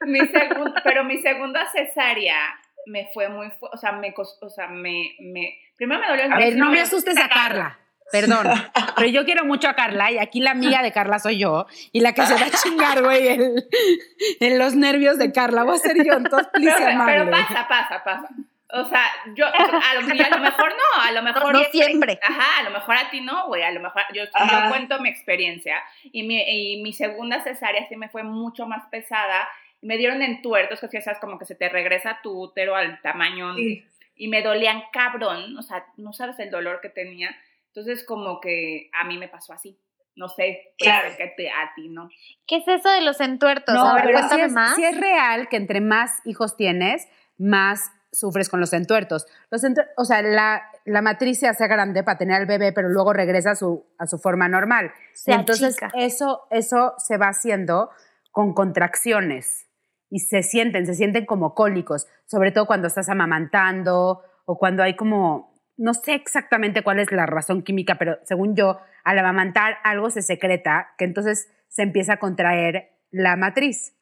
Mi 0.01 0.19
segundo, 0.27 0.73
pero 0.83 1.03
mi 1.03 1.17
segunda 1.17 1.65
cesárea 1.71 2.59
me 2.89 3.09
fue 3.13 3.29
muy, 3.29 3.51
o 3.59 3.77
sea, 3.77 3.93
me 3.93 4.13
o 4.17 4.49
sea, 4.49 4.67
me, 4.67 5.15
me, 5.19 5.57
primero 5.77 6.01
me 6.01 6.07
dolió 6.07 6.25
el 6.25 6.33
A 6.33 6.37
ver, 6.37 6.55
no 6.55 6.71
me 6.71 6.81
asustes 6.81 7.17
a 7.17 7.29
Carla. 7.29 7.79
Perdón, 8.11 8.47
pero 8.95 9.07
yo 9.07 9.23
quiero 9.23 9.45
mucho 9.45 9.69
a 9.69 9.75
Carla 9.75 10.11
y 10.11 10.17
aquí 10.17 10.39
la 10.39 10.51
amiga 10.51 10.81
de 10.81 10.91
Carla 10.91 11.19
soy 11.19 11.37
yo 11.37 11.67
y 11.91 11.99
la 11.99 12.13
que 12.13 12.25
se 12.25 12.33
va 12.33 12.47
a 12.47 12.49
chingar, 12.49 13.03
güey, 13.03 13.37
en 14.39 14.57
los 14.57 14.75
nervios 14.75 15.19
de 15.19 15.31
Carla. 15.31 15.63
Voy 15.63 15.75
a 15.75 15.79
ser 15.79 15.95
yo, 16.03 16.13
entonces, 16.13 16.49
please, 16.51 16.75
Pero, 16.75 17.05
pero 17.05 17.29
pasa, 17.29 17.67
pasa, 17.67 18.03
pasa. 18.03 18.29
O 18.71 18.85
sea, 18.85 19.03
yo, 19.35 19.47
a 19.47 19.49
lo, 19.49 19.79
a 19.79 20.29
lo 20.29 20.39
mejor 20.39 20.71
no, 20.71 21.01
a 21.01 21.11
lo 21.11 21.23
mejor... 21.23 21.53
No 21.53 21.63
siempre. 21.65 22.19
Ajá, 22.21 22.59
a 22.59 22.63
lo 22.63 22.69
mejor 22.69 22.97
a 22.97 23.09
ti 23.09 23.19
no, 23.21 23.47
güey, 23.47 23.63
a 23.63 23.71
lo 23.71 23.79
mejor 23.79 24.03
yo, 24.13 24.25
yo 24.25 24.69
cuento 24.69 24.99
mi 24.99 25.09
experiencia 25.09 25.81
y 26.03 26.21
mi, 26.23 26.39
y 26.39 26.83
mi 26.83 26.93
segunda 26.93 27.41
cesárea 27.41 27.87
sí 27.87 27.95
me 27.95 28.09
fue 28.09 28.21
mucho 28.21 28.67
más 28.67 28.85
pesada. 28.91 29.47
Me 29.81 29.97
dieron 29.97 30.21
entuertos, 30.21 30.79
que 30.79 30.87
ya 30.91 31.01
sabes, 31.01 31.19
como 31.19 31.37
que 31.39 31.45
se 31.45 31.55
te 31.55 31.69
regresa 31.69 32.19
tu 32.21 32.31
útero 32.39 32.75
al 32.75 33.01
tamaño 33.01 33.55
Sí. 33.55 33.85
y 34.15 34.27
me 34.27 34.41
dolían 34.41 34.81
cabrón, 34.91 35.57
o 35.57 35.61
sea, 35.61 35.85
no 35.97 36.11
sabes 36.13 36.37
el 36.39 36.51
dolor 36.51 36.81
que 36.81 36.89
tenía. 36.89 37.29
Entonces, 37.67 38.03
como 38.03 38.41
que 38.41 38.89
a 38.93 39.03
mí 39.05 39.17
me 39.17 39.27
pasó 39.27 39.53
así. 39.53 39.77
no 40.15 40.27
sé, 40.27 40.73
Claro. 40.77 41.07
que 41.15 41.27
te, 41.37 41.49
a 41.49 41.71
ti, 41.77 41.87
¿no? 41.87 42.09
¿Qué 42.45 42.57
es 42.57 42.67
eso 42.67 42.89
de 42.91 42.99
los 42.99 43.21
entuertos? 43.21 43.73
No, 43.73 43.85
a 43.87 43.93
ver, 43.93 44.03
pero 44.03 44.17
sí 44.17 44.23
cuéntame 44.23 44.45
es, 44.47 44.51
más. 44.51 44.75
sí 44.75 44.83
es 44.83 44.99
real 44.99 45.47
que 45.47 45.55
entre 45.55 45.79
más 45.79 46.19
hijos 46.25 46.57
tienes, 46.57 47.07
más 47.37 47.89
sufres 48.11 48.49
con 48.49 48.59
los 48.59 48.73
entuertos. 48.73 49.27
Los 49.49 49.63
entuer- 49.63 49.87
o 49.95 50.03
sea, 50.03 50.21
la, 50.21 50.69
la 50.83 51.01
matriz 51.01 51.39
se 51.39 51.47
hace 51.47 51.65
grande 51.69 52.03
para 52.03 52.17
tener 52.17 52.35
al 52.35 52.47
bebé, 52.47 52.73
pero 52.73 52.89
luego 52.89 53.13
regresa 53.13 53.51
a 53.51 53.55
su, 53.55 53.85
a 53.97 54.07
su 54.07 54.17
forma 54.17 54.49
normal. 54.49 54.91
Se 55.13 55.31
entonces 55.31 55.81
achica. 55.81 55.91
eso, 55.97 56.45
eso 56.51 56.95
se 56.97 57.15
va 57.15 57.29
haciendo 57.29 57.89
con 58.31 58.53
contracciones 58.53 59.68
y 60.09 60.19
se 60.19 60.43
sienten, 60.43 60.85
se 60.85 60.95
sienten 60.95 61.25
como 61.25 61.53
cólicos, 61.53 62.07
sobre 62.25 62.51
todo 62.51 62.65
cuando 62.65 62.87
estás 62.87 63.09
amamantando 63.09 64.23
o 64.45 64.57
cuando 64.57 64.83
hay 64.83 64.95
como, 64.95 65.53
no 65.77 65.93
sé 65.93 66.15
exactamente 66.15 66.81
cuál 66.81 66.99
es 66.99 67.11
la 67.11 67.25
razón 67.25 67.61
química, 67.63 67.95
pero 67.95 68.17
según 68.23 68.55
yo, 68.55 68.79
al 69.03 69.19
amamantar 69.19 69.77
algo 69.83 70.09
se 70.09 70.21
secreta, 70.21 70.89
que 70.97 71.05
entonces 71.05 71.51
se 71.67 71.83
empieza 71.83 72.13
a 72.13 72.17
contraer 72.17 72.89
la 73.11 73.35
matriz. 73.35 73.95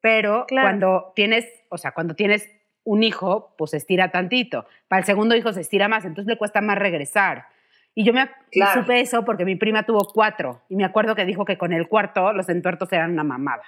Pero 0.00 0.46
Claro. 0.46 0.66
cuando 0.66 1.12
tienes, 1.16 1.46
o 1.70 1.76
sea, 1.78 1.90
cuando 1.92 2.14
tienes 2.14 2.48
un 2.84 3.02
hijo, 3.02 3.54
pues 3.58 3.72
se 3.72 3.76
estira 3.76 4.10
tantito. 4.10 4.64
Para 4.86 5.00
el 5.00 5.04
segundo 5.06 5.34
hijo 5.34 5.52
se 5.52 5.60
estira 5.60 5.88
más, 5.88 6.04
entonces 6.04 6.28
le 6.30 6.38
cuesta 6.38 6.60
más 6.60 6.78
regresar. 6.78 7.46
Y 7.94 8.04
yo 8.04 8.12
me 8.12 8.30
Claro. 8.52 8.80
supe 8.82 9.00
eso 9.00 9.24
porque 9.24 9.44
mi 9.44 9.56
prima 9.56 9.82
tuvo 9.82 10.08
cuatro 10.14 10.62
y 10.68 10.76
me 10.76 10.84
acuerdo 10.84 11.16
que 11.16 11.24
dijo 11.24 11.44
que 11.44 11.58
con 11.58 11.72
el 11.72 11.88
cuarto 11.88 12.32
los 12.32 12.48
entuertos 12.48 12.92
eran 12.92 13.10
una 13.10 13.24
mamada. 13.24 13.64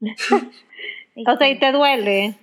O 1.28 1.36
sea, 1.38 1.48
y 1.48 1.58
te 1.58 1.72
duele. 1.72 2.34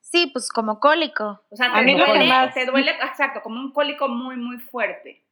Sí, 0.00 0.28
pues 0.32 0.50
como 0.50 0.80
cólico. 0.80 1.42
O 1.50 1.56
sea, 1.56 1.70
A 1.72 1.78
te 1.78 1.82
mí 1.82 1.94
lo 1.96 2.04
que 2.04 2.10
duele, 2.12 2.26
más- 2.28 2.54
te 2.54 2.66
duele, 2.66 2.90
exacto, 2.90 3.40
como 3.42 3.58
un 3.60 3.72
cólico 3.72 4.08
muy, 4.08 4.36
muy 4.36 4.58
fuerte. 4.58 5.22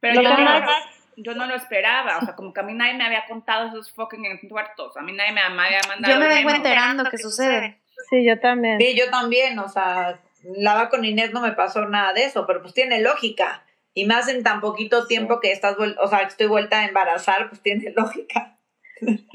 Pero 0.00 0.16
Lo 0.16 0.22
yo, 0.22 0.36
que 0.36 0.42
no, 0.42 0.50
más- 0.50 0.84
yo 1.16 1.34
no 1.34 1.46
lo 1.46 1.54
esperaba, 1.54 2.18
o 2.18 2.20
sea, 2.24 2.34
como 2.34 2.52
que 2.52 2.60
a 2.60 2.62
mí 2.62 2.74
nadie 2.74 2.94
me 2.94 3.04
había 3.04 3.24
contado 3.26 3.68
esos 3.68 3.90
fucking 3.92 4.24
entuertos, 4.26 4.96
a 4.96 5.00
mí 5.02 5.12
nadie 5.12 5.32
me 5.32 5.40
había 5.40 5.80
mandado 5.88 6.12
Yo 6.14 6.20
me 6.20 6.28
vengo 6.28 6.46
memo. 6.50 6.56
enterando 6.56 7.04
que 7.10 7.18
sucede. 7.18 7.80
Sí, 8.10 8.24
yo 8.24 8.38
también. 8.40 8.78
Sí, 8.80 8.94
yo 8.98 9.10
también, 9.10 9.58
o 9.58 9.68
sea, 9.68 10.20
la 10.42 10.74
va 10.74 10.88
con 10.90 11.04
Inés 11.04 11.32
no 11.32 11.40
me 11.40 11.52
pasó 11.52 11.86
nada 11.86 12.12
de 12.12 12.24
eso, 12.24 12.46
pero 12.46 12.60
pues 12.62 12.74
tiene 12.74 13.00
lógica. 13.00 13.64
Y 13.94 14.06
más 14.06 14.28
en 14.28 14.42
tan 14.42 14.60
poquito 14.60 15.06
tiempo 15.06 15.40
que 15.40 15.52
estás, 15.52 15.76
vuel- 15.76 15.96
o 16.00 16.08
sea, 16.08 16.20
que 16.20 16.26
estoy 16.26 16.46
vuelta 16.46 16.80
a 16.80 16.86
embarazar, 16.86 17.48
pues 17.48 17.60
tiene 17.62 17.92
lógica. 17.96 18.58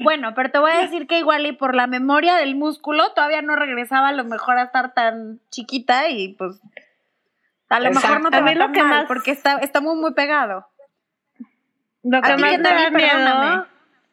Bueno, 0.00 0.34
pero 0.34 0.50
te 0.50 0.58
voy 0.58 0.70
a 0.70 0.78
decir 0.78 1.06
que 1.06 1.18
igual 1.18 1.46
y 1.46 1.52
por 1.52 1.74
la 1.74 1.86
memoria 1.86 2.36
del 2.36 2.54
músculo 2.56 3.12
todavía 3.14 3.42
no 3.42 3.56
regresaba 3.56 4.08
a 4.08 4.12
lo 4.12 4.24
mejor 4.24 4.58
a 4.58 4.62
estar 4.64 4.94
tan 4.94 5.40
chiquita 5.50 6.08
y 6.08 6.34
pues 6.34 6.60
a 7.68 7.80
lo 7.80 7.90
mejor 7.90 8.20
no 8.22 8.30
te 8.30 8.38
Exacto. 8.38 8.44
va 8.44 8.50
A 8.50 8.52
mí 8.52 8.54
lo 8.54 8.64
tan 8.64 8.72
que 8.72 8.82
mal 8.82 8.90
más- 9.00 9.04
porque 9.06 9.30
está, 9.30 9.58
está 9.58 9.80
muy 9.80 9.96
muy 9.96 10.14
pegado. 10.14 10.66
Lo 12.02 12.22
que 12.22 12.32
¿A 12.32 12.36
más 12.36 12.50
me 12.52 12.58
da 12.58 12.90
miedo. 12.90 12.92
Perdóname. 12.92 13.64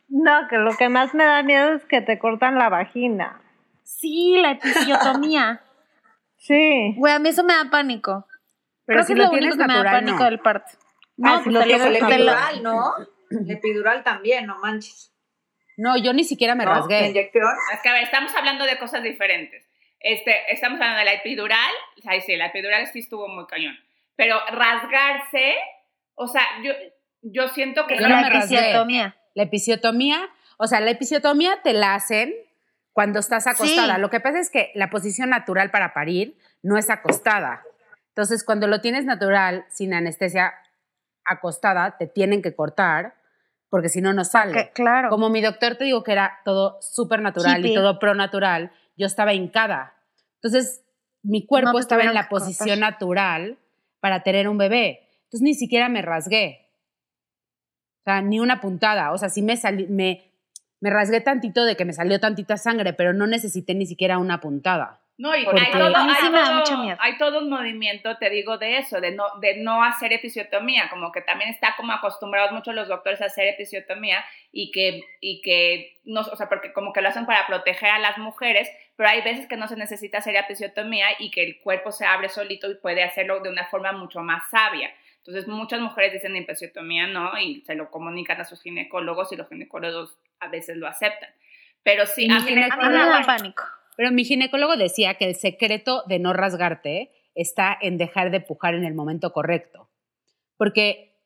No, 0.09 0.47
que 0.49 0.57
lo 0.57 0.75
que 0.77 0.89
más 0.89 1.13
me 1.13 1.23
da 1.25 1.41
miedo 1.43 1.73
es 1.73 1.85
que 1.85 2.01
te 2.01 2.19
cortan 2.19 2.55
la 2.57 2.69
vagina. 2.69 3.39
Sí, 3.83 4.37
la 4.39 4.51
episiotomía. 4.51 5.61
Sí. 6.37 6.93
Güey, 6.97 7.11
a 7.13 7.17
mí 7.17 7.29
eso 7.29 7.43
me 7.43 7.55
da 7.55 7.71
pánico. 7.71 8.27
Pero 8.85 8.97
Creo 8.97 9.03
si 9.07 9.13
que 9.13 9.17
lo 9.17 9.23
es 9.23 9.29
lo 9.29 9.31
tienes 9.31 9.55
único 9.55 9.63
que 9.63 9.67
me 9.67 9.73
da 9.73 9.83
natural, 9.83 9.99
pánico 10.03 10.19
no. 10.19 10.25
del 10.25 10.39
parto. 10.39 10.71
No, 11.17 11.29
Ah, 11.33 11.37
si 11.39 11.43
pues 11.45 11.53
lo 11.55 11.59
lo- 11.59 11.65
El 11.65 11.71
natural. 11.71 12.01
lo- 12.03 12.07
epidural, 12.07 12.63
¿no? 12.63 12.93
El 13.31 13.51
epidural 13.51 14.03
también, 14.03 14.45
no 14.45 14.59
manches. 14.59 15.11
No, 15.77 15.97
yo 15.97 16.13
ni 16.13 16.23
siquiera 16.23 16.55
me 16.55 16.65
¿No? 16.65 16.71
La 16.71 16.77
rasgué. 16.79 17.07
inyección. 17.09 17.43
Es 17.73 17.79
que 17.81 17.89
a 17.89 17.93
ver, 17.93 18.03
estamos 18.03 18.33
hablando 18.35 18.65
de 18.65 18.77
cosas 18.77 19.03
diferentes. 19.03 19.63
Este, 19.99 20.51
estamos 20.53 20.79
hablando 20.79 20.99
de 20.99 21.05
la 21.05 21.13
epidural, 21.13 21.71
ay, 22.05 22.21
sí, 22.21 22.35
la 22.35 22.47
epidural 22.47 22.87
sí 22.87 22.99
estuvo 22.99 23.27
muy 23.27 23.45
cañón. 23.47 23.75
Pero 24.15 24.39
rasgarse, 24.51 25.55
o 26.13 26.27
sea, 26.27 26.43
yo, 26.63 26.71
yo 27.21 27.47
siento 27.49 27.87
que 27.87 27.95
Yo 27.97 28.03
no 28.07 28.09
la 28.15 28.21
me 28.21 28.29
rasgué. 28.29 28.57
episiotomía. 28.57 29.15
La 29.33 29.43
episiotomía, 29.43 30.29
o 30.57 30.67
sea, 30.67 30.79
la 30.79 30.91
episiotomía 30.91 31.59
te 31.63 31.73
la 31.73 31.95
hacen 31.95 32.33
cuando 32.93 33.19
estás 33.19 33.47
acostada. 33.47 33.95
Sí. 33.95 34.01
Lo 34.01 34.09
que 34.09 34.19
pasa 34.21 34.39
es 34.39 34.49
que 34.49 34.71
la 34.75 34.89
posición 34.89 35.29
natural 35.29 35.71
para 35.71 35.93
parir 35.93 36.37
no 36.63 36.77
es 36.77 36.89
acostada. 36.89 37.63
Entonces, 38.09 38.45
cuando 38.45 38.67
lo 38.67 38.79
tienes 38.79 39.03
natural, 39.03 39.65
sin 39.69 39.93
anestesia 39.93 40.53
acostada, 41.25 41.97
te 41.97 42.07
tienen 42.07 42.41
que 42.41 42.55
cortar 42.55 43.15
porque 43.75 43.89
si 43.89 43.99
no, 43.99 44.13
no 44.13 44.23
sale. 44.23 44.53
Que- 44.53 44.71
claro. 44.71 45.09
Como 45.09 45.29
mi 45.29 45.41
doctor 45.41 45.75
te 45.75 45.83
digo 45.83 46.01
que 46.01 46.13
era 46.13 46.39
todo 46.45 46.77
súper 46.79 47.21
natural 47.21 47.65
y 47.65 47.73
todo 47.73 47.99
pro 47.99 48.15
natural, 48.15 48.71
yo 48.95 49.05
estaba 49.05 49.33
hincada. 49.33 49.95
Entonces, 50.35 50.81
mi 51.23 51.45
cuerpo 51.45 51.73
No 51.73 51.79
estaba 51.79 52.03
en 52.03 52.13
la 52.13 52.29
cortar. 52.29 52.47
posición 52.47 52.79
natural 52.79 53.57
para 53.99 54.23
tener 54.23 54.47
un 54.47 54.57
bebé. 54.57 55.09
Entonces, 55.25 55.41
ni 55.41 55.55
siquiera 55.55 55.89
me 55.89 56.01
rasgué. 56.01 56.69
O 57.99 58.03
sea, 58.05 58.21
ni 58.21 58.39
una 58.39 58.61
puntada. 58.61 59.11
O 59.11 59.17
sea, 59.17 59.27
sí 59.27 59.41
me, 59.41 59.57
salí, 59.57 59.87
me, 59.87 60.31
me 60.79 60.89
rasgué 60.89 61.19
tantito 61.19 61.65
de 61.65 61.75
que 61.75 61.83
me 61.83 61.91
salió 61.91 62.21
tantita 62.21 62.55
sangre, 62.55 62.93
pero 62.93 63.11
no 63.11 63.27
necesité 63.27 63.75
ni 63.75 63.85
siquiera 63.85 64.19
una 64.19 64.39
puntada. 64.39 65.01
No, 65.17 65.33
y 65.33 65.45
hay 65.45 65.71
todo, 65.71 65.95
sí 65.95 66.29
mucho 66.53 66.77
hay 66.99 67.37
un 67.37 67.49
movimiento, 67.49 68.17
te 68.17 68.29
digo, 68.29 68.57
de 68.57 68.79
eso, 68.79 68.99
de 68.99 69.11
no, 69.11 69.25
de 69.39 69.55
no 69.57 69.81
hacer 69.81 70.11
episiotomía, 70.11 70.89
como 70.89 71.13
que 71.13 71.21
también 71.21 71.49
está 71.51 71.73
como 71.77 71.93
acostumbrados 71.93 72.51
muchos 72.51 72.75
los 72.75 72.89
doctores 72.89 73.21
a 73.21 73.25
hacer 73.25 73.47
episiotomía 73.47 74.25
y 74.51 74.71
que, 74.71 75.03
y 75.21 75.41
que 75.41 75.99
no, 76.03 76.19
o 76.19 76.35
sea, 76.35 76.49
porque 76.49 76.73
como 76.73 76.91
que 76.91 77.01
lo 77.01 77.07
hacen 77.07 77.25
para 77.25 77.47
proteger 77.47 77.91
a 77.91 77.99
las 77.99 78.17
mujeres, 78.17 78.69
pero 78.97 79.07
hay 79.07 79.21
veces 79.21 79.47
que 79.47 79.55
no 79.55 79.69
se 79.69 79.77
necesita 79.77 80.17
hacer 80.17 80.35
episiotomía 80.35 81.07
y 81.17 81.31
que 81.31 81.43
el 81.43 81.59
cuerpo 81.61 81.93
se 81.93 82.05
abre 82.05 82.27
solito 82.27 82.69
y 82.69 82.75
puede 82.75 83.01
hacerlo 83.01 83.39
de 83.39 83.49
una 83.49 83.65
forma 83.67 83.93
mucho 83.93 84.19
más 84.21 84.49
sabia. 84.49 84.93
Entonces, 85.19 85.47
muchas 85.47 85.79
mujeres 85.79 86.13
dicen 86.13 86.35
episiotomía 86.35 87.07
no 87.07 87.37
y 87.39 87.61
se 87.61 87.73
lo 87.73 87.89
comunican 87.89 88.41
a 88.41 88.45
sus 88.45 88.61
ginecólogos 88.61 89.31
y 89.31 89.37
los 89.37 89.47
ginecólogos 89.47 90.17
a 90.41 90.49
veces 90.49 90.75
lo 90.75 90.87
aceptan. 90.87 91.29
Pero 91.83 92.05
sí, 92.05 92.27
a 92.29 92.39
mí, 92.41 92.51
me 92.51 92.67
da 92.67 93.23
pánico. 93.25 93.63
Pero 93.97 94.11
mi 94.11 94.25
ginecólogo 94.25 94.77
decía 94.77 95.15
que 95.15 95.25
el 95.25 95.35
secreto 95.35 96.03
de 96.07 96.19
no 96.19 96.33
rasgarte 96.33 97.11
está 97.33 97.77
en 97.79 97.97
dejar 97.97 98.31
de 98.31 98.41
pujar 98.41 98.73
en 98.73 98.85
el 98.85 98.93
momento 98.93 99.31
correcto. 99.33 99.89
Porque, 100.57 101.17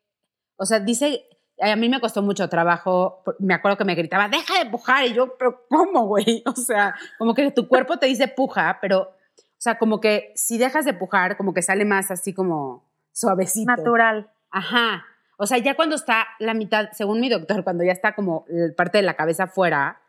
o 0.58 0.66
sea, 0.66 0.80
dice, 0.80 1.26
a 1.62 1.76
mí 1.76 1.90
me 1.90 2.00
costó 2.00 2.22
mucho 2.22 2.50
trabajo, 2.50 3.24
me 3.40 3.54
acuerdo 3.54 3.78
que 3.78 3.86
me 3.86 3.96
gritaba, 3.96 4.28
deja 4.28 4.64
de 4.64 4.70
pujar, 4.70 5.06
y 5.06 5.14
yo, 5.14 5.38
pero 5.38 5.66
¿cómo, 5.70 6.08
güey? 6.08 6.44
O 6.48 6.56
sea, 6.56 6.96
como 7.18 7.34
que 7.34 7.52
tu 7.52 7.68
cuerpo 7.68 7.98
te 7.98 8.08
dice 8.08 8.28
puja, 8.28 8.80
pero, 8.82 9.02
o 9.02 9.62
sea, 9.62 9.78
como 9.78 10.00
que 10.00 10.32
si 10.36 10.58
dejas 10.58 10.86
de 10.86 10.94
pujar, 10.94 11.38
como 11.38 11.54
que 11.54 11.62
sale 11.62 11.86
más 11.86 12.12
así 12.12 12.34
como 12.34 12.86
suavecito. 13.12 13.72
Natural. 13.72 14.32
Ajá. 14.52 15.06
O 15.38 15.46
sea, 15.46 15.58
ya 15.58 15.76
cuando 15.76 15.96
está 15.96 16.28
la 16.40 16.54
mitad, 16.54 16.90
según 16.92 17.22
mi 17.22 17.30
doctor, 17.30 17.64
cuando 17.64 17.84
ya 17.84 17.92
está 17.92 18.14
como 18.14 18.46
parte 18.76 18.98
de 18.98 19.04
la 19.04 19.16
cabeza 19.16 19.48
fuera, 19.48 20.02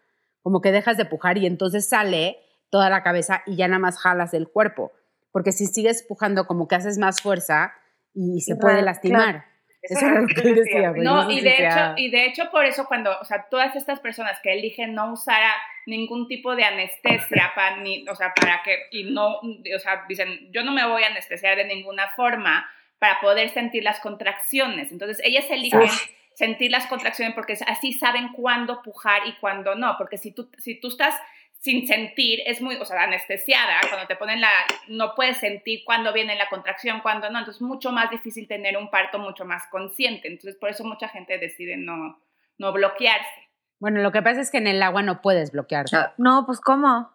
como 0.42 0.60
que 0.60 0.72
dejas 0.72 0.96
de 0.96 1.04
pujar 1.04 1.38
y 1.38 1.46
entonces 1.46 1.88
sale 1.88 2.38
toda 2.70 2.88
la 2.88 3.02
cabeza 3.02 3.42
y 3.46 3.56
ya 3.56 3.68
nada 3.68 3.80
más 3.80 3.98
jalas 3.98 4.32
el 4.34 4.48
cuerpo. 4.48 4.92
Porque 5.32 5.52
si 5.52 5.66
sigues 5.66 6.02
pujando, 6.02 6.46
como 6.46 6.66
que 6.66 6.76
haces 6.76 6.98
más 6.98 7.20
fuerza 7.20 7.72
y 8.14 8.40
se 8.40 8.54
Claro, 8.54 8.60
puede 8.60 8.82
lastimar. 8.82 9.44
Eso 9.82 10.06
era 10.06 10.20
lo 10.20 10.26
que 10.26 10.40
él 10.40 10.54
decía, 10.56 10.90
güey. 10.90 11.02
No, 11.02 11.26
sé 11.26 11.32
y 11.32 11.40
de, 11.40 11.54
hecho, 11.54 11.94
y 11.96 12.10
de 12.10 12.26
hecho 12.26 12.50
por 12.50 12.64
eso 12.66 12.86
cuando, 12.86 13.18
o 13.18 13.24
sea, 13.24 13.46
todas 13.50 13.74
estas 13.76 14.00
personas 14.00 14.38
que 14.42 14.52
eligen 14.52 14.94
no 14.94 15.12
usar 15.12 15.40
ningún 15.86 16.28
tipo 16.28 16.54
de 16.54 16.64
anestesia 16.64 17.52
para 17.54 17.78
ni, 17.78 18.06
o 18.08 18.14
sea, 18.14 18.34
para 18.34 18.62
que, 18.62 18.76
y 18.90 19.04
no, 19.04 19.38
o 19.38 19.78
sea, 19.78 20.04
dicen, 20.08 20.52
yo 20.52 20.62
no 20.64 20.72
me 20.72 20.86
voy 20.86 21.02
a 21.02 21.06
anestesiar 21.06 21.56
de 21.56 21.64
ninguna 21.64 22.08
forma 22.10 22.68
para 22.98 23.20
poder 23.20 23.48
sentir 23.48 23.82
las 23.82 24.00
contracciones. 24.00 24.92
Entonces, 24.92 25.18
ellas 25.24 25.46
eligen 25.50 25.80
Uf. 25.80 26.06
sentir 26.34 26.70
las 26.70 26.86
contracciones 26.86 27.34
porque 27.34 27.56
así 27.66 27.92
saben 27.94 28.32
cuándo 28.34 28.82
pujar 28.82 29.26
y 29.26 29.32
cuándo 29.36 29.74
no, 29.76 29.94
porque 29.96 30.18
si 30.18 30.32
tú, 30.32 30.50
si 30.58 30.78
tú 30.78 30.88
estás 30.88 31.14
sin 31.60 31.86
sentir, 31.86 32.40
es 32.46 32.62
muy, 32.62 32.76
o 32.76 32.84
sea, 32.86 33.02
anestesiada, 33.02 33.80
cuando 33.88 34.06
te 34.06 34.16
ponen 34.16 34.40
la, 34.40 34.50
no 34.88 35.14
puedes 35.14 35.36
sentir 35.36 35.82
cuándo 35.84 36.12
viene 36.12 36.34
la 36.34 36.48
contracción, 36.48 37.00
cuándo 37.00 37.28
no, 37.30 37.38
entonces 37.38 37.60
es 37.60 37.66
mucho 37.66 37.92
más 37.92 38.10
difícil 38.10 38.48
tener 38.48 38.78
un 38.78 38.90
parto 38.90 39.18
mucho 39.18 39.44
más 39.44 39.66
consciente, 39.70 40.28
entonces 40.28 40.56
por 40.56 40.70
eso 40.70 40.84
mucha 40.84 41.08
gente 41.08 41.36
decide 41.38 41.76
no, 41.76 42.18
no 42.56 42.72
bloquearse. 42.72 43.50
Bueno, 43.78 44.00
lo 44.00 44.10
que 44.10 44.22
pasa 44.22 44.40
es 44.40 44.50
que 44.50 44.56
en 44.56 44.68
el 44.68 44.82
agua 44.82 45.02
no 45.02 45.20
puedes 45.20 45.52
bloquearte. 45.52 45.96
Ah. 45.96 46.14
No, 46.16 46.44
pues 46.46 46.60
¿cómo? 46.60 47.10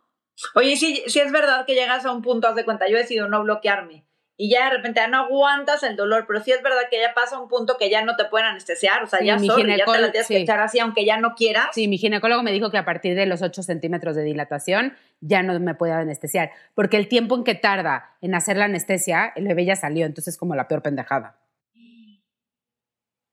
Oye, 0.53 0.75
sí, 0.75 1.03
sí 1.07 1.19
es 1.19 1.31
verdad 1.31 1.65
que 1.65 1.73
llegas 1.73 2.05
a 2.05 2.11
un 2.11 2.21
punto, 2.21 2.47
haz 2.47 2.55
de 2.55 2.65
cuenta, 2.65 2.87
yo 2.87 2.97
decido 2.97 3.27
no 3.27 3.41
bloquearme. 3.43 4.04
Y 4.37 4.49
ya 4.49 4.65
de 4.65 4.77
repente 4.77 4.99
ya 4.99 5.07
no 5.07 5.19
aguantas 5.19 5.81
el 5.83 5.95
dolor, 5.95 6.25
pero 6.27 6.41
sí 6.41 6.51
es 6.51 6.61
verdad 6.61 6.89
que 6.89 6.99
ya 6.99 7.13
pasa 7.13 7.39
un 7.39 7.47
punto 7.47 7.77
que 7.77 7.89
ya 7.89 8.03
no 8.03 8.17
te 8.17 8.25
pueden 8.25 8.47
anestesiar, 8.47 9.01
o 9.01 9.07
sea, 9.07 9.19
Sí, 9.19 9.25
ya 9.25 9.39
solo, 9.39 9.65
ya 9.75 9.85
te 9.85 9.97
la 9.97 10.11
tienes 10.11 10.27
que 10.27 10.35
sí. 10.35 10.41
echar 10.41 10.59
así, 10.59 10.79
aunque 10.79 11.05
ya 11.05 11.17
no 11.17 11.35
quieras. 11.35 11.69
Sí, 11.71 11.87
mi 11.87 11.97
ginecólogo 11.97 12.43
me 12.43 12.51
dijo 12.51 12.69
que 12.69 12.77
a 12.77 12.83
partir 12.83 13.15
de 13.15 13.25
los 13.27 13.41
8 13.41 13.63
centímetros 13.63 14.15
de 14.15 14.23
dilatación 14.23 14.97
ya 15.21 15.41
no 15.41 15.57
me 15.61 15.73
puede 15.73 15.93
anestesiar, 15.93 16.51
porque 16.73 16.97
el 16.97 17.07
tiempo 17.07 17.35
en 17.35 17.45
que 17.45 17.55
tarda 17.55 18.17
en 18.21 18.35
hacer 18.35 18.57
la 18.57 18.65
anestesia, 18.65 19.31
el 19.37 19.47
bebé 19.47 19.63
ya 19.63 19.77
salió, 19.77 20.05
entonces 20.05 20.33
es 20.33 20.37
como 20.37 20.53
la 20.53 20.67
peor 20.67 20.81
pendejada. 20.81 21.37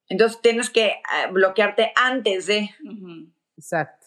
Entonces 0.09 0.40
tienes 0.40 0.70
que 0.70 0.86
eh, 0.86 1.00
bloquearte 1.30 1.92
antes 1.96 2.46
de. 2.46 2.70
Exacto. 3.57 4.07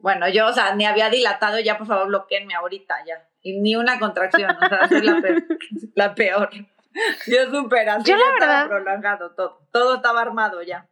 Bueno, 0.00 0.28
yo, 0.28 0.46
o 0.46 0.52
sea, 0.52 0.74
ni 0.76 0.86
había 0.86 1.10
dilatado, 1.10 1.58
ya 1.58 1.76
por 1.76 1.88
favor 1.88 2.06
bloqueenme 2.06 2.54
ahorita 2.54 2.94
ya. 3.06 3.28
Y 3.42 3.60
ni 3.60 3.74
una 3.76 3.98
contracción, 3.98 4.50
o 4.56 4.68
sea, 4.68 4.88
soy 4.88 5.02
la 5.02 5.20
peor. 5.20 5.42
la 5.94 6.14
peor. 6.14 6.50
Yo 7.26 7.50
súper 7.50 7.88
así. 7.88 8.10
Yo 8.10 8.16
la 8.16 8.30
verdad- 8.38 8.68
prolongado 8.68 9.30
todo. 9.32 9.66
Todo 9.72 9.96
estaba 9.96 10.20
armado 10.22 10.62
ya. 10.62 10.88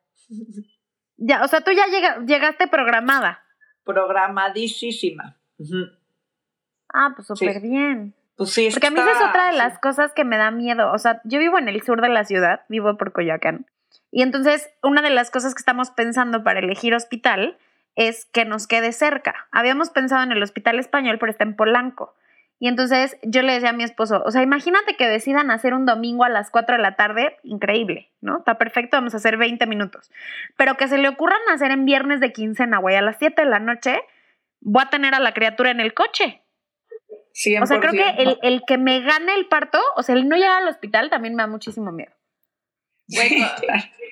Ya, 1.17 1.43
o 1.45 1.49
sea, 1.49 1.61
tú 1.61 1.71
ya 1.73 1.87
llega- 1.87 2.25
llegaste 2.25 2.67
programada. 2.69 3.43
Programadísima. 3.85 5.37
Ah, 6.93 7.13
pues 7.15 7.29
súper 7.29 7.61
bien. 7.61 8.15
Pues 8.37 8.51
sí, 8.51 8.67
es 8.67 8.75
Porque 8.75 8.87
a 8.87 8.91
mí 8.91 8.99
esa 9.01 9.11
es 9.13 9.29
otra 9.29 9.47
de 9.47 9.53
sí. 9.53 9.59
las 9.59 9.79
cosas 9.79 10.13
que 10.13 10.25
me 10.25 10.39
da 10.39 10.51
miedo. 10.51 10.91
O 10.93 10.99
sea, 10.99 11.21
yo 11.25 11.39
vivo 11.39 11.59
en 11.59 11.69
el 11.69 11.83
sur 11.83 12.01
de 12.01 12.09
la 12.09 12.25
ciudad, 12.25 12.63
vivo 12.69 12.97
por 12.97 13.13
Coyoacán. 13.13 13.67
Y 14.11 14.23
entonces, 14.23 14.71
una 14.83 15.03
de 15.03 15.11
las 15.11 15.31
cosas 15.31 15.55
que 15.55 15.61
estamos 15.61 15.91
pensando 15.91 16.43
para 16.43 16.61
elegir 16.61 16.95
hospital 16.95 17.59
es 17.97 18.25
que 18.25 18.45
nos 18.47 18.67
quede 18.67 18.93
cerca. 18.93 19.35
Habíamos 19.53 19.91
pensado 19.91 20.23
en 20.23 20.33
el 20.33 20.43
hospital 20.43 20.79
español, 20.79 21.19
pero 21.19 21.31
está 21.31 21.45
en 21.45 21.55
Polanco. 21.55 22.15
Y 22.63 22.69
entonces 22.69 23.17
yo 23.23 23.41
le 23.41 23.55
decía 23.55 23.71
a 23.71 23.73
mi 23.73 23.85
esposo, 23.85 24.23
o 24.25 24.31
sea, 24.31 24.43
imagínate 24.43 24.95
que 24.95 25.09
decidan 25.09 25.51
hacer 25.51 25.73
un 25.73 25.87
domingo 25.87 26.25
a 26.25 26.29
las 26.29 26.51
4 26.51 26.77
de 26.77 26.83
la 26.83 26.95
tarde, 26.95 27.39
increíble, 27.43 28.11
¿no? 28.21 28.39
Está 28.39 28.59
perfecto, 28.59 28.99
vamos 28.99 29.15
a 29.15 29.17
hacer 29.17 29.39
20 29.39 29.65
minutos. 29.67 30.11
Pero 30.59 30.77
que 30.77 30.87
se 30.87 30.99
le 30.99 31.09
ocurran 31.09 31.41
hacer 31.51 31.71
en 31.71 31.87
viernes 31.87 32.21
de 32.21 32.33
quincena, 32.33 32.77
güey, 32.77 32.97
a 32.97 33.01
las 33.01 33.17
7 33.19 33.43
de 33.43 33.49
la 33.49 33.61
noche, 33.61 34.03
voy 34.61 34.83
a 34.85 34.91
tener 34.91 35.15
a 35.15 35.21
la 35.21 35.33
criatura 35.33 35.71
en 35.71 35.81
el 35.81 35.95
coche. 35.95 36.43
O 37.63 37.67
sea, 37.67 37.81
creo 37.81 37.93
que 37.93 38.05
100%. 38.05 38.15
el, 38.19 38.39
el 38.43 38.63
que 38.67 38.77
me 38.77 39.01
gane 39.01 39.35
el 39.37 39.47
parto, 39.47 39.81
o 39.97 40.03
sea, 40.03 40.15
el 40.15 40.29
no 40.29 40.37
llegar 40.37 40.63
al 40.63 40.69
hospital 40.69 41.09
también 41.09 41.35
me 41.35 41.43
da 41.43 41.47
muchísimo 41.47 41.91
miedo. 41.93 42.13
Güey, 43.13 43.43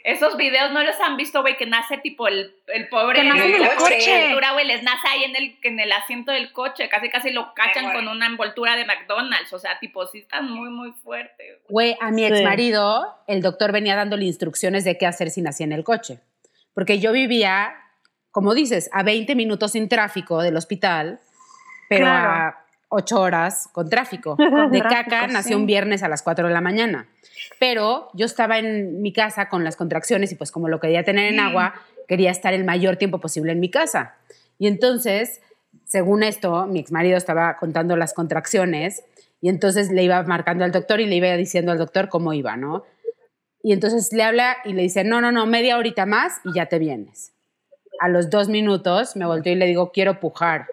esos 0.05 0.37
videos 0.37 0.73
no 0.73 0.83
los 0.83 0.99
han 1.01 1.17
visto, 1.17 1.43
güey, 1.43 1.57
que 1.57 1.67
nace 1.67 1.99
tipo 1.99 2.29
el, 2.29 2.55
el 2.69 2.89
pobre 2.89 3.21
Que 3.21 3.29
nace 3.29 3.45
en 3.47 3.55
el 3.57 3.61
la 3.63 3.75
coche. 3.77 4.35
güey, 4.55 4.67
les 4.67 4.83
nace 4.83 5.07
ahí 5.09 5.25
en 5.25 5.37
el, 5.37 5.59
en 5.63 5.81
el 5.81 5.93
asiento 5.93 6.33
del 6.33 6.53
coche, 6.53 6.89
casi 6.89 7.11
casi 7.11 7.31
lo 7.31 7.53
cachan 7.55 7.93
con 7.93 8.09
una 8.09 8.27
envoltura 8.27 8.77
de 8.77 8.85
McDonald's, 8.87 9.53
o 9.53 9.59
sea, 9.59 9.79
tipo, 9.79 10.07
sí 10.07 10.19
están 10.21 10.51
muy, 10.51 10.71
muy 10.71 10.93
fuertes. 10.93 11.59
Güey, 11.69 11.97
a 12.01 12.11
mi 12.11 12.23
Sí. 12.27 12.33
ex 12.33 12.43
marido, 12.43 13.15
el 13.27 13.43
doctor 13.43 13.73
venía 13.73 13.97
dándole 13.97 14.25
instrucciones 14.25 14.85
de 14.85 14.97
qué 14.97 15.07
hacer 15.07 15.31
si 15.31 15.43
nacía 15.43 15.65
en 15.67 15.73
el 15.73 15.85
coche. 15.85 16.21
Porque 16.75 17.01
yo 17.01 17.13
vivía, 17.13 17.75
como 18.31 18.55
dices, 18.55 18.89
a 18.93 19.03
20 19.03 19.35
minutos 19.35 19.73
sin 19.73 19.89
tráfico 19.89 20.43
del 20.43 20.57
hospital, 20.57 21.21
pero 21.89 22.05
Claro. 22.07 22.29
a 22.31 22.65
8 22.89 23.21
horas 23.21 23.69
con 23.73 23.89
tráfico. 23.89 24.37
De 24.71 24.81
caca 24.81 25.27
nació 25.27 25.57
un 25.57 25.67
viernes 25.67 26.03
a 26.03 26.09
las 26.09 26.23
4 26.23 26.49
de 26.49 26.55
la 26.55 26.61
mañana. 26.61 27.09
Pero 27.59 28.09
yo 28.15 28.27
estaba 28.27 28.59
en 28.59 29.03
mi 29.03 29.13
casa 29.13 29.49
con 29.49 29.65
las 29.65 29.77
contracciones 29.77 30.33
y 30.33 30.35
pues 30.35 30.53
como 30.53 30.69
lo 30.69 30.81
quería 30.81 31.05
tener 31.05 31.33
en 31.33 31.41
agua, 31.41 31.75
quería 32.07 32.31
estar 32.31 32.55
el 32.55 32.65
mayor 32.65 32.97
tiempo 32.97 33.21
posible 33.21 33.53
en 33.53 33.61
mi 33.61 33.71
casa. 33.71 34.17
Y 34.59 34.67
entonces, 34.67 35.41
según 35.85 36.23
esto, 36.23 36.67
mi 36.67 36.81
ex 36.81 36.93
marido 36.93 37.17
estaba 37.17 37.57
contando 37.57 37.97
las 37.97 38.15
contracciones 38.15 39.05
y 39.41 39.49
entonces 39.49 39.91
le 39.91 40.03
iba 40.03 40.23
marcando 40.25 40.65
al 40.65 40.73
doctor 40.73 41.01
y 41.01 41.07
le 41.07 41.17
iba 41.17 41.29
diciendo 41.37 41.73
al 41.73 41.79
doctor 41.79 42.09
cómo 42.09 42.33
iba, 42.33 42.57
¿no? 42.57 42.85
Y 43.63 43.73
entonces 43.73 44.13
le 44.13 44.23
habla 44.23 44.57
y 44.65 44.73
le 44.73 44.83
dice, 44.83 45.05
no, 45.05 45.21
no, 45.21 45.33
no, 45.33 45.47
media 45.47 45.77
horita 45.77 46.07
más 46.07 46.41
y 46.45 46.55
ya 46.55 46.67
te 46.67 46.79
vienes. 46.79 47.33
A 48.01 48.09
los 48.09 48.31
dos 48.31 48.49
minutos 48.49 49.17
me 49.17 49.27
volteo 49.27 49.53
y 49.53 49.57
le 49.57 49.67
digo, 49.67 49.91
quiero 49.93 50.21
pujar. 50.21 50.67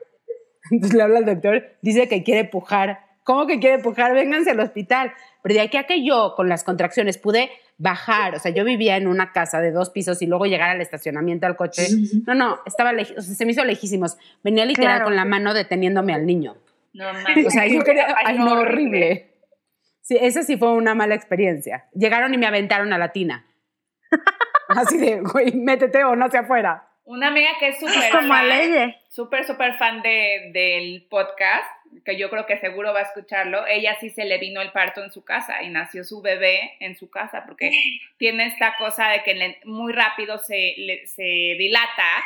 Entonces 0.72 0.96
le 0.98 1.04
habla 1.04 1.20
al 1.20 1.26
doctor, 1.26 1.64
dice 1.82 2.08
que 2.08 2.24
quiere 2.24 2.46
pujar. 2.46 3.00
¿Cómo 3.24 3.48
que 3.48 3.60
quiere 3.60 3.80
pujar? 3.82 4.14
Vénganse 4.14 4.52
al 4.52 4.60
hospital. 4.60 5.12
Pero 5.42 5.56
de 5.56 5.62
aquí 5.62 5.78
a 5.78 5.84
que 5.86 6.04
yo 6.06 6.34
con 6.36 6.48
las 6.50 6.64
contracciones 6.64 7.18
pude 7.18 7.50
bajar, 7.78 8.36
o 8.36 8.40
sea, 8.40 8.52
yo 8.52 8.64
vivía 8.64 8.98
en 8.98 9.08
una 9.08 9.32
casa 9.32 9.62
de 9.62 9.72
dos 9.72 9.90
pisos 9.90 10.22
y 10.22 10.28
luego 10.28 10.46
llegar 10.46 10.70
al 10.70 10.82
estacionamiento 10.82 11.46
al 11.48 11.56
coche. 11.56 11.88
No, 12.28 12.36
no, 12.36 12.60
estaba 12.66 12.94
leji- 12.94 13.18
o 13.18 13.22
sea, 13.22 13.34
se 13.36 13.46
me 13.46 13.52
hizo 13.52 13.64
lejísimos. 13.66 14.18
Venía 14.44 14.66
literal 14.66 14.92
Claro. 14.98 15.06
con 15.06 15.16
la 15.16 15.26
mano 15.26 15.54
deteniéndome 15.54 16.14
al 16.14 16.26
niño. 16.26 16.56
No 16.94 17.12
mames. 17.14 17.48
O 17.48 17.50
sea, 17.50 17.68
yo 17.68 17.84
quería, 17.84 18.08
Ay, 18.18 18.26
ay, 18.28 18.38
no, 18.40 18.60
horrible. 18.60 19.32
Sí, 20.02 20.18
esa 20.22 20.44
sí 20.44 20.56
fue 20.58 20.72
una 20.74 20.94
mala 20.96 21.16
experiencia. 21.16 21.86
Llegaron 21.94 22.34
y 22.34 22.38
me 22.38 22.46
aventaron 22.46 22.94
a 22.94 22.98
la 23.00 23.12
tina. 23.12 23.46
Así 24.70 24.98
de, 24.98 25.22
güey, 25.22 25.52
métete 25.54 26.04
o 26.04 26.16
no 26.16 26.26
hacia 26.26 26.42
afuera. 26.42 26.88
Una 27.06 27.28
amiga 27.28 27.52
que 27.60 27.68
es 27.70 27.80
súper 27.80 28.12
fan, 28.12 28.28
súper, 29.10 29.46
súper 29.46 29.74
fan 29.78 30.02
de, 30.02 30.50
del 30.54 31.06
podcast, 31.10 31.70
que 32.04 32.18
yo 32.18 32.30
creo 32.32 32.46
que 32.48 32.58
seguro 32.58 32.94
va 32.94 33.00
a 33.02 33.04
escucharlo, 33.04 33.66
ella 33.68 33.96
sí 34.00 34.10
se 34.10 34.26
le 34.26 34.38
vino 34.40 34.60
el 34.62 34.72
parto 34.72 35.04
en 35.04 35.12
su 35.12 35.24
casa 35.24 35.62
y 35.62 35.70
nació 35.70 36.04
su 36.04 36.22
bebé 36.22 36.74
en 36.80 36.96
su 36.96 37.10
casa, 37.12 37.44
porque 37.46 37.72
tiene 38.18 38.48
esta 38.48 38.76
cosa 38.78 39.10
de 39.10 39.24
que 39.24 39.36
le- 39.36 39.60
muy 39.66 39.94
rápido 39.94 40.40
se, 40.40 40.74
le- 40.78 41.06
se 41.08 41.56
dilata, 41.58 42.24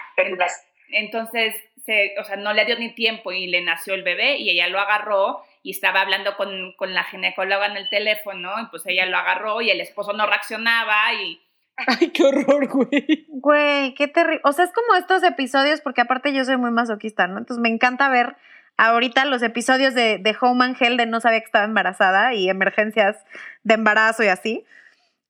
entonces, 0.91 1.55
se, 1.86 2.15
o 2.17 2.23
sea, 2.23 2.38
no 2.38 2.53
le 2.53 2.65
dio 2.65 2.77
ni 2.80 2.89
tiempo 2.93 3.32
y 3.34 3.47
le 3.47 3.61
nació 3.61 3.93
el 3.95 4.03
bebé 4.03 4.38
y 4.38 4.49
ella 4.49 4.67
lo 4.69 4.80
agarró 4.80 5.43
y 5.61 5.71
estaba 5.71 6.01
hablando 6.01 6.36
con, 6.38 6.71
con 6.77 6.93
la 6.93 7.03
ginecóloga 7.03 7.65
en 7.67 7.75
el 7.77 7.89
teléfono 7.89 8.53
y 8.61 8.65
pues 8.67 8.86
ella 8.88 9.05
lo 9.05 9.17
agarró 9.17 9.61
y 9.61 9.69
el 9.71 9.82
esposo 9.82 10.13
no 10.13 10.25
reaccionaba 10.25 11.13
y... 11.15 11.39
Ay, 11.99 12.09
qué 12.09 12.23
horror, 12.23 12.67
güey. 12.67 13.25
Güey, 13.30 13.93
qué 13.93 14.07
terrible. 14.07 14.41
O 14.43 14.53
sea, 14.53 14.65
es 14.65 14.71
como 14.71 14.95
estos 14.95 15.23
episodios, 15.23 15.82
porque 15.82 16.01
aparte 16.01 16.34
yo 16.34 16.43
soy 16.45 16.57
muy 16.57 16.71
masoquista, 16.71 17.27
¿no? 17.27 17.38
Entonces 17.38 17.61
me 17.61 17.69
encanta 17.69 18.09
ver 18.09 18.36
ahorita 18.77 19.25
los 19.25 19.41
episodios 19.41 19.93
de, 19.93 20.17
de 20.17 20.36
Home 20.39 20.65
and 20.65 20.77
Hell 20.80 20.97
de 20.97 21.05
no 21.05 21.19
sabía 21.19 21.39
que 21.39 21.45
estaba 21.45 21.65
embarazada 21.65 22.34
y 22.34 22.49
emergencias 22.49 23.17
de 23.63 23.73
embarazo 23.73 24.23
y 24.23 24.27
así. 24.27 24.65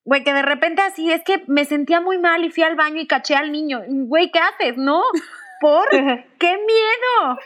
Güey, 0.05 0.23
que 0.23 0.33
de 0.33 0.41
repente 0.41 0.81
así 0.81 1.11
es 1.11 1.23
que 1.23 1.43
me 1.47 1.65
sentía 1.65 2.01
muy 2.01 2.17
mal 2.17 2.43
y 2.43 2.49
fui 2.49 2.63
al 2.63 2.75
baño 2.75 2.99
y 3.01 3.07
caché 3.07 3.35
al 3.35 3.51
niño. 3.51 3.81
Güey, 3.87 4.31
¿qué 4.31 4.39
haces? 4.39 4.77
¿No? 4.77 5.03
¿Por? 5.61 5.89
¡Qué 6.39 6.57
miedo! 6.57 7.39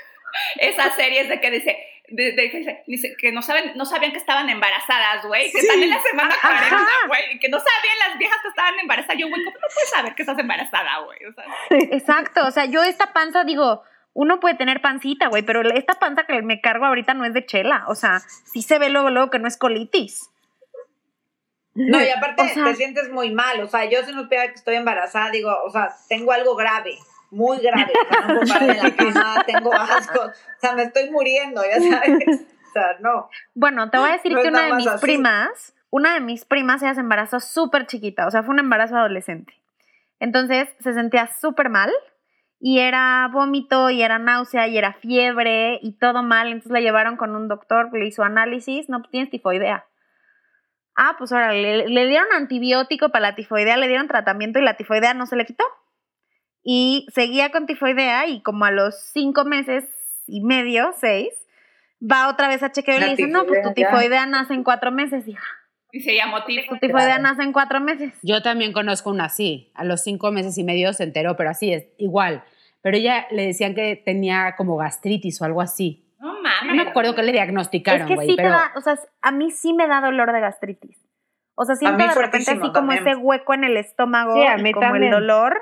esas 0.60 0.96
series 0.96 1.30
de 1.30 1.40
que 1.40 1.52
dice, 1.52 1.78
de, 2.16 2.32
de 2.34 2.50
que 2.52 2.58
dice- 2.60 2.84
dice 2.88 3.16
que 3.18 3.32
no 3.32 3.42
saben, 3.42 3.74
no 3.76 3.86
sabían 3.86 4.12
que 4.12 4.18
estaban 4.20 4.50
embarazadas, 4.50 5.26
güey, 5.26 5.52
que 5.52 5.60
están 5.60 5.82
en 5.82 5.90
la 5.90 6.02
semana 6.02 6.36
40, 6.42 6.78
güey, 7.08 7.22
y 7.36 7.40
que 7.40 7.50
no 7.50 7.58
sabían 7.60 8.10
las 8.10 8.18
viejas 8.18 8.38
que 8.42 8.48
estaban 8.50 8.80
embarazadas. 8.80 9.18
Yo, 9.20 9.28
güey, 9.30 9.44
¿cómo 9.44 9.56
no 9.58 9.68
puedes 9.74 9.90
saber 9.90 10.16
que 10.16 10.22
estás 10.24 10.40
embarazada, 10.40 11.00
güey? 11.00 11.20
O 11.26 11.34
sea, 11.34 11.46
Exacto, 11.92 12.46
o 12.48 12.52
sea, 12.52 12.66
yo 12.66 12.84
esta 12.84 13.14
panza 13.14 13.44
digo, 13.44 13.84
uno 14.14 14.40
puede 14.40 14.56
tener 14.56 14.82
pancita, 14.82 15.28
güey, 15.28 15.42
pero 15.44 15.62
esta 15.74 15.96
panza 15.96 16.26
que 16.26 16.42
me 16.44 16.62
cargo 16.62 16.86
ahorita 16.86 17.14
no 17.16 17.26
es 17.26 17.34
de 17.34 17.46
chela, 17.46 17.86
o 17.88 17.96
sea, 17.96 18.20
sí 18.20 18.62
se 18.62 18.78
ve 18.80 18.90
luego, 18.90 19.10
luego 19.10 19.30
que 19.32 19.40
no 19.40 19.48
es 19.48 19.58
colitis. 19.58 20.30
No, 21.76 22.00
y 22.00 22.10
aparte 22.10 22.44
O 22.44 22.48
sea- 22.48 22.66
te 22.66 22.76
sientes 22.76 23.10
muy 23.10 23.32
mal. 23.34 23.60
O 23.62 23.68
sea, 23.68 23.86
yo 23.86 24.04
si 24.04 24.12
no 24.12 24.22
supiera 24.24 24.48
que 24.48 24.54
estoy 24.54 24.76
embarazada, 24.76 25.32
digo, 25.32 25.52
o 25.66 25.72
sea, 25.72 25.90
tengo 26.08 26.32
algo 26.32 26.56
grave, 26.56 26.96
muy 27.34 27.58
grave. 27.60 27.92
O 28.42 28.46
sea, 28.46 28.60
no 28.60 28.68
de 28.68 28.76
la 28.76 28.96
cama, 28.96 29.44
tengo 29.46 29.74
asco. 29.74 30.22
O 30.22 30.60
sea, 30.60 30.74
me 30.74 30.84
estoy 30.84 31.10
muriendo, 31.10 31.62
ya 31.64 31.80
sabes. 31.80 32.46
O 32.66 32.74
sea, 32.74 32.98
no. 33.02 33.30
Bueno, 33.54 33.92
te 33.92 34.00
voy 34.00 34.10
a 34.10 34.14
decir 34.14 34.32
No 34.32 34.42
que 34.42 34.48
una 34.48 34.66
de 34.66 34.74
mis 34.74 34.88
así. 34.88 35.06
primas, 35.06 35.76
una 35.92 36.16
de 36.16 36.22
mis 36.22 36.44
primas, 36.44 36.82
ella 36.82 36.96
se 36.96 37.02
embarazó 37.02 37.40
súper 37.40 37.86
chiquita, 37.86 38.26
o 38.26 38.32
sea, 38.32 38.42
fue 38.42 38.52
un 38.52 38.58
embarazo 38.60 38.98
adolescente. 38.98 39.54
Entonces 40.20 40.68
se 40.80 40.94
sentía 40.94 41.28
súper 41.28 41.70
mal 41.70 41.92
y 42.60 42.80
era 42.80 43.30
vómito 43.32 43.92
y 43.92 44.02
era 44.02 44.18
náusea 44.18 44.68
y 44.70 44.78
era 44.80 44.94
fiebre 44.94 45.78
y 45.84 46.00
todo 46.00 46.24
mal. 46.24 46.48
Entonces 46.48 46.72
la 46.72 46.80
llevaron 46.80 47.16
con 47.16 47.36
un 47.36 47.48
doctor, 47.48 47.90
le 47.94 48.08
hizo 48.08 48.24
análisis, 48.24 48.90
no, 48.90 49.02
pues 49.02 49.12
tienes 49.12 49.30
tifoidea. 49.30 49.86
Ah, 50.96 51.14
pues 51.20 51.32
ahora 51.32 51.52
le, 51.52 51.88
le 51.88 52.06
dieron 52.08 52.28
antibiótico 52.34 53.10
para 53.10 53.30
la 53.30 53.36
tifoidea, 53.36 53.78
le 53.78 53.88
dieron 53.88 54.08
tratamiento 54.08 54.58
y 54.58 54.64
la 54.64 54.78
tifoidea 54.78 55.14
no 55.14 55.28
se 55.28 55.36
le 55.36 55.46
quitó. 55.46 55.64
Y 56.64 57.08
seguía 57.14 57.52
con 57.52 57.66
tifoidea 57.66 58.28
y 58.28 58.42
como 58.42 58.66
a 58.66 58.72
los 58.72 58.96
cinco 59.12 59.44
meses 59.46 59.84
y 60.28 60.42
medio, 60.42 60.94
seis, 61.00 61.30
va 62.02 62.30
otra 62.30 62.48
vez 62.48 62.64
a 62.64 62.72
chequeo 62.72 62.98
y 62.98 63.00
le 63.02 63.10
dicen, 63.10 63.32
no, 63.32 63.46
pues 63.46 63.62
tu 63.62 63.74
tifoidea, 63.74 64.22
ya. 64.22 64.26
nace 64.26 64.54
en 64.54 64.64
cuatro 64.64 64.92
meses, 64.92 65.28
hija. 65.28 65.44
y 65.92 66.00
se 66.02 66.16
llamó 66.16 66.44
tifo. 66.46 66.74
Tu 66.76 66.80
tifoidea 66.80 67.20
nace 67.20 67.44
en 67.44 67.52
cuatro 67.52 67.80
meses. 67.82 68.14
Yo 68.24 68.42
también 68.42 68.72
conozco 68.72 69.10
una 69.10 69.26
así. 69.26 69.72
A 69.76 69.84
los 69.84 70.02
cinco 70.02 70.32
meses 70.32 70.58
y 70.58 70.64
medio 70.64 70.94
se 70.94 71.04
enteró, 71.04 71.36
pero 71.36 71.50
así 71.50 71.74
es, 71.74 71.86
igual. 71.98 72.44
Pero 72.82 72.98
ella 72.98 73.28
le 73.32 73.46
decían 73.46 73.76
que 73.76 73.96
tenía 73.96 74.56
como 74.58 74.76
gastritis 74.78 75.42
o 75.42 75.46
algo 75.46 75.62
así. 75.62 76.06
No 76.20 76.34
No 76.34 76.42
mames. 76.42 76.76
me 76.76 76.90
acuerdo 76.90 77.16
qué 77.16 77.24
le 77.24 77.30
Es 77.30 77.34
diagnosticaron, 77.34 78.08
que 78.08 78.16
güey, 78.16 78.30
sí 78.30 78.36
pero 78.38 78.50
te 78.50 78.54
da, 78.56 78.72
o 78.76 78.82
sea, 78.82 78.96
a 79.22 79.32
mí 79.32 79.52
sí 79.52 79.74
me 79.74 79.88
da 79.88 80.00
dolor 80.02 80.32
de 80.32 80.40
gastritis. 80.40 80.98
O 81.56 81.66
sea, 81.66 81.76
siento 81.76 81.98
mí 81.98 82.08
de 82.08 82.16
repente 82.16 82.52
así 82.52 82.60
como 82.60 82.72
también. 82.74 83.08
ese 83.08 83.16
hueco 83.18 83.54
en 83.54 83.64
el 83.66 83.78
estómago 83.78 84.34
Sí, 84.36 84.42
a 84.42 84.58
y 84.58 84.64
mí 84.64 84.72
como 84.72 84.86
también. 84.88 85.06
el 85.06 85.12
dolor. 85.12 85.62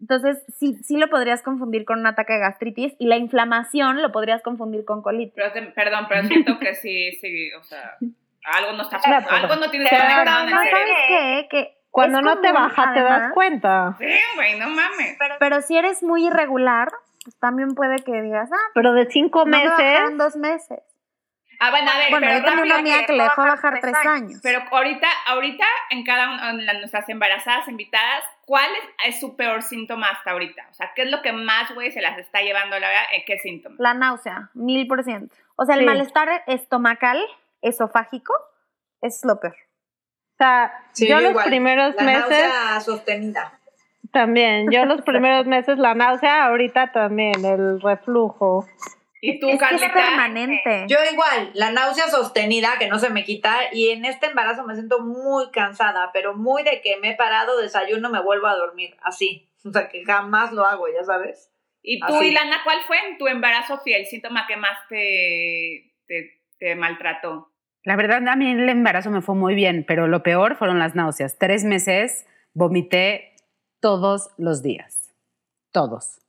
Entonces, 0.00 0.42
sí, 0.58 0.76
sí 0.82 0.96
lo 0.98 1.08
podrías 1.08 1.42
confundir 1.42 1.84
con 1.84 2.00
un 2.00 2.06
ataque 2.06 2.34
de 2.34 2.40
gastritis 2.40 2.94
y 2.98 3.06
la 3.06 3.16
inflamación 3.16 4.02
lo 4.02 4.12
podrías 4.12 4.42
confundir 4.42 4.84
con 4.84 5.02
colitis. 5.02 5.34
Pero, 5.34 5.72
perdón, 5.74 6.06
pero 6.08 6.24
siento 6.28 6.58
que 6.58 6.74
sí, 6.74 7.12
sí, 7.20 7.52
o 7.58 7.62
sea, 7.62 7.96
algo 8.44 8.72
no 8.72 8.82
está, 8.82 8.98
Claro, 9.04 9.26
pero- 9.28 9.42
algo 9.42 9.56
no 9.56 9.70
tienes 9.70 9.88
pero 9.88 10.02
conectado 10.02 10.44
en 10.48 10.54
No, 10.54 10.62
el 10.62 10.70
¿sabes 10.70 10.88
qué? 11.08 11.46
Que 11.50 11.78
Cuando 11.90 12.20
no 12.22 12.40
te 12.40 12.52
baja, 12.52 12.92
te 12.92 13.00
das 13.02 13.32
cuenta. 13.32 13.96
Sí, 13.98 14.06
güey, 14.34 14.58
no 14.58 14.68
mames. 14.68 15.16
Pero 15.38 15.60
si 15.62 15.78
eres 15.78 16.02
muy 16.02 16.26
irregular, 16.26 16.88
pues 17.22 17.38
también 17.38 17.74
puede 17.74 17.96
que 18.02 18.20
digas, 18.20 18.50
ah, 18.52 18.70
Pero 18.74 18.92
de 18.92 19.06
cinco 19.06 19.40
no 19.40 19.46
me 19.46 19.58
meses, 19.64 19.70
bajaron 19.78 20.18
dos 20.18 20.36
meses. 20.36 20.80
Ah, 21.60 21.70
bueno, 21.70 21.88
a 21.90 21.98
ver, 21.98 22.10
Bueno, 22.10 22.26
pero 22.26 22.38
yo 22.40 22.44
tenía 22.44 22.64
una 22.64 22.78
amiga 22.78 23.06
que 23.06 23.12
le 23.12 23.22
dejó 23.22 23.42
bajar 23.42 23.78
tres 23.80 23.94
años. 24.04 24.40
Pero 24.42 24.60
ahorita, 24.70 25.06
ahorita 25.28 25.64
en 25.90 26.04
cada 26.04 26.30
una 26.32 26.52
de 26.52 26.62
las- 26.64 26.78
nuestras 26.78 27.08
embarazadas 27.08 27.68
invitadas, 27.68 28.24
¿cuál 28.46 28.70
es, 29.04 29.14
es 29.14 29.20
su 29.20 29.36
peor 29.36 29.62
síntoma 29.62 30.08
hasta 30.10 30.32
ahorita? 30.32 30.66
O 30.70 30.74
sea, 30.74 30.92
¿qué 30.94 31.02
es 31.02 31.10
lo 31.10 31.22
que 31.22 31.32
más, 31.32 31.72
güey, 31.74 31.90
se 31.92 32.00
las 32.00 32.18
está 32.18 32.40
llevando 32.42 32.78
la 32.78 32.88
verdad? 32.88 33.02
¿Qué 33.26 33.38
síntoma? 33.38 33.76
La 33.78 33.94
náusea, 33.94 34.50
mil 34.54 34.86
por 34.86 35.02
ciento. 35.04 35.34
O 35.56 35.64
sea, 35.64 35.74
el 35.74 35.80
Sí. 35.80 35.86
malestar 35.86 36.42
estomacal, 36.46 37.22
esofágico, 37.62 38.34
Eso 39.00 39.16
es 39.18 39.24
lo 39.24 39.38
peor. 39.40 39.54
O 39.54 40.36
sea, 40.38 40.72
Sí, 40.92 41.06
yo 41.08 41.20
los 41.20 41.30
igual. 41.30 41.44
primeros 41.46 41.94
La 41.96 42.02
meses 42.02 42.20
náusea 42.30 42.80
sostenida. 42.80 43.58
también, 44.12 44.70
yo 44.70 44.84
los 44.86 45.02
primeros 45.04 45.46
meses 45.46 45.78
la 45.78 45.94
náusea, 45.94 46.44
ahorita 46.46 46.90
también 46.92 47.44
el 47.44 47.80
reflujo. 47.80 48.66
¿Y 49.26 49.40
tú, 49.40 49.48
es 49.48 49.58
que 49.58 49.64
es 49.64 49.70
Carlita? 49.70 49.92
permanente. 49.94 50.84
Yo 50.86 50.98
igual, 51.10 51.50
la 51.54 51.70
náusea 51.70 52.08
sostenida 52.08 52.74
que 52.78 52.88
no 52.88 52.98
se 52.98 53.08
me 53.08 53.24
quita 53.24 53.56
y 53.72 53.88
en 53.88 54.04
este 54.04 54.26
embarazo 54.26 54.64
me 54.64 54.74
siento 54.74 55.00
muy 55.00 55.50
cansada, 55.50 56.10
pero 56.12 56.34
muy 56.34 56.62
de 56.62 56.82
que 56.82 56.98
me 56.98 57.10
he 57.10 57.14
parado, 57.16 57.58
desayuno, 57.58 58.10
me 58.10 58.20
vuelvo 58.20 58.48
a 58.48 58.54
dormir, 58.54 58.96
así. 59.02 59.48
O 59.64 59.72
sea, 59.72 59.88
que 59.88 60.04
jamás 60.04 60.52
lo 60.52 60.66
hago, 60.66 60.86
ya 60.88 61.02
sabes. 61.04 61.50
¿Y 61.82 62.00
tú, 62.00 62.14
Así. 62.14 62.26
Ilana, 62.26 62.60
cuál 62.64 62.78
fue 62.86 62.98
en 63.08 63.16
tu 63.16 63.26
embarazo 63.26 63.80
el 63.84 64.06
síntoma 64.06 64.46
que 64.46 64.56
más 64.56 64.76
te, 64.88 65.94
te, 66.06 66.42
te 66.58 66.74
maltrató? 66.74 67.50
La 67.82 67.96
verdad, 67.96 68.26
a 68.26 68.36
mí 68.36 68.50
el 68.50 68.68
embarazo 68.68 69.10
me 69.10 69.20
fue 69.20 69.34
muy 69.34 69.54
bien, 69.54 69.84
pero 69.86 70.06
lo 70.06 70.22
peor 70.22 70.56
fueron 70.56 70.78
las 70.78 70.94
náuseas. 70.94 71.38
Tres 71.38 71.64
meses 71.64 72.26
vomité 72.54 73.36
todos 73.80 74.30
los 74.38 74.62
días. 74.62 75.14
Todos. 75.72 76.20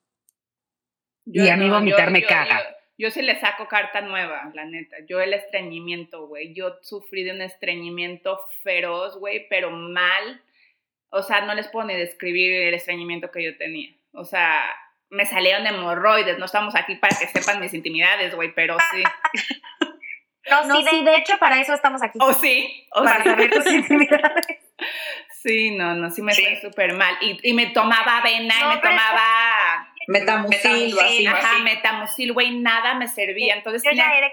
Y 1.26 1.50
a 1.50 1.58
mí 1.58 1.70
vomitar 1.70 2.12
me 2.12 2.24
caga. 2.24 2.75
Yo, 2.98 3.12
sí 3.12 3.22
le 3.22 3.40
saco 3.40 3.68
carta 3.68 4.02
nueva, 4.02 4.52
la 4.54 4.66
neta. 4.66 4.98
Yo 5.08 5.20
el 5.20 5.34
estreñimiento, 5.34 6.28
güey. 6.28 6.54
Yo 6.54 6.78
sufrí 6.82 7.24
de 7.24 7.32
un 7.32 7.42
estreñimiento 7.42 8.40
feroz, 8.64 9.18
güey, 9.18 9.48
pero 9.50 9.70
mal. 9.72 10.42
O 11.10 11.22
sea, 11.22 11.42
no 11.42 11.54
les 11.56 11.68
puedo 11.68 11.88
ni 11.88 11.96
describir 11.96 12.54
el 12.54 12.74
estreñimiento 12.74 13.32
que 13.32 13.44
yo 13.44 13.58
tenía. 13.58 13.94
O 14.14 14.24
sea, 14.24 14.64
me 15.10 15.26
salieron 15.26 15.68
hemorroides. 15.68 16.40
No 16.40 16.46
estamos 16.46 16.76
aquí 16.76 16.96
para 16.96 17.16
que 17.18 17.28
sepan 17.28 17.60
mis 17.60 17.74
intimidades, 17.74 18.34
güey, 18.36 18.54
pero 18.54 18.78
sí. 18.92 19.04
No, 20.48 20.80
sí, 20.88 21.04
de, 21.04 21.16
hecho, 21.16 21.40
para 21.40 21.60
eso 21.60 21.74
estamos 21.74 22.04
aquí. 22.04 22.20
¿O 22.22 22.32
sí? 22.34 22.88
¿O 22.92 23.04
para 23.04 23.24
sí? 23.24 23.30
saber 23.30 23.50
tus 23.50 23.66
intimidades. 23.68 24.46
Sí, 25.32 25.76
no, 25.76 25.94
no, 25.94 26.10
sí 26.10 26.24
me 26.24 26.34
fue 26.34 26.60
súper 26.60 26.94
mal. 26.94 27.16
Y, 27.22 27.38
y 27.50 27.54
me 27.54 27.68
tomaba 27.68 28.18
avena 28.18 28.56
No, 28.62 28.66
y 28.72 28.76
me 28.76 28.82
pero 28.82 28.96
es 28.96 29.00
que- 29.02 29.08
tomaba... 29.10 29.85
Metamucil 30.08 30.98
o 30.98 31.02
así. 31.02 31.28
Ajá, 31.28 31.60
metamucil, 31.64 32.34
güey, 32.34 32.60
nada 32.60 32.96
me 32.96 33.08
servía. 33.08 33.56
Entonces 33.56 33.84
Yo 33.84 33.90
tenía- 33.92 34.06
ya 34.06 34.18
era 34.18 34.28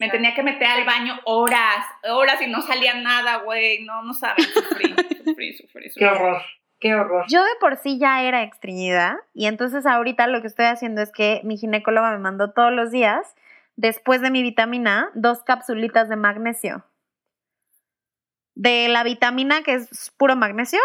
me 0.00 0.08
tenía 0.10 0.32
que 0.32 0.44
meter 0.44 0.68
al 0.68 0.84
baño 0.84 1.18
horas, 1.24 1.84
horas 2.08 2.40
y 2.40 2.46
no 2.46 2.62
salía 2.62 2.94
nada, 2.94 3.38
güey. 3.38 3.82
No, 3.84 4.02
no 4.04 4.14
saben, 4.14 4.44
sufrí, 4.44 4.94
sufrí, 5.24 5.52
sufrí, 5.56 5.82
Qué 5.82 5.90
sufrí. 5.90 6.04
horror, 6.06 6.42
qué 6.78 6.94
horror. 6.94 7.24
Yo 7.28 7.42
de 7.42 7.50
por 7.58 7.76
sí 7.78 7.98
ya 7.98 8.22
era 8.22 8.44
estreñida 8.44 9.18
y 9.34 9.46
entonces 9.46 9.86
ahorita 9.86 10.28
lo 10.28 10.40
que 10.40 10.46
estoy 10.46 10.66
haciendo 10.66 11.02
es 11.02 11.10
que 11.10 11.40
mi 11.42 11.56
ginecóloga 11.56 12.12
me 12.12 12.18
mandó 12.18 12.52
todos 12.52 12.72
los 12.72 12.92
días, 12.92 13.34
después 13.74 14.20
de 14.20 14.30
mi 14.30 14.42
vitamina, 14.42 15.10
dos 15.14 15.42
capsulitas 15.42 16.08
de 16.08 16.14
magnesio. 16.14 16.84
De 18.54 18.88
la 18.88 19.02
vitamina 19.02 19.62
que 19.62 19.74
es 19.74 20.12
puro 20.16 20.36
magnesio 20.36 20.80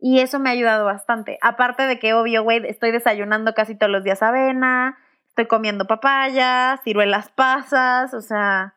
y 0.00 0.20
eso 0.20 0.38
me 0.38 0.48
ha 0.48 0.52
ayudado 0.52 0.84
bastante. 0.84 1.38
Aparte 1.42 1.86
de 1.86 1.98
que, 1.98 2.14
obvio, 2.14 2.42
güey, 2.42 2.66
estoy 2.66 2.90
desayunando 2.90 3.54
casi 3.54 3.76
todos 3.76 3.92
los 3.92 4.02
días 4.02 4.22
avena, 4.22 4.98
estoy 5.28 5.46
comiendo 5.46 5.86
papaya, 5.86 6.80
ciruelas 6.84 7.30
pasas, 7.30 8.14
o 8.14 8.20
sea, 8.20 8.74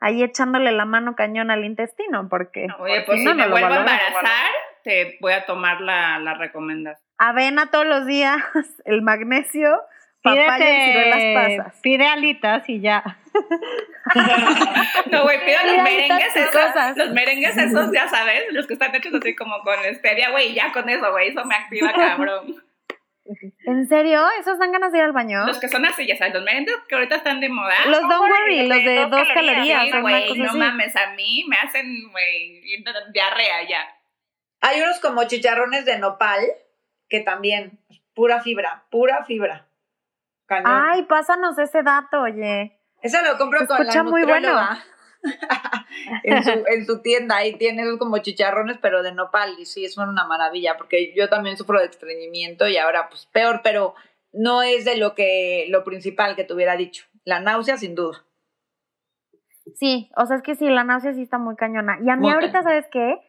ahí 0.00 0.22
echándole 0.22 0.72
la 0.72 0.84
mano 0.84 1.16
cañón 1.16 1.50
al 1.50 1.64
intestino 1.64 2.28
porque... 2.28 2.68
Oye, 2.78 3.02
pues 3.02 3.18
si 3.18 3.24
no, 3.24 3.34
me 3.34 3.48
vuelvo 3.48 3.72
a 3.72 3.78
embarazar, 3.78 4.50
te 4.84 5.18
voy 5.20 5.32
a 5.32 5.44
tomar 5.44 5.80
la, 5.80 6.18
la 6.20 6.34
recomendación. 6.34 7.06
avena 7.18 7.70
todos 7.70 7.86
los 7.86 8.06
días, 8.06 8.38
el 8.84 9.02
magnesio, 9.02 9.82
papaya 10.22 10.58
y 10.70 10.86
ciruelas 10.86 11.18
Pídete, 11.18 11.56
pasas. 11.58 11.80
pide 11.80 12.06
alitas 12.06 12.68
y 12.68 12.80
ya. 12.80 13.18
No, 15.10 15.22
güey, 15.22 15.38
pido 15.44 15.58
Mira, 15.62 15.74
los 15.74 15.82
merengues 15.84 16.36
esos, 16.36 16.50
cosas. 16.50 16.96
los 16.96 17.10
merengues 17.10 17.56
esos, 17.56 17.92
ya 17.92 18.08
sabes, 18.08 18.44
los 18.52 18.66
que 18.66 18.74
están 18.74 18.94
hechos 18.94 19.14
así 19.14 19.34
como 19.36 19.60
con 19.62 19.76
stevia, 19.94 20.30
güey, 20.30 20.52
ya 20.54 20.72
con 20.72 20.88
eso, 20.88 21.10
güey, 21.12 21.28
eso 21.28 21.44
me 21.44 21.54
activa, 21.54 21.92
cabrón. 21.92 22.56
¿En 23.66 23.88
serio? 23.88 24.24
¿Esos 24.40 24.58
dan 24.58 24.72
ganas 24.72 24.90
de 24.90 24.98
ir 24.98 25.04
al 25.04 25.12
baño? 25.12 25.46
Los 25.46 25.60
que 25.60 25.68
son 25.68 25.84
así, 25.84 26.06
ya 26.06 26.16
sabes, 26.16 26.34
los 26.34 26.42
merengues 26.42 26.74
que 26.88 26.94
ahorita 26.96 27.16
están 27.16 27.40
de 27.40 27.48
moda. 27.48 27.74
Los 27.86 28.00
Don't 28.00 28.28
Worry, 28.30 28.66
los 28.66 28.84
de 28.84 29.06
dos 29.06 29.28
calorías. 29.32 30.00
Güey, 30.00 30.28
cosa 30.28 30.42
no 30.42 30.48
así. 30.48 30.58
mames, 30.58 30.96
a 30.96 31.12
mí 31.12 31.44
me 31.48 31.56
hacen, 31.56 32.10
güey, 32.10 32.62
diarrea 33.12 33.68
ya. 33.68 33.86
Hay 34.62 34.80
unos 34.80 34.98
como 34.98 35.24
chicharrones 35.24 35.84
de 35.84 35.98
nopal 35.98 36.40
que 37.08 37.20
también, 37.20 37.78
pura 38.14 38.40
fibra, 38.40 38.84
pura 38.90 39.24
fibra. 39.24 39.66
Cañón. 40.50 40.66
Ay, 40.66 41.04
pásanos 41.04 41.56
ese 41.60 41.84
dato, 41.84 42.22
oye. 42.22 42.76
Eso 43.00 43.18
lo 43.22 43.38
compro 43.38 43.60
Se 43.60 43.66
con 43.68 43.86
la 43.86 44.02
muy 44.02 44.22
nutrióloga. 44.22 44.84
en, 46.24 46.42
su, 46.42 46.50
en 46.50 46.86
su 46.86 47.02
tienda, 47.02 47.36
ahí 47.36 47.54
tiene 47.54 47.82
esos 47.82 47.98
como 47.98 48.18
chicharrones, 48.18 48.78
pero 48.82 49.04
de 49.04 49.12
nopal, 49.12 49.54
y 49.60 49.64
sí, 49.64 49.88
son 49.88 50.08
una 50.08 50.26
maravilla, 50.26 50.76
porque 50.76 51.14
yo 51.14 51.28
también 51.28 51.56
sufro 51.56 51.78
de 51.78 51.86
estreñimiento 51.86 52.66
y 52.66 52.78
ahora 52.78 53.08
pues 53.08 53.26
peor, 53.26 53.60
pero 53.62 53.94
no 54.32 54.62
es 54.62 54.84
de 54.84 54.96
lo 54.96 55.14
que, 55.14 55.66
lo 55.68 55.84
principal 55.84 56.34
que 56.34 56.42
te 56.42 56.52
hubiera 56.52 56.76
dicho. 56.76 57.04
La 57.24 57.38
náusea, 57.38 57.76
sin 57.76 57.94
duda. 57.94 58.24
Sí, 59.76 60.10
o 60.16 60.26
sea, 60.26 60.36
es 60.36 60.42
que 60.42 60.56
sí, 60.56 60.68
la 60.68 60.82
náusea 60.82 61.12
sí 61.12 61.22
está 61.22 61.38
muy 61.38 61.54
cañona. 61.54 61.96
Y 62.02 62.10
a 62.10 62.16
mí 62.16 62.22
Muy 62.22 62.32
ahorita. 62.32 62.62
¿sabes 62.62 62.88
qué? 62.90 63.20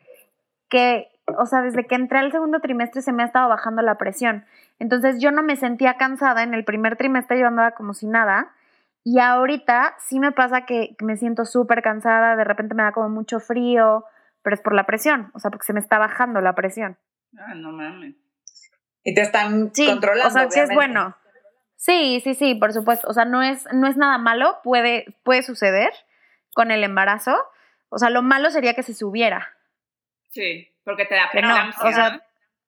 Que, 0.70 1.11
o 1.38 1.46
sea, 1.46 1.62
desde 1.62 1.86
que 1.88 1.96
entré 1.96 2.20
al 2.20 2.32
segundo 2.32 2.60
trimestre 2.60 3.02
se 3.02 3.12
me 3.14 3.24
ha 3.24 3.26
estado 3.26 3.50
bajando 3.50 3.82
la 3.82 3.96
presión. 3.98 4.46
Entonces 4.80 5.20
yo 5.22 5.32
no 5.32 5.44
me 5.44 5.56
sentía 5.56 5.96
cansada 5.98 6.44
en 6.44 6.54
el 6.54 6.64
primer 6.66 6.96
trimestre, 6.98 7.40
yo 7.40 7.48
andaba 7.48 7.72
como 7.72 7.94
si 7.94 8.08
nada. 8.08 8.52
Y 9.04 9.20
ahorita 9.20 9.96
sí 10.00 10.20
me 10.20 10.32
pasa 10.32 10.66
que 10.66 10.96
me 11.02 11.18
siento 11.18 11.46
súper 11.46 11.82
cansada, 11.82 12.36
de 12.36 12.44
repente 12.44 12.76
me 12.76 12.84
da 12.84 12.92
como 12.92 13.10
mucho 13.10 13.40
frío, 13.40 14.06
pero 14.44 14.56
es 14.56 14.62
por 14.62 14.74
la 14.74 14.86
presión, 14.86 15.32
o 15.34 15.40
sea, 15.40 15.50
porque 15.52 15.66
se 15.66 15.74
me 15.74 15.80
está 15.80 15.98
bajando 15.98 16.40
la 16.42 16.54
presión. 16.56 16.98
Ah, 17.38 17.54
no 17.56 17.72
mames. 17.72 18.16
Y 19.04 19.14
te 19.16 19.22
están 19.22 19.72
Sí, 19.74 19.88
controlando. 19.88 20.28
o 20.28 20.32
sea, 20.32 20.50
sí 20.52 20.60
es 20.60 20.70
obviamente. 20.70 20.76
bueno. 20.76 21.16
Sí, 21.76 22.22
sí, 22.24 22.36
sí, 22.36 22.54
por 22.54 22.74
supuesto. 22.74 23.08
O 23.08 23.14
sea, 23.14 23.26
no 23.26 23.42
es, 23.42 23.68
no 23.74 23.88
es 23.88 23.98
nada 23.98 24.20
malo, 24.20 24.58
puede, 24.64 25.06
puede 25.24 25.42
suceder 25.42 25.92
con 26.54 26.70
el 26.70 26.84
embarazo. 26.84 27.36
O 27.90 27.98
sea, 27.98 28.12
lo 28.12 28.22
malo 28.22 28.52
sería 28.52 28.76
que 28.76 28.84
se 28.84 28.94
subiera. 28.94 29.48
Sí, 30.30 30.71
porque 30.84 31.06
te 31.06 31.16
da 31.16 31.30
Que 31.32 31.42
no, 31.42 31.48
preeclampsia. 31.50 31.90
o 31.90 31.94
sea, 31.94 32.22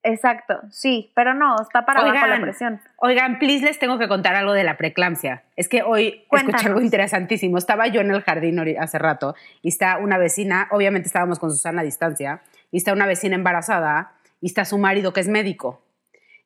exacto, 0.04 0.60
sí, 0.70 1.12
pero 1.16 1.34
no, 1.34 1.56
está 1.62 1.86
para 1.86 2.02
abajo 2.02 2.14
la 2.16 2.24
Oigan. 2.24 2.42
presión. 2.42 2.82
Oigan, 2.98 3.40
please, 3.40 3.64
les 3.66 3.80
tengo 3.80 3.98
que 3.98 4.08
contar 4.08 4.36
algo 4.36 4.54
de 4.54 4.64
la 4.64 4.78
preeclampsia. 4.78 5.44
Es 5.56 5.70
que 5.70 5.84
hoy 5.84 6.26
Cuéntanos. 6.28 6.56
escuché 6.56 6.68
algo 6.70 6.82
interesantísimo. 6.82 7.58
Estaba 7.58 7.88
yo 7.88 8.02
en 8.02 8.12
el 8.12 8.22
jardín 8.22 8.60
hace 8.80 9.00
rato 9.00 9.36
y 9.62 9.70
está 9.70 9.98
una 9.98 10.18
vecina, 10.18 10.68
obviamente 10.72 11.08
estábamos 11.08 11.40
con 11.40 11.52
Susana 11.52 11.82
a 11.82 11.86
distancia, 11.86 12.42
y 12.72 12.78
está 12.78 12.94
una 12.94 13.06
vecina 13.06 13.36
embarazada 13.36 14.14
y 14.42 14.48
está 14.48 14.66
su 14.66 14.78
marido 14.78 15.14
que 15.14 15.20
es 15.22 15.28
médico. 15.28 15.84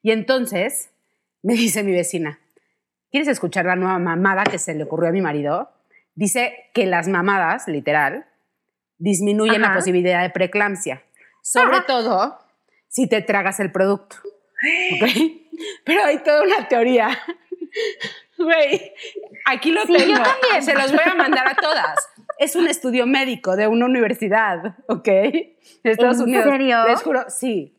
Y 0.01 0.11
entonces 0.11 0.91
me 1.41 1.53
dice 1.53 1.83
mi 1.83 1.93
vecina, 1.93 2.39
¿quieres 3.11 3.27
escuchar 3.27 3.65
la 3.65 3.75
nueva 3.75 3.97
mamada 3.99 4.43
que 4.43 4.59
se 4.59 4.75
le 4.75 4.83
ocurrió 4.83 5.09
a 5.09 5.13
mi 5.13 5.21
marido? 5.21 5.71
Dice 6.13 6.69
que 6.73 6.85
las 6.85 7.07
mamadas, 7.07 7.67
literal, 7.67 8.25
disminuyen 8.97 9.61
la 9.61 9.73
posibilidad 9.73 10.21
de 10.21 10.29
preeclampsia. 10.29 11.03
Sobre 11.51 11.81
todo 11.81 12.37
si 12.87 13.07
te 13.07 13.21
tragas 13.21 13.59
el 13.59 13.71
producto. 13.71 14.17
¿Ok? 14.95 15.09
Pero 15.85 16.03
hay 16.03 16.19
toda 16.19 16.43
una 16.43 16.67
teoría. 16.67 17.09
Güey, 18.37 18.93
aquí 19.45 19.71
lo 19.71 19.81
Sí, 19.85 19.93
tengo. 19.93 20.15
yo 20.17 20.23
también. 20.23 20.63
Se 20.63 20.73
los 20.75 20.91
voy 20.91 21.01
a 21.05 21.15
mandar 21.15 21.47
a 21.47 21.55
todas. 21.55 21.95
Es 22.37 22.55
un 22.55 22.67
estudio 22.67 23.07
médico 23.07 23.55
de 23.55 23.67
una 23.67 23.85
universidad, 23.85 24.75
¿ok? 24.87 25.05
De 25.05 25.55
Estados 25.83 26.17
¿En 26.17 26.23
Unidos. 26.23 26.45
serio? 26.45 26.87
Les 26.87 27.01
juro, 27.01 27.25
sí. 27.29 27.75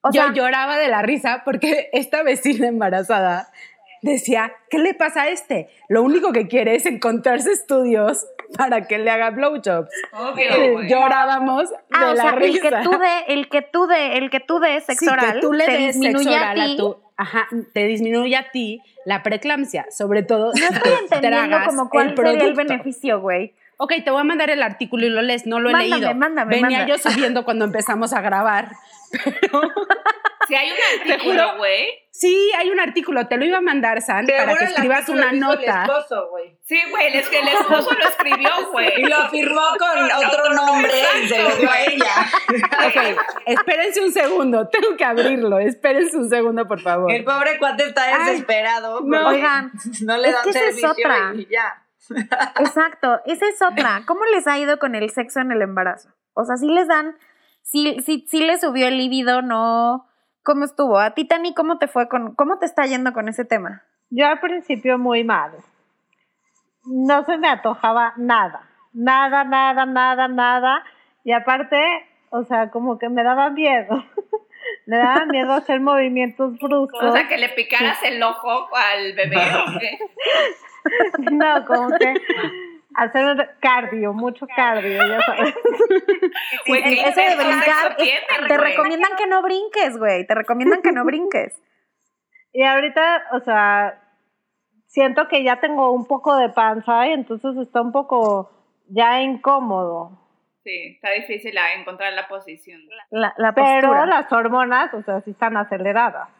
O 0.00 0.10
Yo 0.12 0.22
sea, 0.22 0.32
lloraba 0.32 0.78
de 0.78 0.88
la 0.88 1.02
risa 1.02 1.42
porque 1.44 1.90
esta 1.92 2.22
vecina 2.22 2.68
embarazada 2.68 3.52
decía, 4.00 4.52
¿qué 4.70 4.78
le 4.78 4.94
pasa 4.94 5.22
a 5.24 5.28
este? 5.28 5.68
Lo 5.90 6.02
único 6.02 6.32
que 6.32 6.48
quiere 6.48 6.74
es 6.76 6.86
encontrarse 6.86 7.52
estudios 7.52 8.26
para 8.56 8.86
que 8.86 8.98
le 8.98 9.10
haga 9.10 9.30
blowjobs. 9.30 9.90
Obvio, 10.12 10.72
güey. 10.72 10.88
Llorábamos 10.88 11.70
de 11.70 11.76
ah, 11.92 12.10
o 12.10 12.14
la 12.14 12.22
sea, 12.22 12.30
el 12.30 12.36
risa. 12.38 12.68
que 12.70 12.76
tú 12.84 12.90
de, 12.98 13.24
el 13.28 13.48
que 13.48 13.62
tú 13.62 13.86
de, 13.86 14.16
el 14.18 14.30
que 14.30 14.40
tú 14.40 14.58
des 14.58 14.84
sexo 14.84 15.04
Sí, 15.04 15.08
oral, 15.10 15.34
que 15.34 15.40
tú 15.40 15.52
le 15.52 15.64
te 15.66 15.72
des 15.72 15.86
disminuye 15.94 16.24
sexo 16.24 16.36
a 16.36 16.40
oral 16.40 16.60
a 16.60 16.64
ti. 16.64 16.76
tu, 16.76 16.96
ajá, 17.16 17.48
te 17.74 17.84
disminuye 17.86 18.36
a 18.36 18.50
ti 18.50 18.80
la 19.04 19.22
preeclampsia, 19.22 19.86
sobre 19.90 20.22
todo 20.22 20.52
No 20.54 20.64
estoy 20.66 20.92
te 21.08 21.16
entendiendo 21.16 21.58
como 21.66 21.88
cuál 21.90 22.10
el 22.10 22.16
sería 22.16 22.44
el 22.44 22.54
beneficio, 22.54 23.20
güey. 23.20 23.54
Ok, 23.80 23.92
te 24.04 24.10
voy 24.10 24.20
a 24.20 24.24
mandar 24.24 24.50
el 24.50 24.62
artículo 24.62 25.06
y 25.06 25.08
lo 25.08 25.22
lees, 25.22 25.46
no 25.46 25.60
lo 25.60 25.70
he 25.70 25.72
Mándame, 25.72 26.00
leído. 26.02 26.14
mándame, 26.14 26.50
Venía 26.56 26.78
mándame. 26.80 26.90
yo 26.90 26.98
subiendo 26.98 27.44
cuando 27.44 27.64
empezamos 27.64 28.12
a 28.12 28.20
grabar. 28.20 28.70
Si 30.48 30.54
hay 30.54 30.70
un 30.70 30.76
artículo, 31.12 31.56
güey. 31.58 31.88
Sí, 32.10 32.50
hay 32.56 32.70
un 32.70 32.80
artículo, 32.80 33.26
te 33.28 33.36
lo 33.36 33.44
iba 33.44 33.58
a 33.58 33.60
mandar, 33.60 34.00
San, 34.00 34.26
para 34.26 34.56
que 34.56 34.64
escribas 34.64 35.06
una 35.10 35.28
el 35.30 35.40
nota. 35.40 35.82
esposo. 35.84 36.30
Sí, 36.64 36.80
güey, 36.90 37.16
es 37.18 37.28
que 37.28 37.40
el 37.40 37.48
esposo 37.48 37.90
lo 37.92 38.08
escribió, 38.08 38.48
Y 38.60 38.64
güey. 38.72 39.02
lo 39.02 39.28
firmó 39.28 39.60
con 39.78 40.04
otro 40.26 40.54
nombre 40.54 40.90
y 41.22 41.28
se 41.28 41.42
lo 41.42 41.50
dio 41.56 41.70
a 41.70 41.80
ella. 41.82 42.14
Ok, 42.86 43.18
espérense 43.44 44.00
un 44.00 44.10
segundo, 44.10 44.66
tengo 44.68 44.96
que 44.96 45.04
abrirlo, 45.04 45.58
espérense 45.58 46.16
un 46.16 46.30
segundo, 46.30 46.66
por 46.66 46.80
favor. 46.80 47.12
El 47.12 47.24
pobre 47.24 47.58
cuate 47.58 47.84
está 47.84 48.04
Ay, 48.06 48.30
desesperado. 48.32 49.02
no. 49.02 49.22
porque 49.22 49.36
Oigan, 49.36 49.70
no 50.04 50.16
le 50.16 50.28
es 50.28 50.34
dan 50.34 50.44
que 50.44 50.50
esa 50.50 50.58
es 50.60 50.64
servicio 50.80 50.90
otra. 50.92 51.32
y 51.34 51.46
ya. 51.50 51.84
Exacto, 52.10 53.20
esa 53.24 53.46
es 53.48 53.60
otra. 53.62 54.02
¿Cómo 54.06 54.20
les 54.34 54.46
ha 54.46 54.58
ido 54.58 54.78
con 54.78 54.94
el 54.94 55.10
sexo 55.10 55.40
en 55.40 55.52
el 55.52 55.62
embarazo? 55.62 56.10
O 56.34 56.44
sea, 56.44 56.56
si 56.56 56.68
les 56.68 56.88
dan, 56.88 57.16
si, 57.62 58.00
si, 58.00 58.26
si 58.28 58.44
les 58.44 58.60
subió 58.60 58.88
el 58.88 58.98
libido, 58.98 59.42
no. 59.42 60.06
¿Cómo 60.42 60.64
estuvo? 60.64 60.98
A 60.98 61.10
ti, 61.10 61.26
Tani, 61.26 61.54
¿cómo 61.54 61.78
te 61.78 61.88
fue 61.88 62.08
con, 62.08 62.34
cómo 62.34 62.58
te 62.58 62.66
está 62.66 62.86
yendo 62.86 63.12
con 63.12 63.28
ese 63.28 63.44
tema? 63.44 63.82
Yo 64.10 64.26
al 64.26 64.40
principio 64.40 64.98
muy 64.98 65.24
mal. 65.24 65.52
No 66.84 67.24
se 67.24 67.36
me 67.36 67.48
antojaba 67.48 68.14
nada. 68.16 68.68
Nada, 68.92 69.44
nada, 69.44 69.84
nada, 69.84 70.28
nada. 70.28 70.84
Y 71.24 71.32
aparte, 71.32 71.76
o 72.30 72.44
sea, 72.44 72.70
como 72.70 72.98
que 72.98 73.10
me 73.10 73.22
daba 73.22 73.50
miedo. 73.50 74.02
me 74.86 74.96
daba 74.96 75.26
miedo 75.26 75.52
hacer 75.52 75.80
movimientos 75.80 76.58
bruscos. 76.58 77.02
O 77.02 77.12
sea, 77.12 77.28
que 77.28 77.36
le 77.36 77.50
picaras 77.50 78.02
el 78.04 78.22
ojo 78.22 78.68
al 78.74 79.12
bebé. 79.12 79.36
¿o 79.36 79.78
qué? 79.78 79.98
No, 81.32 81.64
como 81.66 81.88
que 81.98 82.14
hacer 82.94 83.56
cardio, 83.60 84.12
mucho 84.12 84.46
cardio, 84.54 84.98
ya 85.06 85.20
sabes. 85.22 85.54
Sí, 86.64 86.72
¿qué 86.72 87.00
eso 87.08 87.20
de 87.20 87.36
brincar, 87.36 87.96
te 87.96 88.56
güey? 88.56 88.70
recomiendan 88.70 89.12
que 89.16 89.26
no 89.26 89.42
brinques, 89.42 89.96
güey. 89.98 90.26
Te 90.26 90.34
recomiendan 90.34 90.82
que 90.82 90.92
no 90.92 91.04
brinques. 91.04 91.54
Y 92.50 92.62
ahorita, 92.64 93.24
o 93.32 93.40
sea, 93.40 94.00
siento 94.86 95.28
que 95.28 95.44
ya 95.44 95.60
tengo 95.60 95.92
un 95.92 96.06
poco 96.06 96.34
de 96.36 96.48
panza 96.48 97.06
y 97.06 97.12
entonces 97.12 97.56
está 97.58 97.82
un 97.82 97.92
poco 97.92 98.50
ya 98.88 99.20
incómodo. 99.20 100.18
Sí, 100.64 100.94
está 100.94 101.10
difícil 101.10 101.54
encontrar 101.78 102.14
la 102.14 102.26
posición. 102.26 102.80
La, 103.10 103.34
la 103.36 103.52
Pero 103.52 103.88
postura. 103.88 104.06
las 104.06 104.32
hormonas, 104.32 104.92
o 104.94 105.02
sea, 105.02 105.20
sí 105.20 105.32
están 105.32 105.56
aceleradas. 105.58 106.30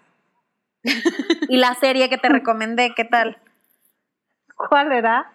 Y 1.48 1.58
la 1.58 1.74
serie 1.74 2.08
que 2.08 2.18
te 2.18 2.30
recomendé, 2.30 2.94
¿qué 2.96 3.04
tal? 3.04 3.38
¿Cuál 4.58 4.92
era? 4.92 5.30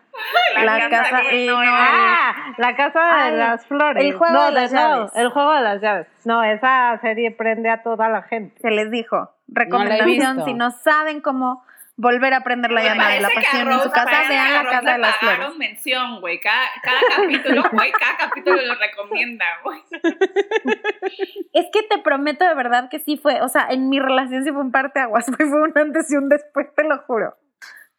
La, 0.63 0.89
casa. 0.89 1.17
de- 1.21 1.43
eh, 1.45 1.47
no, 1.47 1.57
Ah, 1.59 2.53
la 2.57 2.75
casa 2.75 2.99
de 2.99 3.21
Ay, 3.31 3.35
las 3.37 3.65
flores. 3.65 4.03
el 4.03 4.13
juego 4.15 4.33
No, 4.33 4.45
de 4.45 4.51
las 4.51 4.71
no, 4.71 4.79
llaves. 4.79 5.11
el 5.15 5.29
juego 5.29 5.53
de 5.53 5.61
las 5.61 5.81
llaves. 5.81 6.07
No, 6.25 6.43
esa 6.43 6.99
serie 7.01 7.31
prende 7.31 7.69
a 7.71 7.81
toda 7.81 8.09
la 8.09 8.21
gente. 8.21 8.55
se 8.61 8.69
les 8.69 8.91
dijo. 8.91 9.31
La 9.47 9.63
Recomendación, 9.63 10.45
si 10.45 10.53
no 10.53 10.69
saben 10.71 11.19
cómo 11.21 11.65
volver 11.95 12.33
a 12.33 12.37
aprender 12.37 12.71
la 12.71 12.81
Me 12.81 12.87
llamada 12.89 13.09
de 13.11 13.19
la 13.21 13.29
pasión 13.29 13.71
en 13.71 13.79
su 13.79 13.91
casa, 13.91 14.21
vean 14.27 14.53
la 14.53 14.69
casa 14.69 14.91
de 14.93 14.97
las 14.99 15.15
flores. 15.17 15.55
mención, 15.57 16.21
güey. 16.21 16.39
Cada, 16.39 16.65
cada 16.83 16.99
capítulo, 17.15 17.63
güey, 17.71 17.91
cada 17.91 18.17
capítulo 18.17 18.61
lo 18.61 18.75
recomienda, 18.75 19.45
güey. 19.63 19.81
Es 21.53 21.67
que 21.71 21.83
te 21.83 21.99
prometo 21.99 22.45
de 22.47 22.55
verdad 22.55 22.89
que 22.89 22.99
sí 22.99 23.17
fue, 23.17 23.41
o 23.41 23.47
sea, 23.47 23.67
en 23.69 23.89
mi 23.89 23.99
relación 23.99 24.43
sí 24.43 24.51
fue 24.51 24.61
un 24.61 24.71
parteaguas, 24.71 25.25
fue 25.37 25.45
un 25.61 25.71
antes 25.77 26.11
y 26.11 26.15
un 26.15 26.29
después, 26.29 26.67
te 26.75 26.83
lo 26.83 26.97
juro. 26.99 27.35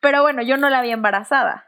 Pero 0.04 0.20
bueno, 0.20 0.42
yo 0.42 0.58
no 0.58 0.68
la 0.68 0.82
vi 0.82 0.90
embarazada. 0.90 1.66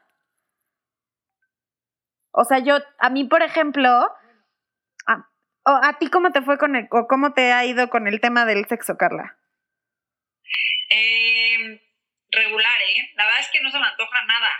O 2.32 2.45
sea, 2.45 2.59
yo, 2.59 2.76
a 2.99 3.09
mí, 3.09 3.24
por 3.24 3.43
ejemplo, 3.43 3.89
a, 3.89 5.24
a 5.64 5.99
ti 5.99 6.11
cómo 6.11 6.32
te 6.32 6.43
fue 6.43 6.59
con 6.59 6.76
el, 6.76 6.87
o 6.91 7.09
cómo 7.09 7.32
te 7.32 7.55
ha 7.55 7.64
ido 7.64 7.89
con 7.89 8.07
el 8.07 8.20
tema 8.20 8.45
del 8.45 8.66
sexo, 8.66 8.99
Carla? 8.99 9.39
Eh, 10.91 11.80
regular, 12.28 12.82
¿eh? 12.82 13.11
La 13.14 13.24
verdad 13.24 13.41
es 13.41 13.49
que 13.51 13.62
no 13.62 13.70
se 13.70 13.78
me 13.78 13.87
antoja 13.87 14.22
nada, 14.26 14.51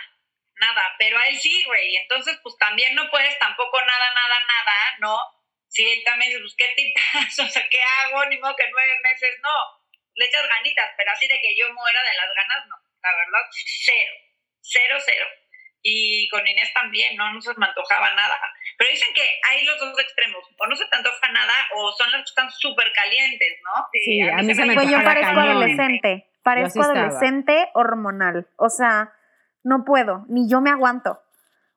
nada, 0.55 0.95
pero 0.97 1.19
a 1.19 1.27
él 1.27 1.37
sí, 1.37 1.63
güey. 1.67 1.97
Entonces, 1.97 2.39
pues 2.41 2.57
también 2.57 2.95
no 2.95 3.07
puedes 3.11 3.37
tampoco 3.37 3.79
nada, 3.81 4.09
nada, 4.09 4.39
nada, 4.47 4.97
¿no? 5.01 5.19
Si 5.67 5.87
él 5.87 6.01
también 6.03 6.31
dice, 6.31 6.41
pues, 6.41 6.55
¿qué 6.57 6.73
tipas? 6.75 7.39
O 7.45 7.47
sea, 7.47 7.63
¿qué 7.69 7.79
hago? 7.83 8.25
Ni 8.25 8.39
modo 8.39 8.55
que 8.55 8.71
nueve 8.71 8.99
meses, 9.03 9.37
no. 9.43 9.55
Le 10.15 10.25
echas 10.25 10.47
ganitas, 10.47 10.89
pero 10.97 11.11
así 11.11 11.27
de 11.27 11.39
que 11.39 11.55
yo 11.55 11.71
muera 11.75 12.01
de 12.01 12.17
las 12.17 12.33
ganas, 12.33 12.65
no. 12.65 12.86
La 13.03 13.09
verdad, 13.09 13.41
cero, 13.51 14.11
cero, 14.61 14.95
cero. 15.05 15.25
Y 15.83 16.27
con 16.29 16.45
Inés 16.45 16.69
también, 16.73 17.15
¿no? 17.15 17.31
No 17.31 17.39
se 17.39 17.53
me 17.57 17.65
antojaba 17.65 18.11
nada. 18.13 18.37
Pero 18.77 18.89
dicen 18.89 19.07
que 19.13 19.21
hay 19.49 19.63
los 19.65 19.79
dos 19.79 19.97
extremos. 19.99 20.43
O 20.57 20.67
no 20.67 20.75
se 20.75 20.85
te 20.85 20.95
antoja 20.95 21.31
nada, 21.31 21.53
o 21.75 21.91
son 21.93 22.11
las 22.11 22.21
que 22.21 22.29
están 22.29 22.51
súper 22.51 22.91
calientes, 22.93 23.49
¿no? 23.63 23.85
Sí, 23.93 24.21
a 24.21 24.37
mí 24.37 24.53
se 24.53 24.65
me 24.65 24.73
Pues 24.73 24.89
yo 24.89 25.01
parezco 25.03 25.35
cañón. 25.35 25.49
adolescente, 25.57 26.27
parezco 26.43 26.81
adolescente 26.81 27.69
hormonal. 27.73 28.47
O 28.57 28.69
sea, 28.69 29.13
no 29.63 29.85
puedo, 29.85 30.25
ni 30.27 30.49
yo 30.49 30.59
me 30.61 30.71
aguanto. 30.71 31.21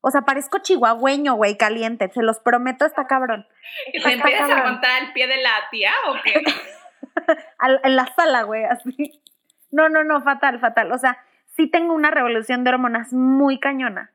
O 0.01 0.11
sea, 0.11 0.23
parezco 0.23 0.59
chihuahueño, 0.61 1.35
güey, 1.35 1.57
caliente. 1.59 2.11
Se 2.13 2.23
los 2.23 2.41
prometo, 2.41 2.87
está 2.87 3.07
cabrón. 3.07 3.47
¿Y 3.93 4.03
te 4.03 4.13
empiezas 4.13 4.51
a 4.51 4.99
el 4.99 5.13
pie 5.13 5.27
de 5.29 5.37
la 5.37 5.69
tía 5.71 5.93
o 6.09 6.15
qué? 6.25 6.43
Al- 7.59 7.81
en 7.85 7.97
la 7.97 8.07
sala, 8.17 8.43
güey, 8.43 8.65
así. 8.65 9.23
No, 9.71 9.89
no, 9.89 10.05
no, 10.05 10.23
fatal, 10.23 10.59
fatal. 10.61 10.93
O 10.93 10.99
sea, 10.99 11.19
sí 11.57 11.69
tengo 11.69 11.95
una 11.95 12.11
revolución 12.11 12.65
de 12.65 12.71
hormonas 12.71 13.13
muy 13.13 13.59
cañona. 13.59 14.13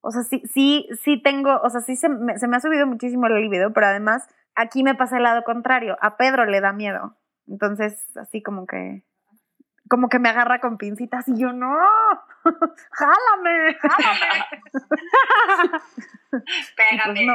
O 0.00 0.10
sea, 0.10 0.22
sí, 0.22 0.42
sí, 0.52 0.88
sí 1.02 1.22
tengo, 1.22 1.60
o 1.62 1.70
sea, 1.70 1.80
sí 1.80 1.96
se 1.96 2.08
me, 2.08 2.38
se 2.38 2.48
me 2.48 2.56
ha 2.56 2.60
subido 2.60 2.86
muchísimo 2.86 3.26
el 3.26 3.40
libido, 3.40 3.72
pero 3.72 3.86
además 3.86 4.28
aquí 4.54 4.82
me 4.82 4.94
pasa 4.94 5.16
el 5.16 5.22
lado 5.22 5.44
contrario. 5.44 5.96
A 6.00 6.16
Pedro 6.16 6.44
le 6.44 6.60
da 6.60 6.72
miedo. 6.72 7.16
Entonces, 7.46 8.16
así 8.16 8.42
como 8.42 8.66
que, 8.66 9.04
como 9.88 10.08
que 10.08 10.18
me 10.18 10.28
agarra 10.28 10.60
con 10.60 10.78
pincitas 10.78 11.28
y 11.28 11.38
yo, 11.38 11.52
no, 11.52 11.76
jálame, 12.90 13.76
jálame. 13.80 14.46
Pégame. 16.76 17.14
Pues 17.14 17.26
no. 17.26 17.34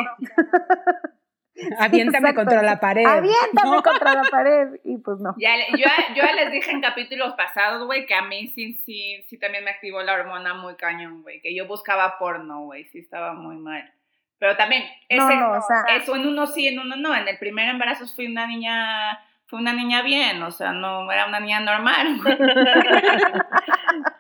Aviéntame 1.80 2.30
Exacto. 2.30 2.36
contra 2.42 2.62
la 2.62 2.80
pared. 2.80 3.06
Aviéntame 3.06 3.72
No. 3.76 3.84
contra 3.84 4.14
la 4.14 4.24
pared. 4.24 4.68
Y 4.84 4.98
pues 4.98 5.20
no. 5.20 5.34
Ya, 5.38 5.56
yo, 5.72 5.86
yo 6.16 6.24
ya 6.24 6.34
les 6.34 6.52
dije 6.52 6.72
en 6.72 6.82
capítulos 6.82 7.34
pasados, 7.34 7.86
güey, 7.86 8.06
que 8.06 8.14
a 8.14 8.22
mí 8.22 8.48
sí, 8.48 8.74
sí, 8.86 9.24
sí 9.28 9.38
también 9.40 9.64
me 9.64 9.72
activó 9.72 10.02
la 10.04 10.14
hormona 10.14 10.54
muy 10.54 10.76
cañón, 10.76 11.24
güey, 11.24 11.42
que 11.42 11.56
yo 11.56 11.68
buscaba 11.68 12.18
porno, 12.20 12.62
güey, 12.66 12.86
sí 12.86 13.00
estaba 13.00 13.34
muy 13.34 13.58
mal. 13.58 13.92
Pero 14.40 14.56
también, 14.56 14.84
No, 15.10 15.28
ese, 15.30 15.36
no, 15.40 15.52
o 15.54 15.62
sea- 15.62 15.96
eso 15.96 16.16
en 16.16 16.28
uno 16.28 16.46
sí, 16.46 16.68
en 16.68 16.78
uno 16.80 16.96
no. 16.96 17.16
En 17.16 17.28
el 17.28 17.38
primer 17.40 17.70
embarazo 17.70 18.06
fui 18.08 18.28
una 18.28 18.46
niña, 18.46 19.20
fui 19.48 19.60
una 19.60 19.74
niña 19.74 20.04
bien, 20.04 20.44
o 20.44 20.52
sea, 20.52 20.74
no 20.74 21.12
era 21.12 21.26
una 21.26 21.40
niña 21.40 21.60
normal. 21.60 22.20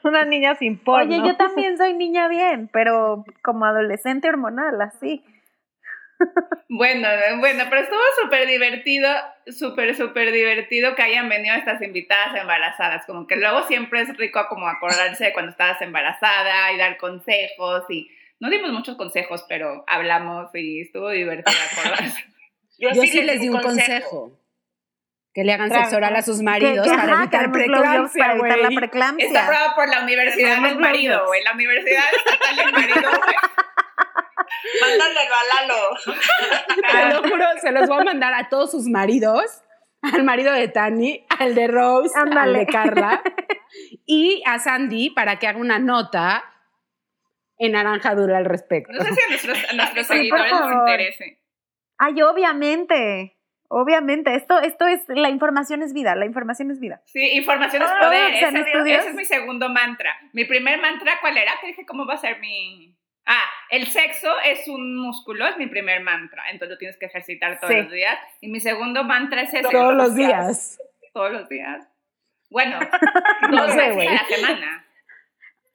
Una 0.04 0.24
niña 0.26 0.56
sin 0.56 0.78
porno. 0.78 1.04
Oye, 1.14 1.28
yo 1.28 1.36
también 1.36 1.78
soy 1.78 1.94
niña 1.94 2.28
bien, 2.30 2.70
pero 2.72 3.26
como 3.44 3.66
adolescente 3.66 4.30
hormonal, 4.30 4.82
así. 4.82 5.24
Bueno, 6.70 7.08
bueno, 7.40 7.64
pero 7.70 7.82
estuvo 7.82 8.00
súper 8.22 8.48
divertido, 8.48 9.10
súper, 9.48 9.96
súper 9.96 10.32
divertido 10.32 10.96
que 10.96 11.02
hayan 11.02 11.30
venido 11.30 11.56
estas 11.56 11.82
invitadas 11.82 12.36
embarazadas. 12.36 13.06
Como 13.06 13.26
que 13.26 13.36
luego 13.38 13.64
siempre 13.64 14.02
es 14.02 14.16
rico 14.18 14.46
como 14.50 14.68
acordarse 14.68 15.26
de 15.26 15.34
cuando 15.34 15.52
estabas 15.52 15.82
embarazada 15.82 16.72
y 16.74 16.78
dar 16.78 16.98
consejos 16.98 17.84
y 17.90 18.12
no 18.40 18.50
dimos 18.50 18.72
muchos 18.72 18.98
consejos, 18.98 19.46
pero 19.48 19.84
hablamos 19.88 20.54
y 20.54 20.82
estuvo 20.82 21.10
divertido 21.10 21.58
acordarse. 21.72 22.26
Yo 22.78 22.92
sí 22.94 23.22
les 23.22 23.42
di 23.42 23.50
un 23.50 23.60
consejo. 23.60 24.40
Que 25.34 25.44
le 25.44 25.54
hagan 25.54 25.70
sexo 25.70 25.98
oral 25.98 26.16
a 26.16 26.24
sus 26.24 26.42
maridos 26.42 26.88
que, 26.88 26.96
para 26.96 27.04
ajá, 27.04 27.22
evitar 27.24 27.52
para 27.52 28.34
evitar 28.34 28.60
la 28.60 29.12
güey. 29.12 29.26
Está 29.26 29.46
aprobado 29.46 29.76
por 29.76 29.88
la 29.88 30.02
Universidad 30.02 30.62
del 30.64 30.80
Marido, 30.80 31.28
güey. 31.28 31.44
La 31.44 31.54
Universidad 31.54 32.04
Estatal 32.16 32.56
del 32.56 32.72
Marido, 32.72 33.10
güey. 33.10 33.36
Mándale 34.82 35.20
a 35.20 35.62
Lalo. 35.62 35.90
Te 36.92 37.14
lo 37.14 37.30
juro, 37.30 37.46
se 37.62 37.72
los 37.72 37.88
voy 37.88 38.02
a 38.02 38.04
mandar 38.04 38.34
a 38.34 38.50
todos 38.50 38.72
sus 38.72 38.86
maridos, 38.88 39.44
al 40.02 40.24
marido 40.24 40.52
de 40.54 40.68
Tani, 40.68 41.26
al 41.40 41.56
de 41.56 41.68
Rose, 41.68 42.14
Ándale. 42.18 42.40
al 42.60 42.66
de 42.66 42.72
Carla, 42.72 43.22
y 44.06 44.44
a 44.46 44.60
Sandy 44.60 45.10
para 45.12 45.38
que 45.40 45.48
haga 45.48 45.60
una 45.60 45.80
nota 45.80 46.44
en 47.58 47.72
Naranja 47.74 48.14
Dura 48.16 48.38
al 48.38 48.46
respecto. 48.46 48.94
No 48.94 49.04
sé 49.04 49.14
si 49.14 49.22
a 49.22 49.30
nuestros, 49.30 49.58
a 49.70 49.74
nuestros 49.74 50.08
Sí, 50.08 50.30
por 50.30 50.40
seguidores 50.40 50.52
les 50.62 50.72
interese. 50.74 51.42
Ay, 51.98 52.22
obviamente. 52.22 53.34
Obviamente. 53.70 54.36
Esto, 54.36 54.60
esto 54.60 54.86
es, 54.88 55.02
la 55.08 55.30
información 55.30 55.82
es 55.82 55.92
vida, 55.94 56.16
la 56.16 56.26
información 56.26 56.70
es 56.72 56.80
vida. 56.80 57.02
Sí, 57.06 57.32
información 57.32 57.82
es 57.82 57.90
Ah, 57.92 58.00
poder. 58.00 58.34
¿en 58.36 58.56
Ese, 58.58 58.72
ese 58.96 59.10
es 59.10 59.14
mi 59.16 59.26
segundo 59.26 59.68
mantra. 59.70 60.16
Mi 60.34 60.46
primer 60.46 60.80
mantra, 60.80 61.14
¿cuál 61.20 61.36
era? 61.38 61.54
Que 61.60 61.68
dije, 61.68 61.86
¿cómo 61.86 62.06
va 62.06 62.14
a 62.14 62.18
ser 62.18 62.40
mi...? 62.40 62.96
Ah, 63.28 63.44
el 63.70 63.88
sexo 63.88 64.32
es 64.46 64.68
un 64.70 64.96
músculo, 64.98 65.46
es 65.48 65.58
mi 65.58 65.68
primer 65.68 66.02
mantra. 66.02 66.44
Entonces 66.50 66.70
lo 66.76 66.78
tienes 66.78 66.98
que 66.98 67.08
ejercitar 67.08 67.60
todos 67.60 67.74
Sí. 67.74 67.82
los 67.82 67.92
días. 67.92 68.18
Y 68.42 68.48
mi 68.48 68.60
segundo 68.62 69.04
mantra 69.04 69.42
es 69.42 69.54
ese. 69.54 69.70
Todos 69.70 69.94
los 69.94 70.16
días. 70.16 70.80
Todos 71.14 71.32
los 71.34 71.50
días. 71.50 71.86
Bueno, 72.50 72.80
No 73.52 73.64
dos 73.64 73.72
sé, 73.72 73.78
veces 73.78 73.96
güey. 73.96 74.08
a 74.08 74.12
la 74.14 74.26
semana. 74.26 74.86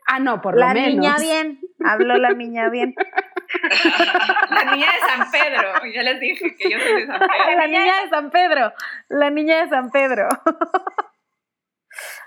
Ah, 0.07 0.19
no, 0.19 0.41
por 0.41 0.57
la 0.59 0.69
lo 0.69 0.75
menos. 0.81 0.95
niña 0.95 1.17
bien. 1.21 1.61
Habló 1.85 2.17
la 2.17 2.31
niña 2.31 2.69
bien. 2.71 2.95
La 4.49 4.65
niña 4.75 4.87
de 4.87 4.99
San 5.07 5.31
Pedro. 5.31 5.85
Ya 5.93 6.03
les 6.03 6.19
dije 6.21 6.57
que 6.57 6.71
yo 6.71 6.79
soy 6.79 7.03
de 7.03 7.07
San 7.07 7.19
Pedro. 7.21 7.57
La 7.59 7.67
niña 7.67 8.03
de 8.03 8.09
San 8.09 8.31
Pedro. 8.31 8.73
La 9.09 9.31
niña 9.31 9.63
de 9.63 9.69
San 9.69 9.91
Pedro. 9.91 10.29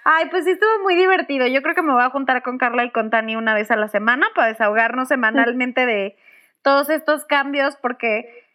Ay, 0.08 0.30
pues 0.30 0.46
sí 0.46 0.52
estuvo 0.52 0.84
muy 0.84 0.96
divertido. 0.96 1.48
Yo 1.48 1.64
creo 1.64 1.74
que 1.74 1.82
me 1.82 1.92
voy 1.92 2.04
a 2.04 2.12
juntar 2.12 2.44
con 2.44 2.60
Carla 2.60 2.86
y 2.86 2.92
con 2.92 3.10
Tani 3.10 3.36
una 3.36 3.56
vez 3.56 3.72
a 3.72 3.76
la 3.76 3.88
semana 3.88 4.28
para 4.36 4.50
desahogarnos 4.50 5.08
semanalmente 5.08 5.88
de 5.88 6.16
todos 6.62 6.92
estos 6.92 7.26
cambios 7.26 7.76
porque, 7.76 8.46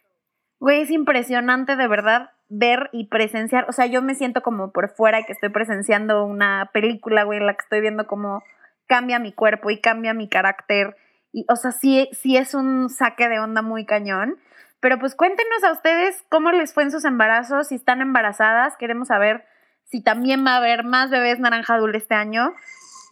güey, 0.61 0.81
es 0.81 0.91
impresionante 0.91 1.75
de 1.75 1.87
verdad 1.89 2.31
ver 2.47 2.89
y 2.93 3.07
presenciar. 3.07 3.65
O 3.67 3.73
sea, 3.73 3.85
yo 3.85 4.01
me 4.01 4.15
siento 4.15 4.41
como 4.41 4.71
por 4.71 4.95
fuera 4.95 5.23
que 5.23 5.33
estoy 5.33 5.49
presenciando 5.49 6.23
una 6.23 6.69
película, 6.73 7.23
güey, 7.23 7.39
en 7.39 7.47
la 7.47 7.53
que 7.55 7.63
estoy 7.63 7.81
viendo 7.81 8.07
cómo 8.07 8.43
cambia 8.87 9.19
mi 9.19 9.33
cuerpo 9.33 9.69
y 9.71 9.81
cambia 9.81 10.13
mi 10.13 10.29
carácter 10.29 10.95
y, 11.33 11.45
o 11.49 11.57
sea, 11.57 11.73
sí, 11.73 12.09
sí 12.13 12.37
es 12.37 12.53
un 12.53 12.89
saque 12.89 13.27
de 13.27 13.39
onda 13.39 13.61
muy 13.61 13.85
cañón. 13.85 14.37
Pero 14.79 14.99
pues 14.99 15.15
cuéntenos 15.15 15.65
a 15.65 15.73
ustedes 15.73 16.23
cómo 16.29 16.51
les 16.53 16.73
fue 16.73 16.83
en 16.83 16.91
sus 16.91 17.03
embarazos, 17.03 17.67
si 17.67 17.75
están 17.75 17.99
embarazadas, 17.99 18.77
queremos 18.77 19.09
saber 19.09 19.43
si 19.91 20.01
también 20.01 20.45
va 20.45 20.53
a 20.53 20.57
haber 20.57 20.83
más 20.85 21.09
bebés 21.09 21.39
naranja 21.39 21.77
dulce 21.77 21.97
este 21.97 22.15
año. 22.15 22.53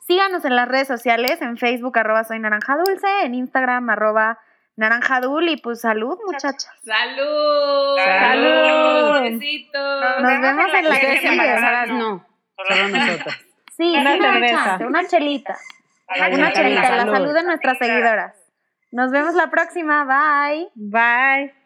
Síganos 0.07 0.43
en 0.45 0.55
las 0.55 0.67
redes 0.67 0.87
sociales, 0.87 1.41
en 1.41 1.57
Facebook 1.57 1.99
arroba 1.99 2.23
soy 2.23 2.39
naranja 2.39 2.75
dulce, 2.77 3.07
en 3.23 3.35
Instagram 3.35 3.89
arroba 3.91 4.39
naranja 4.75 5.19
dul 5.19 5.49
y 5.49 5.57
pues 5.57 5.81
salud 5.81 6.17
muchachas. 6.25 6.69
¡Salud! 6.85 7.97
¡Salud! 7.97 9.21
Besitos. 9.23 10.21
Nos 10.21 10.41
vemos 10.41 10.73
en 10.73 10.89
la 10.89 10.99
que 10.99 11.05
Ustedes 11.05 11.25
embarazadas 11.25 11.89
no, 11.89 12.25
solo 12.55 12.87
nosotros. 12.87 13.45
Sí, 13.77 13.95
Una 13.97 14.15
una 14.15 14.33
cerveza. 14.33 14.63
chance, 14.63 14.85
una 14.85 15.07
chelita. 15.07 15.57
Ay, 16.07 16.33
Una 16.33 16.51
chelita, 16.53 16.81
la 16.81 16.97
salud. 16.97 17.13
salud 17.13 17.33
de 17.33 17.43
nuestras 17.43 17.77
seguidoras. 17.77 18.35
Nos 18.91 19.11
vemos 19.11 19.35
la 19.35 19.49
próxima, 19.51 20.05
bye. 20.05 20.69
Bye. 20.75 21.58